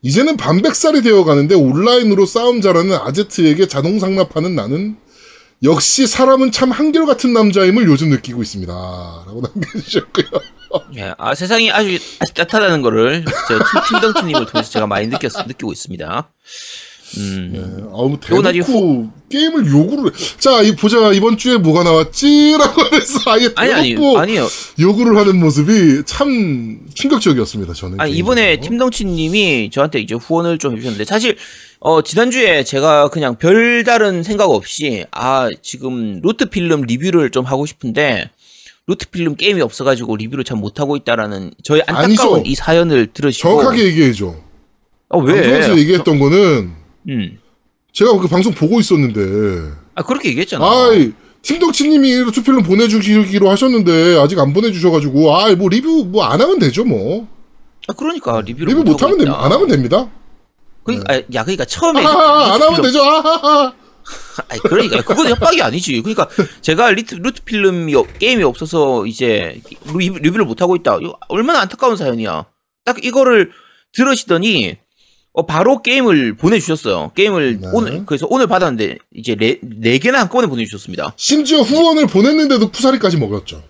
[0.03, 4.97] 이제는 반백살이 되어 가는데 온라인으로 싸움 잘하는 아제트에게 자동 상납하는 나는
[5.63, 8.73] 역시 사람은 참 한결같은 남자임을 요즘 느끼고 있습니다.
[8.73, 10.60] 라고 남겨주셨고요.
[10.97, 13.59] 예, 아, 세상이 아주, 아주 따뜻하다는 거를, 팀-
[14.01, 16.29] 팀덩치님을 통해서 제가 많이 느꼈, 느끼고 있습니다.
[17.19, 20.17] 음, 아우 요건 아직 대놓고 게임을 요구를 해.
[20.39, 22.57] 자, 이 보자 이번 주에 뭐가 나왔지?
[22.57, 24.47] 라고 해서 아예 아니, 아니, 아니요.
[24.79, 27.73] 요구를 하는 모습이 참 충격적이었습니다.
[27.75, 28.01] 저는.
[28.01, 28.61] 아니, 이번에.
[28.61, 31.37] 팀덩치님이 저한테 이제 후원을 좀 해주셨는데, 사실,
[31.81, 38.31] 어, 지난주에 제가 그냥 별다른 생각 없이, 아, 지금 루트필름 리뷰를 좀 하고 싶은데,
[38.95, 42.43] 루트필름 게임이 없어가지고 리뷰를 잘 못하고 있다라는 저의 안타까운 아니죠.
[42.45, 43.49] 이 사연을 들으시고.
[43.49, 44.35] 정확하게 얘기해줘.
[45.11, 45.35] 아, 왜?
[45.35, 46.73] 방송에서 얘기했던 거는
[47.09, 47.39] 음.
[47.93, 50.65] 제가 그 방송 보고 있었는데 아, 그렇게 얘기했잖아.
[50.65, 51.13] 아이
[51.43, 57.27] 팀덕치님이 루트필름 보내주기로 하셨는데 아직 안 보내주셔가지고 아뭐 리뷰 뭐 안 하면 되죠 뭐
[57.89, 59.45] 아, 그러니까 리뷰를 리뷰 못 하면 됩니다.
[59.45, 60.11] 안 하면 됩니다.
[60.85, 63.03] 그러니까 아, 야 그러니까 처음에 아하하, 안 하면 되죠.
[63.03, 63.73] 아하하.
[64.49, 66.01] 아니 그러니까 그건 협박이 아니지.
[66.03, 66.29] 그러니까
[66.61, 69.61] 제가 리트, 루트 필름이 없- 게임이 없어서 이제
[69.95, 70.99] 리뷰, 리뷰를 못 하고 있다.
[71.01, 72.47] 이거 얼마나 안타까운 사연이야.
[72.85, 73.51] 딱 이거를
[73.93, 74.77] 들으시더니
[75.33, 77.13] 어, 바로 게임을 보내주셨어요.
[77.15, 77.69] 게임을 네.
[77.73, 81.15] 오늘 그래서 오늘 받았는데 이제 네, 네 개나 한꺼번에 보내주셨습니다.
[81.17, 83.63] 심지어 후원을 보냈는데도 푸사리까지 먹였죠.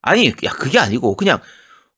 [0.00, 1.40] 아니 야 그게 아니고 그냥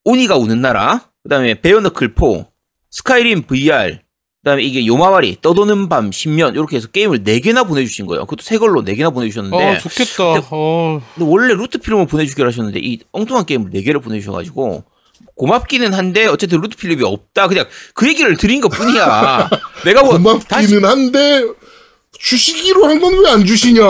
[0.05, 2.47] 오니가 우는 나라 그다음에 베어너클 4
[2.91, 4.01] 스카이림 VR
[4.47, 8.27] 그다음에 이게 요마와리 떠도는 밤 10년 이렇게 해서 게임을 네 개나 보내주신 거예요.
[8.27, 10.47] 그것도 새 걸로 네 개나 보내주셨는데 아 좋겠다.
[10.53, 11.03] 어.
[11.17, 14.85] 근데 원래 루트 필름을 보내주기로 하셨는데 이 엉뚱한 게임을 4 개를 보내주셔가지고
[15.35, 19.51] 고맙기는 한데 어쨌든 루트 필름이 없다 그냥 그 얘기를 드린 것 뿐이야
[19.85, 21.43] 내가 뭐 다시 고맙기는 한데
[22.17, 23.83] 주시기로 한 건 왜 안 주시냐.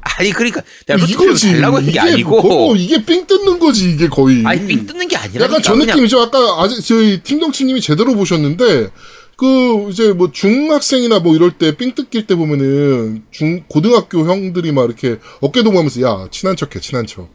[0.00, 1.52] 아니 그러니까 내가 이거지.
[1.52, 4.42] 달라고 한게 아니고 그거, 이게 삥 뜯는 거지 이게 거의.
[4.46, 6.18] 아니 삥 뜯는 게 아니라 약간 저 느낌이죠.
[6.22, 8.88] 아까 아직 저희 팀동치님이 제대로 보셨는데
[9.36, 14.84] 그 이제 뭐 중학생이나 뭐 이럴 때 삥 뜯길 때 보면은 중 고등학교 형들이 막
[14.86, 17.28] 이렇게 어깨 동무하면서 야 친한 척해 친한 척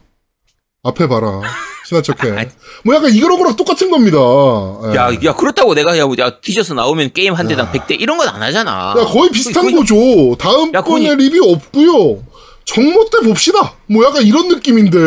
[0.82, 1.40] 앞에 봐라
[1.86, 2.48] 친한 척해.
[2.84, 4.18] 뭐 약간 이거랑 거랑 똑같은 겁니다.
[4.92, 4.96] 예.
[4.96, 8.42] 야, 야 그렇다고 내가 야, 야 티셔츠 나오면 게임 한 대당 100대 이런 건 안
[8.42, 10.36] 하잖아 야, 거의 비슷한 그러니까- 거죠.
[10.38, 12.24] 다음 야, 번에 거의- 리뷰 없고요.
[12.64, 13.74] 정모 때 봅시다.
[13.86, 14.98] 뭐 약간 이런 느낌인데.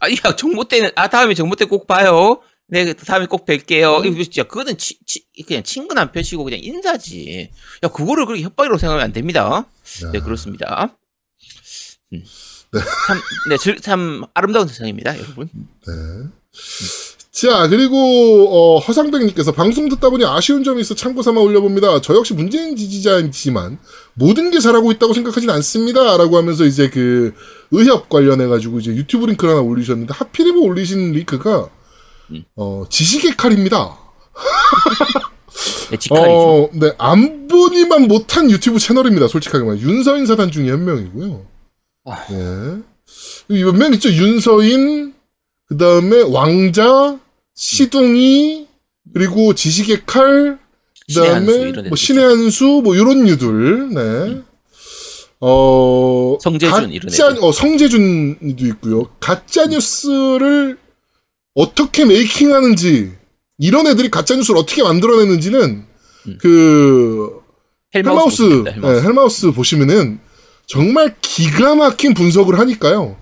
[0.00, 2.38] 아니 야 정모 때는 아 다음에 정모 때 꼭 봐요
[2.70, 7.50] 네 다음에 꼭 뵐게요 이거 진짜 그거는 치, 치, 그냥 친근한 표시고 그냥 인사지
[7.82, 9.66] 야 그거를 그렇게 협박이라고 생각하면 안 됩니다
[10.12, 10.96] 네, 그렇습니다.
[12.12, 12.22] 음.
[13.06, 15.48] 참, 네, 즐- 참 아름다운 세상입니다, 여러분.
[15.86, 15.92] 네.
[17.30, 17.96] 자, 그리고,
[18.50, 22.00] 어, 허상백님께서 방송 듣다 보니 아쉬운 점이 있어 참고 삼아 올려봅니다.
[22.02, 23.78] 저 역시 문재인 지지자이지만
[24.14, 26.16] 모든 게 잘하고 있다고 생각하진 않습니다.
[26.16, 27.32] 라고 하면서 이제 그
[27.70, 31.70] 의협 관련해 가지고 이제 유튜브 링크를 하나 올리셨는데 하필이면 올리신 링크가
[32.30, 32.44] 음.
[32.56, 33.96] 어, 지식의 칼입니다.
[35.90, 35.96] 네.
[36.20, 39.26] 어, 네, 안 보니만 못한 유튜브 채널입니다.
[39.28, 39.80] 솔직하게 말해.
[39.80, 41.46] 윤서인 사단 중에 한 명이고요.
[42.04, 42.26] 아.
[42.28, 42.78] 네.
[43.48, 44.10] 몇명 있죠?
[44.10, 45.14] 윤서인,
[45.66, 47.18] 그 다음에 왕자,
[47.54, 48.66] 시둥이,
[49.14, 50.58] 그리고 지식의 칼,
[51.08, 54.42] 그 다음에 이런 뭐 신의 한수, 뭐 요런 유들, 네.
[55.40, 57.42] 어, 성재준, 이런 가짜- 애들.
[57.44, 59.04] 어, 성재준도 있고요.
[59.20, 60.78] 가짜 뉴스를
[61.62, 63.12] 어떻게 making하는지
[63.58, 65.84] 이런 애들이 가짜 뉴스를 어떻게 만들어내는지는
[66.28, 66.38] 음.
[66.40, 67.40] 그
[67.92, 69.00] 헬마우스 보시면 헬마우스.
[69.00, 70.20] 네, 헬마우스 보시면은
[70.68, 73.16] 정말 기가 막힌 분석을 하니까요.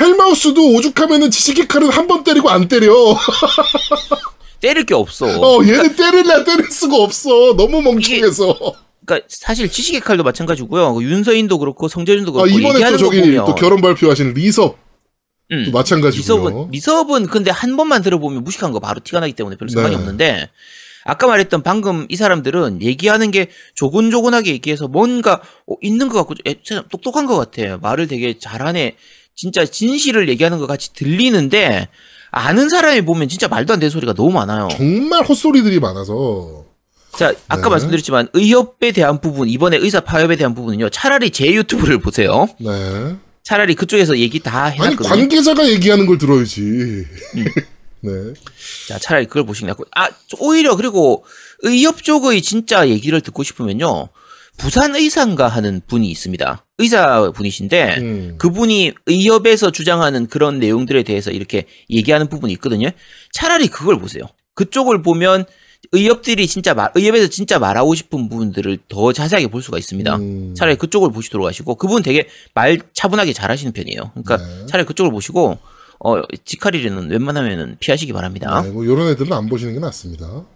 [0.00, 2.94] 헬마우스도 오죽하면은 지식의 칼은 한 번 때리고 안 때려.
[4.60, 5.26] 때릴 게 없어.
[5.26, 7.54] 어, 얘는 때릴래 때릴 수가 없어.
[7.56, 8.58] 너무 멍청해서.
[9.04, 10.94] 그러니까 사실 지식의 칼도 마찬가지고요.
[10.94, 14.78] 그 윤서인도 그렇고 성재준도 아, 그렇고 이번에 또 저기 보면 또 결혼 발표하신 리섭
[15.52, 16.44] 음, 또 마찬가지고요.
[16.44, 20.00] 미섭은 미섭은 근데 한 번만 들어보면 무식한 거 바로 티가 나기 때문에 별로 상관이 네.
[20.00, 20.48] 없는데
[21.04, 26.34] 아까 말했던 방금 이 사람들은 얘기하는 게 조곤조곤하게 얘기해서 뭔가 어, 있는 것 같고
[26.90, 27.78] 똑똑한 것 같아.
[27.78, 28.96] 말을 되게 잘하네.
[29.34, 31.88] 진짜 진실을 얘기하는 것 같이 들리는데
[32.30, 34.68] 아는 사람이 보면 진짜 말도 안 되는 소리가 너무 많아요.
[34.70, 36.64] 정말 헛소리들이 많아서
[37.16, 37.70] 자, 아까 네.
[37.70, 40.90] 말씀드렸지만 의협에 대한 부분, 이번에 의사 파업에 대한 부분은요.
[40.90, 42.46] 차라리 제 유튜브를 보세요.
[42.58, 43.16] 네.
[43.42, 45.08] 차라리 그쪽에서 얘기 다 아니 해놨거든요.
[45.08, 46.60] 관계자가 얘기하는 걸 들어야지.
[48.02, 48.12] 네.
[48.88, 49.84] 자, 차라리 그걸 보시는 게 낫고.
[49.94, 51.24] 아, 오히려 그리고
[51.60, 54.08] 의협 쪽의 진짜 얘기를 듣고 싶으면요.
[54.56, 56.66] 부산 의사인가 하는 분이 있습니다.
[56.78, 58.34] 의사 분이신데 음.
[58.38, 62.90] 그분이 의협에서 주장하는 그런 내용들에 대해서 이렇게 얘기하는 부분이 있거든요.
[63.32, 64.24] 차라리 그걸 보세요.
[64.54, 65.46] 그쪽을 보면
[65.92, 70.16] 의협들이 진짜 말, 의협에서 진짜 말하고 싶은 부분들을 더 자세하게 볼 수가 있습니다.
[70.16, 70.54] 음.
[70.56, 74.12] 차라리 그쪽을 보시도록 하시고 그분 되게 말 차분하게 잘 하시는 편이에요.
[74.14, 74.66] 그러니까 네.
[74.66, 75.58] 차라리 그쪽을 보시고
[75.98, 78.62] 어 지카리는 웬만하면은 피하시기 바랍니다.
[78.62, 80.46] 네, 뭐 이런 애들은 안 보시는 게 낫습니다.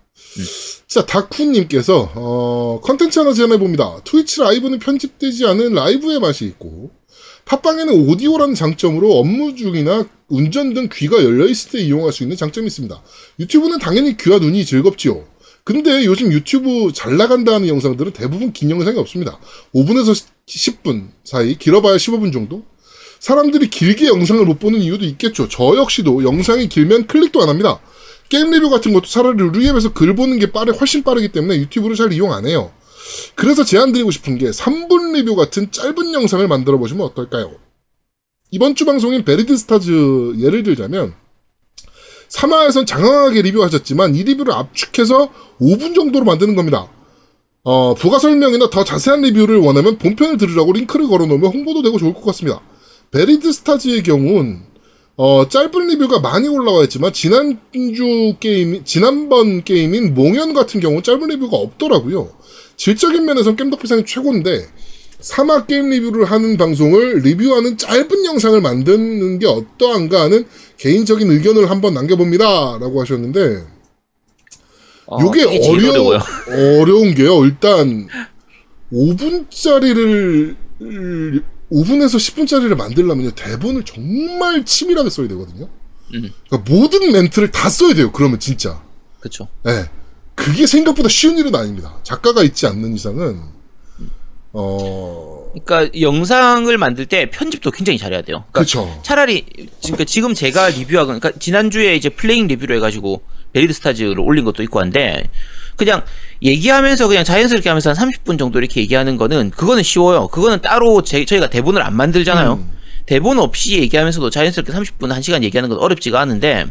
[0.86, 3.98] 자, 다쿠님께서 어, 컨텐츠 하나 제안해 봅니다.
[4.04, 6.90] 트위치 라이브는 편집되지 않은 라이브의 맛이 있고
[7.44, 12.66] 팟빵에는 오디오라는 장점으로 업무 중이나 운전 등 귀가 열려 있을 때 이용할 수 있는 장점이
[12.66, 13.02] 있습니다.
[13.40, 15.24] 유튜브는 당연히 귀와 눈이 즐겁지요.
[15.62, 19.38] 근데 요즘 유튜브 잘 나간다는 영상들은 대부분 긴 영상이 없습니다.
[19.74, 22.62] 5분에서 10분 사이, 길어봐야 15분 정도?
[23.20, 25.48] 사람들이 길게 영상을 못 보는 이유도 있겠죠.
[25.48, 27.80] 저 역시도 영상이 길면 클릭도 안 합니다.
[28.28, 32.12] 게임 리뷰 같은 것도 차라리 루리웹에서 글 보는 게 빠르, 훨씬 빠르기 때문에 유튜브를 잘
[32.12, 32.72] 이용 안 해요.
[33.34, 37.52] 그래서 제안드리고 싶은 게 3분 리뷰 같은 짧은 영상을 만들어 보시면 어떨까요?
[38.50, 41.14] 이번 주 방송인 베리드 스타즈 예를 들자면
[42.28, 46.88] 3화에선 장황하게 리뷰하셨지만 이 리뷰를 압축해서 5분 정도로 만드는 겁니다.
[47.62, 52.24] 어, 부가 설명이나 더 자세한 리뷰를 원하면 본편을 들으라고 링크를 걸어놓으면 홍보도 되고 좋을 것
[52.26, 52.60] 같습니다.
[53.10, 54.62] 베리드 스타즈의 경우는
[55.16, 61.56] 어, 짧은 리뷰가 많이 올라와 있지만 지난주 게임 지난번 게임인 몽연 같은 경우는 짧은 리뷰가
[61.56, 62.30] 없더라고요.
[62.84, 64.66] 질적인 면에선 겜덕비상이 최고인데
[65.18, 70.44] 사막 게임 리뷰를 하는 방송을 리뷰하는 짧은 영상을 만드는 게 어떠한가 하는
[70.76, 72.44] 개인적인 의견을 한번 남겨봅니다.
[72.78, 73.64] 라고 하셨는데
[75.06, 76.20] 어, 요게 어려.
[76.82, 77.46] 어려운 게요.
[77.46, 78.06] 일단
[78.92, 80.54] 5분짜리를
[81.72, 85.70] 5분에서 10분짜리를 만들려면 대본을 정말 치밀하게 써야 되거든요.
[86.12, 86.30] 음.
[86.50, 88.12] 그러니까 모든 멘트를 다 써야 돼요.
[88.12, 88.82] 그러면 진짜.
[89.20, 89.48] 그쵸.
[89.68, 89.88] 예.
[90.34, 91.94] 그게 생각보다 쉬운 일은 아닙니다.
[92.02, 93.40] 작가가 있지 않는 이상은
[94.52, 98.44] 어 그러니까 영상을 만들 때 편집도 굉장히 잘해야 돼요.
[98.50, 99.00] 그러니까 그렇죠.
[99.02, 99.44] 차라리
[99.82, 104.80] 그러니까 지금 제가 리뷰하고 그러니까 지난주에 이제 playing 리뷰를 해가지고 베리드 스타즈를 올린 것도 있고
[104.80, 105.28] 한데
[105.76, 106.02] 그냥
[106.42, 110.28] 얘기하면서 그냥 자연스럽게 하면서 한 30분 정도 이렇게 얘기하는 거는 그거는 쉬워요.
[110.28, 112.54] 그거는 따로 제, 저희가 대본을 안 만들잖아요.
[112.54, 112.72] 음.
[113.06, 116.66] 대본 없이 얘기하면서도 자연스럽게 30분 1시간 얘기하는 건 어렵지가 않은데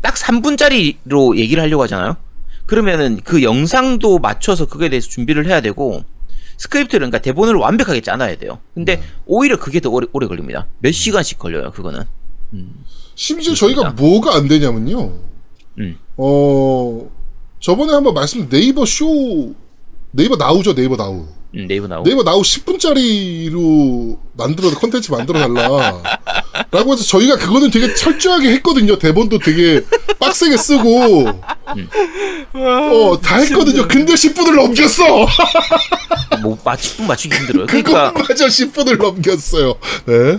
[0.00, 2.16] 딱 3분짜리로 얘기를 하려고 하잖아요.
[2.68, 6.04] 그러면은 그 영상도 맞춰서 그거에 대해서 준비를 해야 되고
[6.58, 8.58] 스크립트를 그러니까 대본을 완벽하게 짜놔야 돼요.
[8.74, 9.02] 근데 네.
[9.24, 10.66] 오히려 그게 더 오래, 오래 걸립니다.
[10.80, 11.72] 몇 시간씩 걸려요.
[11.72, 12.04] 그거는.
[13.14, 13.80] 심지어 그렇습니다.
[13.82, 15.18] 저희가 뭐가 안 되냐면요.
[15.78, 15.98] 음.
[16.18, 17.10] 어
[17.58, 19.54] 저번에 한번 말씀 네이버 쇼
[20.10, 22.04] 네이버 나우죠 네이버 나우 음, 네이버 나오고.
[22.08, 26.02] 네이버 나우 10분짜리로 만들어 컨텐츠 만들어 달라.
[26.70, 28.98] 라고 해서 저희가 그거는 되게 철저하게 했거든요.
[28.98, 29.82] 대본도 되게
[30.18, 31.24] 빡세게 쓰고
[32.52, 33.88] 어다 했거든요.
[33.88, 35.26] 근데 10분을 넘겼어.
[36.42, 37.66] 뭐 맞춤 맞추기 힘들어요.
[37.66, 39.74] 그거 그러니까 맞아 10분을 넘겼어요.
[40.06, 40.38] 네.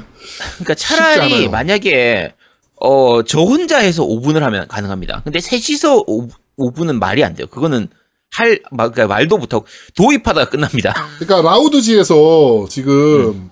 [0.57, 1.47] 그러니까 차라리.
[1.47, 2.33] 만약에
[2.81, 5.21] 어 저 혼자 해서 5분을 하면 가능합니다.
[5.23, 7.47] 근데 셋이서 5, 분은 말이 안 돼요.
[7.47, 7.87] 그거는
[8.31, 9.65] 할 마- 그러니까 말도 못하고
[9.95, 10.93] 도입하다가 끝납니다.
[11.19, 13.49] 그러니까 라우드지에서 지금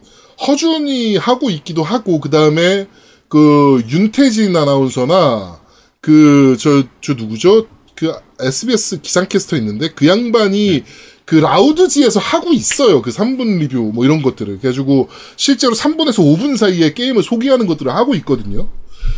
[0.47, 2.87] 허준이 하고 있기도 하고 그 다음에
[3.27, 5.59] 그 윤태진 아나운서나
[6.01, 7.67] 그 저 저 누구죠?
[7.95, 10.83] 그 SBS 기상캐스터 있는데 그 양반이
[11.25, 13.01] 그 라우드지에서 하고 있어요.
[13.01, 14.59] 그 3분 리뷰 뭐 이런 것들을.
[14.59, 18.69] 그래가지고 실제로 3분에서 5분 사이에 게임을 소개하는 것들을 하고 있거든요.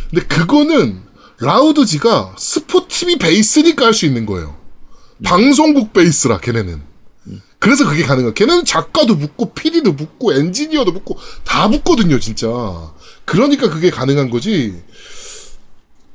[0.08, 1.02] 근데 그거는
[1.38, 4.56] 라우드지가 스포티비 베이스니까 할 수 있는 거예요.
[5.24, 6.80] 방송국 베이스라 걔네는.
[7.58, 8.32] 그래서 그게 가능해.
[8.34, 12.48] 걔는 작가도 붙고, PD도 붙고, 엔지니어도 붙고, 다 붙거든요, 진짜.
[13.26, 14.82] 그러니까 그게 가능한 거지.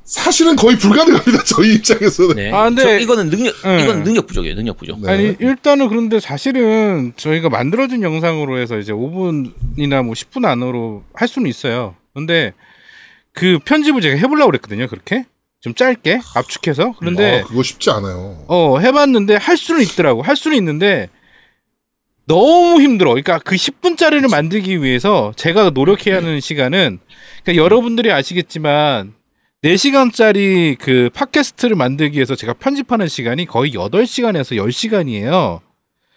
[0.04, 2.36] 사실은 거의 불가능합니다, 저희 입장에서는.
[2.36, 2.52] 네.
[2.52, 3.84] 아, 근데- 저 이거는 능력 네.
[3.84, 4.56] 이건 능력 부족이에요.
[4.56, 5.00] 능력 부족.
[5.02, 5.12] 네.
[5.12, 11.50] 아니 일단은 그런데 사실은 저희가 만들어진 영상으로 해서 이제 5분이나 뭐 10분 안으로 할 수는
[11.50, 11.96] 있어요.
[12.14, 12.54] 근데
[13.34, 14.88] 그 편집을 제가 해보려고 그랬거든요.
[14.88, 15.26] 그렇게
[15.66, 16.94] 좀 짧게 압축해서.
[17.00, 18.46] 그런데 아, 그거 쉽지 않아요.
[18.48, 20.22] 어 해봤는데 할 수는 있더라고.
[20.22, 21.10] 할 수는 있는데
[22.28, 23.10] 너무 힘들어.
[23.10, 27.00] 그러니까 그 10분짜리를 만들기 위해서 제가 노력해야 하는 시간은
[27.44, 29.16] 그러니까 여러분들이 아시겠지만
[29.64, 35.62] 4시간짜리 그 팟캐스트를 만들기 위해서 제가 편집하는 시간이 거의 8시간에서 10시간이에요.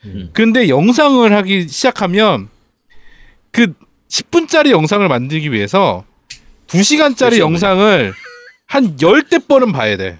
[0.05, 0.29] 음.
[0.35, 2.51] 근데 영상을 하기 시작하면
[3.51, 3.73] 그
[4.11, 6.05] 10분짜리 영상을 만들기 위해서
[6.67, 8.13] 2시간짜리 몇 영상을
[8.69, 10.19] 한 10대 번은 봐야 돼.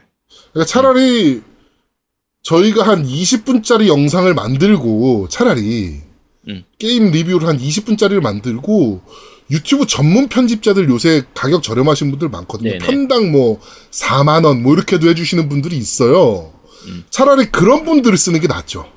[0.53, 1.43] 그러니까 차라리
[2.43, 6.01] 저희가 한 20분짜리 영상을 만들고 차라리
[6.49, 6.65] 음.
[6.79, 9.03] 게임 리뷰를 한 20분짜리를 만들고
[9.51, 12.71] 유튜브 전문 편집자들 요새 가격 저렴하신 분들 많거든요.
[12.73, 12.85] 네네.
[12.85, 13.61] 편당 뭐
[13.91, 16.53] 4만 원 뭐 이렇게도 해주시는 분들이 있어요.
[16.87, 17.05] 음.
[17.11, 18.91] 차라리 그런 분들을 쓰는 게 낫죠.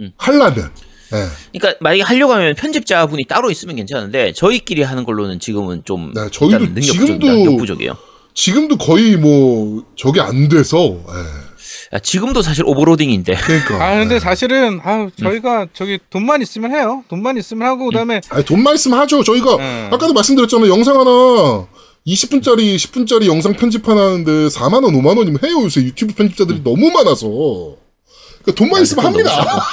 [0.00, 0.12] 음.
[0.16, 0.70] 하려면.
[1.12, 1.26] 예.
[1.58, 6.28] 그러니까 만약에 하려고 하면 편집자 분이 따로 있으면 괜찮은데 저희끼리 하는 걸로는 지금은 좀 네,
[6.30, 7.96] 저희도 지금도- 부족이에요.
[8.38, 10.78] 지금도 거의 뭐 저게 안 돼서.
[10.78, 11.96] 예.
[11.96, 13.34] 야, 지금도 사실 오버로딩인데.
[13.34, 13.84] 그러니까.
[13.84, 14.18] 아 근데 예.
[14.20, 17.02] 사실은 아 저희가 저기 돈만 있으면 해요.
[17.08, 19.24] 돈만 있으면 하고 그다음에 아니, 돈만 있으면 하죠.
[19.24, 19.90] 저희가 음.
[19.92, 20.70] 아까도 말씀드렸잖아요.
[20.70, 21.66] 영상 하나
[22.06, 25.60] 20분짜리, 10분짜리 영상 편집하나 하는데 4만 원, 5만 원이면 해요.
[25.64, 27.26] 요새 유튜브 편집자들이 너무 많아서.
[27.26, 29.66] 그러니까 돈만 있으면 그건 너무 합니다.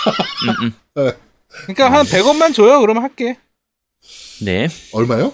[0.63, 0.73] 음,
[1.03, 1.11] 음.
[1.67, 2.81] 그러니까 한 100원만 줘요.
[2.81, 3.37] 그러면 할게.
[4.41, 4.67] 네.
[4.91, 5.33] 얼마요?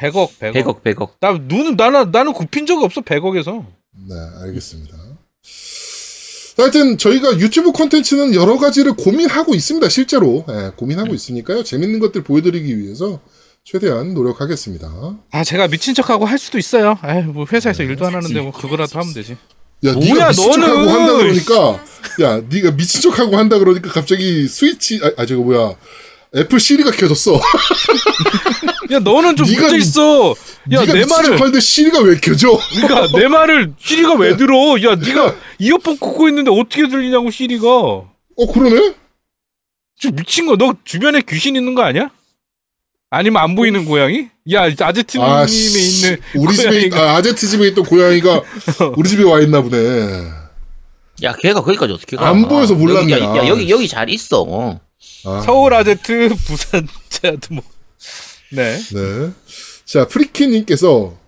[0.00, 0.54] 100억, 100억.
[0.54, 1.10] 100억, 100억.
[1.20, 3.64] 나 눈은 나는 나는 굽힌 적이 없어 100억에서.
[4.08, 4.96] 네, 알겠습니다.
[6.56, 9.88] 하여튼 저희가 유튜브 콘텐츠는 여러 가지를 고민하고 있습니다.
[9.88, 11.64] 실제로 예, 고민하고 있으니까요.
[11.64, 13.20] 재밌는 것들 보여드리기 위해서
[13.64, 15.18] 최대한 노력하겠습니다.
[15.30, 16.98] 아 제가 미친 척하고 할 수도 있어요.
[17.04, 19.36] 에이, 뭐 회사에서 일도 안 하는데 뭐 그거라도 하면 되지.
[19.84, 20.88] 야, 뭐야, 네가 미친 척하고 너는!
[20.92, 21.84] 한다 그러니까,
[22.20, 25.74] 야, 네가 미친 척하고 한다 그러니까 갑자기 스위치, 아, 아 저거 뭐야,
[26.36, 27.40] 애플 시리가 켜졌어.
[28.92, 30.30] 야 너는 좀 네가 문제 미- 있어.
[30.30, 30.34] 야
[30.80, 32.58] 네가 내 미친 말을 척하는데 시리가 왜 켜져?
[32.82, 34.80] 그러니까 내 말을 시리가 왜 들어?
[34.82, 37.66] 야 네가 이어폰 꽂고 있는데 어떻게 들리냐고 시리가.
[37.68, 38.94] 어, 그러네?
[40.00, 42.10] 저 미친 거 너 주변에 귀신 있는 거 아니야?
[43.10, 44.28] 아니면 안 보이는 고양이?
[44.52, 46.06] 야 아제트님이 아, 씨.
[46.06, 48.40] 있는 우리 집에 아, 아제트 집에 있던 고양이가
[48.96, 50.30] 우리 집에 와 있나 보네.
[51.24, 52.28] 야, 걔가 거기까지 어떻게 가?
[52.28, 53.10] 안 보여서 몰랐네.
[53.10, 54.78] 여기, 야, 야, 여기 여기 잘 있어.
[55.24, 57.64] 아, 서울 아제트 부산 제아도 뭐
[58.52, 58.76] 네.
[58.76, 59.30] 네.
[59.84, 61.18] 자, 프리키님께서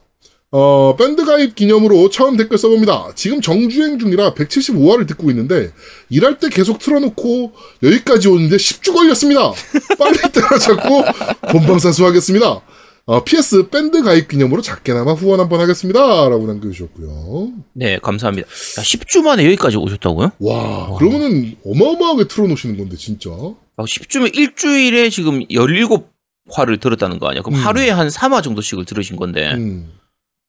[0.54, 3.12] 어, 밴드 가입 기념으로 처음 댓글 써봅니다.
[3.14, 5.72] 지금 정주행 중이라 175화를 듣고 있는데
[6.10, 9.52] 일할 때 계속 틀어놓고 여기까지 오는데 10주 걸렸습니다.
[9.98, 11.04] 빨리 따라잡고
[11.52, 12.60] 본방사수 하겠습니다.
[13.04, 16.00] 어, PS 밴드 가입 기념으로 작게나마 후원 한번 하겠습니다.
[16.28, 17.52] 라고 남겨주셨고요.
[17.72, 18.46] 네, 감사합니다.
[18.46, 20.32] 야, 10주 만에 여기까지 오셨다고요?
[20.38, 23.30] 와, 그러면은 어마어마하게 틀어놓으시는 건데, 진짜.
[23.76, 27.42] 아, 10주면 일주일에 지금 17화를 들었다는 거 아니야?
[27.42, 27.64] 그럼 음.
[27.64, 29.52] 하루에 한 3화 정도씩을 들으신 건데.
[29.54, 29.92] 음.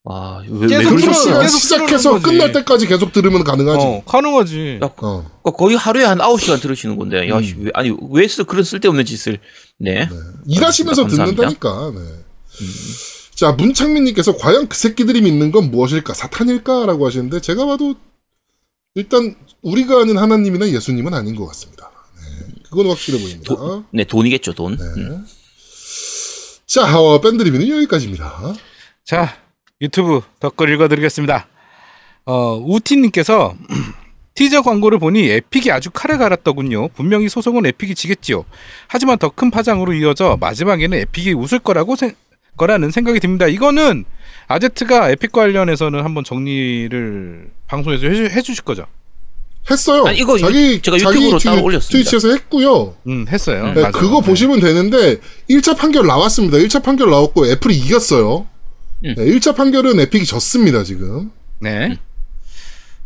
[0.06, 1.14] 와, 왜, 왜 계속 그러셨어요?
[1.14, 2.20] 틀어- 시간 계속 시작해서.
[2.20, 3.86] 끝날 때까지 계속 들으면 가능하지.
[3.86, 4.80] 어, 가능하지.
[4.82, 4.90] 야, 어.
[4.98, 7.26] 그러니까 거의 하루에 한 9시간 들으시는 건데.
[7.30, 7.42] 야, 음.
[7.42, 9.38] 씨, 왜, 아니, 왜 쓰, 그런 쓸데없는 짓을.
[9.78, 10.06] 네.
[10.46, 11.48] 일하시면서 감사합니다.
[11.48, 11.92] 듣는다니까.
[11.94, 12.24] 네.
[13.34, 16.12] 자, 문창민님께서 과연 그 새끼들이 믿는 건 무엇일까?
[16.12, 17.94] 사탄일까?라고 하시는데 제가 봐도
[18.94, 21.90] 일단 우리가 아는 하나님이나 예수님은 아닌 것 같습니다.
[22.74, 22.78] 네.
[22.82, 23.54] 그건 확실해 보입니다.
[23.54, 24.76] 도, 네, 돈이겠죠, 돈.
[24.76, 24.84] 네.
[24.84, 25.24] 음.
[26.66, 28.54] 자, 어, 밴드 리뷰는 여기까지입니다.
[29.04, 29.36] 자,
[29.80, 31.46] 유튜브 댓글 읽어드리겠습니다.
[32.26, 33.54] 어, 우티님께서
[34.34, 36.88] 티저 광고를 보니 에픽이 아주 칼을 갈았더군요.
[36.88, 38.44] 분명히 소송은 에픽이 지겠지요.
[38.88, 42.14] 하지만 더 큰 파장으로 이어져 마지막에는 에픽이 웃을 거라고 생,
[42.56, 43.46] 거라는 생각이 듭니다.
[43.46, 44.04] 이거는
[44.48, 48.86] 아제트가 에픽 관련해서는 한번 정리를 방송에서 해주, 해주실 거죠?
[49.70, 50.04] 했어요.
[50.06, 51.92] 아니, 이거 자기, 유- 제가 자기 유튜브로 트- 따로 올렸습니다.
[52.10, 52.94] 트위치에서 했고요.
[53.06, 53.64] 음, 했어요.
[53.64, 53.74] 음.
[53.74, 53.92] 네, 맞아요.
[53.92, 54.26] 그거 네.
[54.26, 55.18] 보시면 되는데
[55.48, 56.58] 1차 판결 나왔습니다.
[56.58, 58.46] 1차 판결 나왔고 애플이 이겼어요.
[59.04, 59.14] 음.
[59.16, 61.30] 네, 1차 판결은 에픽이 졌습니다, 지금.
[61.60, 61.96] 네.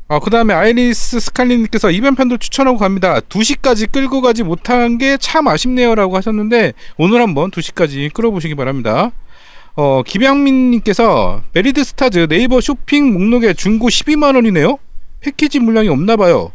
[0.08, 3.20] 어, 그 다음에 아이리스 스칼리님께서 이번 편도 추천하고 갑니다.
[3.20, 5.94] 2시까지 끌고 가지 못한 게 참 아쉽네요.
[5.94, 9.12] 라고 하셨는데, 오늘 한번 2시까지 끌어보시기 바랍니다.
[9.76, 14.78] 어, 김양민님께서 베리드 스타즈 네이버 쇼핑 목록에 중고 12만원이네요?
[15.20, 16.52] 패키지 물량이 없나 봐요.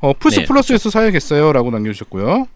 [0.00, 1.52] 어, 플스 네, 플러스에서 사야겠어요.
[1.52, 2.48] 라고 남겨주셨고요.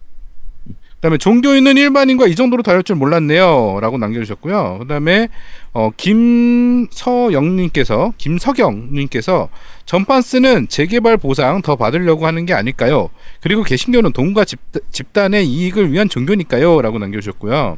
[0.67, 3.79] 그 다음에 종교 있는 일반인과 이 정도로 다를 줄 몰랐네요.
[3.81, 4.79] 라고 남겨주셨고요.
[4.81, 5.29] 그 다음에
[5.73, 9.47] 어, 김서영님께서 김석영님께서
[9.85, 13.09] 전판 쓰는 재개발 보상 더 받으려고 하는 게 아닐까요?
[13.39, 14.59] 그리고 개신교는 돈과 집,
[14.91, 16.81] 집단의 이익을 위한 종교니까요.
[16.81, 17.77] 라고 남겨주셨고요.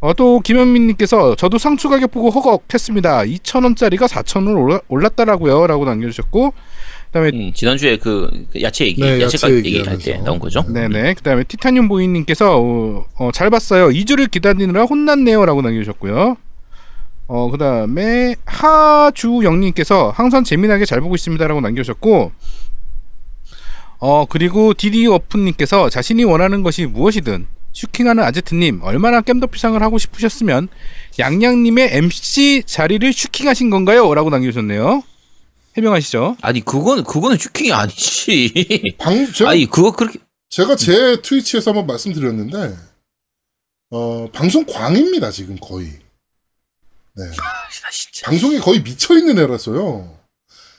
[0.00, 3.20] 어, 또 김현민님께서 저도 상추 가격 보고 허걱했습니다.
[3.20, 5.66] 2,000원짜리가 4,000원 올라, 올랐다라고요.
[5.66, 6.54] 라고 남겨주셨고
[7.06, 10.18] 그다음에 음, 지난주에 그, 그 야채 얘기, 네, 야채 가격 얘기할 때.
[10.18, 10.62] 나온 거죠.
[10.62, 11.14] 네네.
[11.14, 13.88] 그다음에 티타늄 보이님께서 어, 어, 잘 봤어요.
[13.88, 16.36] 2주를 기다리느라 혼났네요라고 남겨주셨고요.
[17.32, 22.32] 어 그다음에 하주영님께서 항상 재미나게 잘 보고 있습니다라고 남겨주셨고.
[23.98, 30.68] 어 그리고 디디 워프님께서 자신이 원하는 것이 무엇이든 슈킹하는 아제트님 얼마나 겜더피상을 하고 싶으셨으면
[31.18, 35.02] 양양님의 MC 자리를 슈킹하신 건가요?라고 남겨주셨네요.
[35.76, 36.36] 해명하시죠.
[36.42, 38.96] 아니, 그거는, 그거는 슈킹이 아니지.
[38.98, 40.18] 방, 제가, 아니, 그거 그렇게.
[40.48, 42.76] 제가 제 트위치에서 한번 말씀드렸는데,
[43.90, 45.86] 어, 방송 광입니다, 지금 거의.
[47.16, 47.24] 네.
[47.24, 48.26] 아, 진짜.
[48.26, 50.18] 방송에 거의 미쳐 있는 애라서요.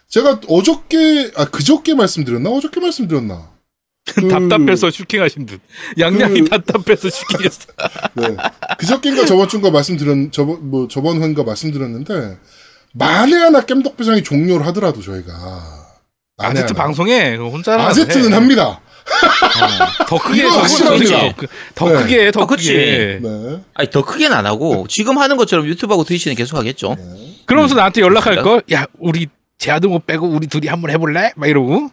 [0.09, 2.49] 제가 어저께, 아, 그저께 말씀드렸나?
[2.49, 3.50] 어저께 말씀드렸나?
[4.05, 5.59] 그- 답답해서 슈킹하신 분.
[5.99, 7.67] 양양이 그- 답답해서 슈킹했어.
[8.15, 8.35] 네.
[8.77, 12.37] 그저께인가 저번 주인가 말씀드렸, 저번, 뭐, 저번 회인가 말씀드렸는데,
[12.93, 15.31] 만에 하나 깸덕비상이 종료를 하더라도 저희가.
[16.37, 16.73] 아제트.
[16.73, 18.81] 방송에 혼자 아제트는 합니다.
[20.07, 21.19] 더 크게 확실합니다.
[21.19, 22.01] 크게, 더, 크- 더 네.
[22.01, 22.45] 크게 더 아.
[22.47, 23.19] 크게.
[23.21, 23.61] 네.
[23.75, 26.95] 아니, 더 크게는 안 하고, 지금 하는 것처럼 유튜브하고 트위치는 계속 하겠죠.
[26.97, 27.35] 네.
[27.45, 28.41] 그러면서 나한테 연락할.
[28.41, 28.63] 걸.
[28.73, 31.31] 야 우리 제아도 못 빼고 우리 둘이 한번 해볼래?
[31.35, 31.89] 막 이러고.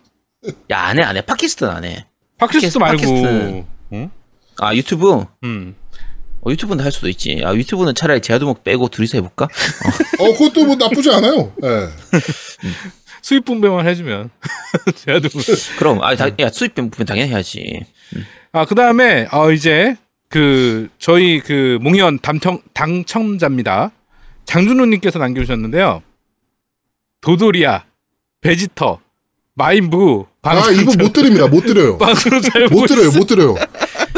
[0.71, 1.21] 야, 안 해, 안 해.
[1.23, 2.07] 팟캐스트는 안 해.
[2.39, 3.03] 팟캐스트 말고.
[3.03, 4.11] 팟캐스트는- 응?
[4.59, 5.25] 아, 유튜브?
[5.45, 5.75] 음.
[6.41, 7.43] 어, 유튜브는 할 수도 있지.
[7.45, 9.47] 아, 유튜브는 차라리 제아두목 빼고 둘이서 해볼까?
[9.47, 9.49] 어,
[10.39, 11.53] 그것도 뭐 나쁘지 않아요.
[11.65, 11.89] 예.
[13.23, 14.31] 수입 분배만 해주면
[14.95, 15.29] 제아도.
[15.79, 17.85] 그럼, 아, 다, 야, 수입 부분 당연히 해야지.
[18.53, 19.97] 아 그 다음에 어 이제
[20.31, 23.91] 그 저희 그 몽현 당첨 당첨자입니다.
[24.47, 26.03] 장준호님께서 남겨주셨는데요.
[27.21, 27.85] 도돌이야,
[28.41, 29.01] 베지터,
[29.59, 31.49] 마인부, 아, 이거 못 드립니다.
[31.49, 31.99] 못 드려요.
[31.99, 33.11] 방송을 잘못 보고 드려요.
[33.11, 33.57] 못 드려요.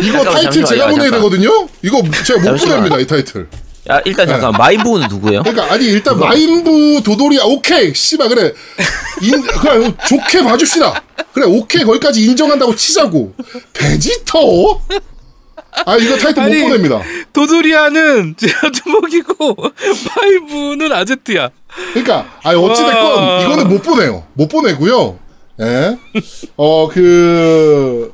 [0.02, 0.66] 이거 잠깐만, 타이틀 잠시만요.
[0.66, 1.20] 제가 아, 보내야 잠깐.
[1.30, 1.68] 되거든요?
[1.82, 2.76] 이거 제가 못 잠시만.
[2.76, 3.48] 보냅니다, 이 타이틀.
[3.90, 5.42] 야, 일단 잠깐, 마인부는 누구예요?
[5.42, 7.94] 그러니까, 아니, 일단 마인부 도도리아, 오케이!
[7.94, 8.52] 씨발, 그래.
[9.22, 11.02] 인, 그냥 좋게 봐줍시다.
[11.32, 13.32] 그래, 오케이, 거기까지 인정한다고 치자고.
[13.72, 14.82] 베지터?
[15.86, 17.00] 아, 이거 타이틀 아니, 못 보냅니다.
[17.32, 19.56] 도도리아는 제아두목이고
[20.16, 21.48] 마인부는 아제트야.
[21.94, 23.42] 그러니까, 아 어찌됐건, 와.
[23.42, 24.24] 이거는 못 보내요.
[24.34, 25.18] 못 보내고요.
[25.60, 25.96] 예.
[26.56, 28.12] 어, 그,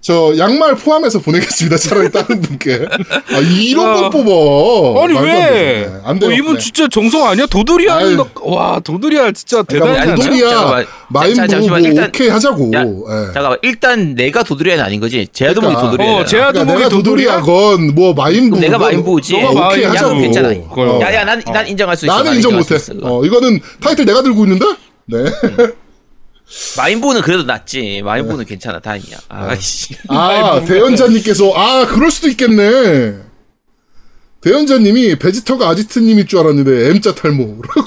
[0.00, 1.76] 저 양말 포함해서 보내겠습니다.
[1.76, 2.86] 차라리 다른 분께.
[3.32, 3.94] 아, 이런 아.
[3.94, 5.04] 걸 뽑아.
[5.04, 5.92] 아니 말도 왜?
[6.02, 6.30] 안 돼요.
[6.30, 6.58] 어, 이분 네.
[6.58, 7.46] 진짜 정성 아니야?
[7.46, 8.26] 도돌이 하는 아유.
[8.34, 8.50] 거.
[8.50, 10.16] 와 도돌이야 진짜 그러니까 대단하지 뭐 않아요?
[10.16, 12.70] 도돌이야 잠시만, 뭐 일단- 오케이 하자고.
[12.74, 13.32] 야, 예.
[13.32, 15.28] 잠깐만 일단 내가 도드리아는 아닌 거지.
[15.32, 15.90] 제아도목이 그러니까.
[15.92, 16.14] 도드리아.
[16.16, 17.40] 어, 제아- 그러니까 도목이 도돌이야?
[17.42, 19.40] 도돌이야건 뭐 마인부 내가 마인부지.
[19.40, 20.20] 너가 오케이 야, 하자고.
[20.20, 20.48] 괜찮아.
[20.48, 20.98] 어.
[21.00, 22.12] 야 야 난, 난 인정할 수 있어.
[22.14, 22.74] 나는 난 인정 못해.
[23.02, 24.66] 어, 이거는 타이틀 내가 들고 있는데?
[25.06, 25.18] 네.
[26.76, 28.02] 마인부는 그래도 낫지.
[28.04, 28.78] 마인부는 괜찮아.
[28.80, 29.16] 다행이야.
[29.28, 29.96] 아씨.
[30.08, 33.16] 아, 대연자님께서, 아, 그럴 수도 있겠네.
[34.42, 37.80] 대연자님이 베지터가 아지트님일 줄 알았는데, M자 탈모라고.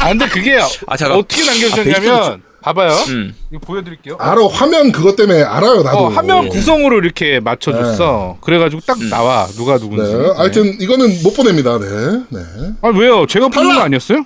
[0.00, 1.18] 아 근데 그게 아, 잠깐.
[1.18, 2.90] 어떻게 아, 남겨주셨냐면 봐봐요.
[3.08, 3.34] 음.
[3.50, 4.16] 이거 보여드릴게요.
[4.18, 5.98] 알아, 화면 그것 때문에 알아요, 나도.
[5.98, 8.38] 어, 화면 구성으로 이렇게 맞춰줬어.
[8.40, 10.12] 그래가지고 딱 나와 누가 누군지.
[10.12, 10.32] 네.
[10.36, 11.86] 하여튼, 이거는 못 보냅니다, 네.
[12.30, 12.40] 네.
[12.82, 13.26] 아 왜요?
[13.26, 13.80] 제가 뽑는 거!
[13.82, 14.24] 아니었어요?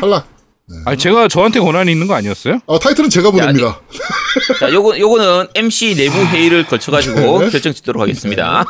[0.00, 0.33] 탈락.
[0.86, 2.60] 아 제가 저한테 권한이 있는 거 아니었어요?
[2.66, 3.80] 어, 타이틀은 제가 보냅니다.
[4.58, 8.64] 자, 요거 요거는 MC 내부 회의를 거쳐 가지고 결정 짓도록 하겠습니다.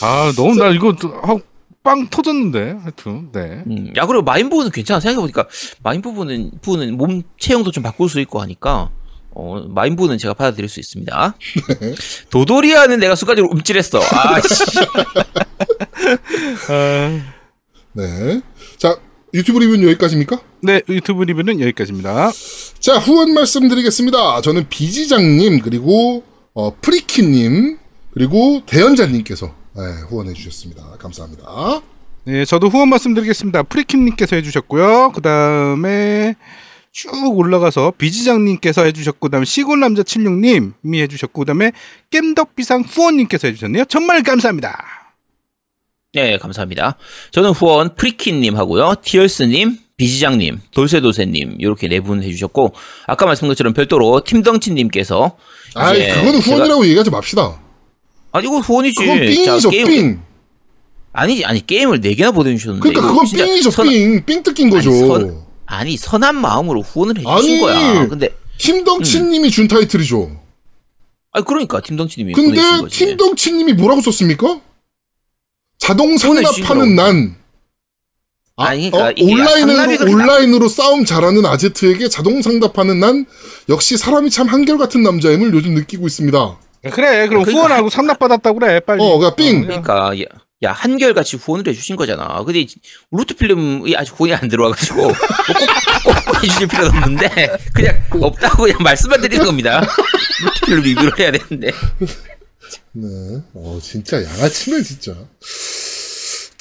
[0.00, 1.40] 아 너무 나 이거 하고
[1.82, 3.62] 빵 터졌는데 하여튼 네.
[3.66, 5.00] 음, 야 그리고 마인 부분은 괜찮아.
[5.00, 5.46] 생각해 보니까
[5.82, 8.90] 마인 부분은 부분은 몸 체형도 좀 바꿀 수 있고 하니까
[9.32, 11.34] 어 마인 부분은 제가 받아들일 수 있습니다.
[12.30, 14.00] 도돌이아는 내가 순간적으로 움찔했어.
[14.12, 14.64] 아씨.
[17.92, 18.40] 네.
[18.78, 18.96] 자,
[19.34, 20.40] 유튜브 리뷰는 여기까지입니까?
[20.64, 22.30] 네 유튜브 리뷰는 여기까지입니다.
[22.80, 24.40] 자, 후원 말씀드리겠습니다.
[24.40, 26.24] 저는 비지장님, 그리고,
[26.54, 27.78] 어, 프리키님,
[28.12, 30.96] 그리고 대연자님께서, 네, 후원해 주셨습니다.
[30.98, 31.82] 감사합니다.
[32.26, 33.64] 네 저도 후원 말씀드리겠습니다.
[33.64, 35.12] 프리킴님께서 해주셨고요.
[35.14, 36.34] 그 다음에
[36.90, 41.72] 쭉 올라가서 비지장님께서 해주셨고 그 다음에 시골 남자 76님이 해주셨고 그 다음에
[42.08, 43.84] 겜덕비상 후원님께서 해주셨네요.
[43.86, 45.04] 정말 감사합니다.
[46.14, 46.96] 네, 감사합니다.
[47.32, 48.94] 저는 후원 프리킨님 하고요.
[49.02, 52.72] 티얼스님, 비지장님, 돌쇠도쇠님 이렇게 네 분 해주셨고
[53.06, 55.36] 아까 말씀드린 것처럼 별도로 팀덩치님께서
[55.94, 57.60] 이제 그거는 제가- 후원이라고 얘기하지 맙시다.
[58.32, 58.94] 아니 이거 후원이지.
[59.00, 60.18] 그건 삥이죠, 자, 게임- 삥.
[61.12, 62.88] 아니 아니 게임을 네 개나 보내주셨는데.
[62.88, 64.24] 그러니까 그건 삥이죠, 선- 삥.
[64.26, 64.90] 삥 뜯긴 거죠.
[64.90, 68.08] 아니, 선- 아니 선한 마음으로 후원을 해주신 아니, 거야.
[68.08, 70.40] 근데 팀덩치님이 준 타이틀이죠.
[71.32, 72.60] 아니 그러니까 팀덩치님이 근데.
[72.90, 74.60] 팀덩치님이 뭐라고 썼습니까?
[75.78, 77.36] 자동 상납하는 난.
[78.56, 83.26] 아, 아니, 그러니까 어, 이게 상납이 온라인으로, 온라인으로 싸움 잘하는 아제트에게 자동 상답하는 난
[83.68, 86.58] 역시 사람이 참 한결같은 남자임을 요즘 느끼고 있습니다.
[86.92, 89.02] 그래 그럼 그러니까 후원하고 상납받았다고 그래 빨리.
[89.02, 89.62] 어, 그러니까 삥.
[89.62, 90.24] 그러니까 야,
[90.62, 92.44] 야 한결같이 후원을 해주신 거잖아.
[92.44, 92.64] 근데
[93.10, 95.08] 루트 필름이 아직 후원이 안 들어와가지고 뭐
[96.04, 99.80] 꼭, 꼭 해주실 필요는 없는데 그냥 없다고 그냥 말씀만 드리는 겁니다.
[100.44, 101.72] 루트 필름 리뷰를 해야 되는데.
[102.92, 103.08] 네.
[103.54, 105.16] 어, 진짜 양아치네, 진짜.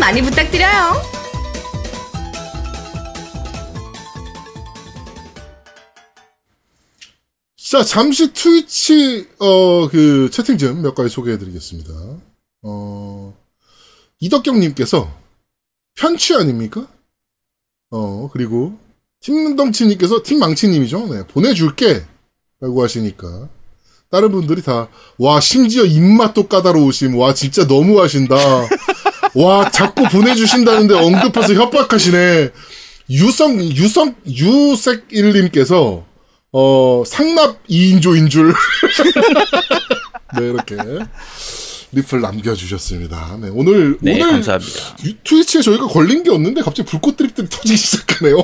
[0.00, 1.02] 많이 부탁드려요.
[7.56, 11.92] 자, 잠시 트위치, 어, 그, 채팅 좀 몇 가지 소개해 드리겠습니다.
[12.62, 13.34] 어,
[14.20, 15.10] 이덕경님께서
[15.96, 16.86] 편취 아닙니까?
[17.90, 18.78] 어, 그리고
[19.20, 21.08] 팀덩치님께서 팀망치님이죠.
[21.08, 22.04] 네, 보내줄게.
[22.60, 23.48] 라고 하시니까.
[24.10, 24.88] 다른 분들이 다,
[25.18, 27.16] 와, 심지어 입맛도 까다로우심.
[27.18, 28.36] 와, 진짜 너무 하신다.
[29.34, 32.50] 와, 자꾸 보내주신다는데 언급해서 협박하시네.
[33.10, 36.04] 유성, 유성, 유색일님께서,
[36.52, 38.52] 어, 상납 2인조인 줄.
[40.38, 40.76] 네, 이렇게.
[41.90, 43.38] 리플 남겨주셨습니다.
[43.40, 44.96] 네, 오늘, 네 오늘 감사합니다.
[45.06, 48.36] 유- 트위치에 저희가 걸린 게 없는데 갑자기 불꽃 드립들이 터지기 시작하네요.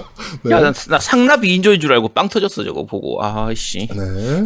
[0.45, 0.51] 네.
[0.53, 3.23] 야, 나, 나 상납 2인조인 줄 알고 빵 터졌어 저거 보고.
[3.23, 3.87] 아씨.
[3.95, 4.45] 네.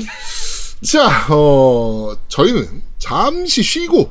[0.84, 4.10] 자, 어, 저희는 잠시 쉬고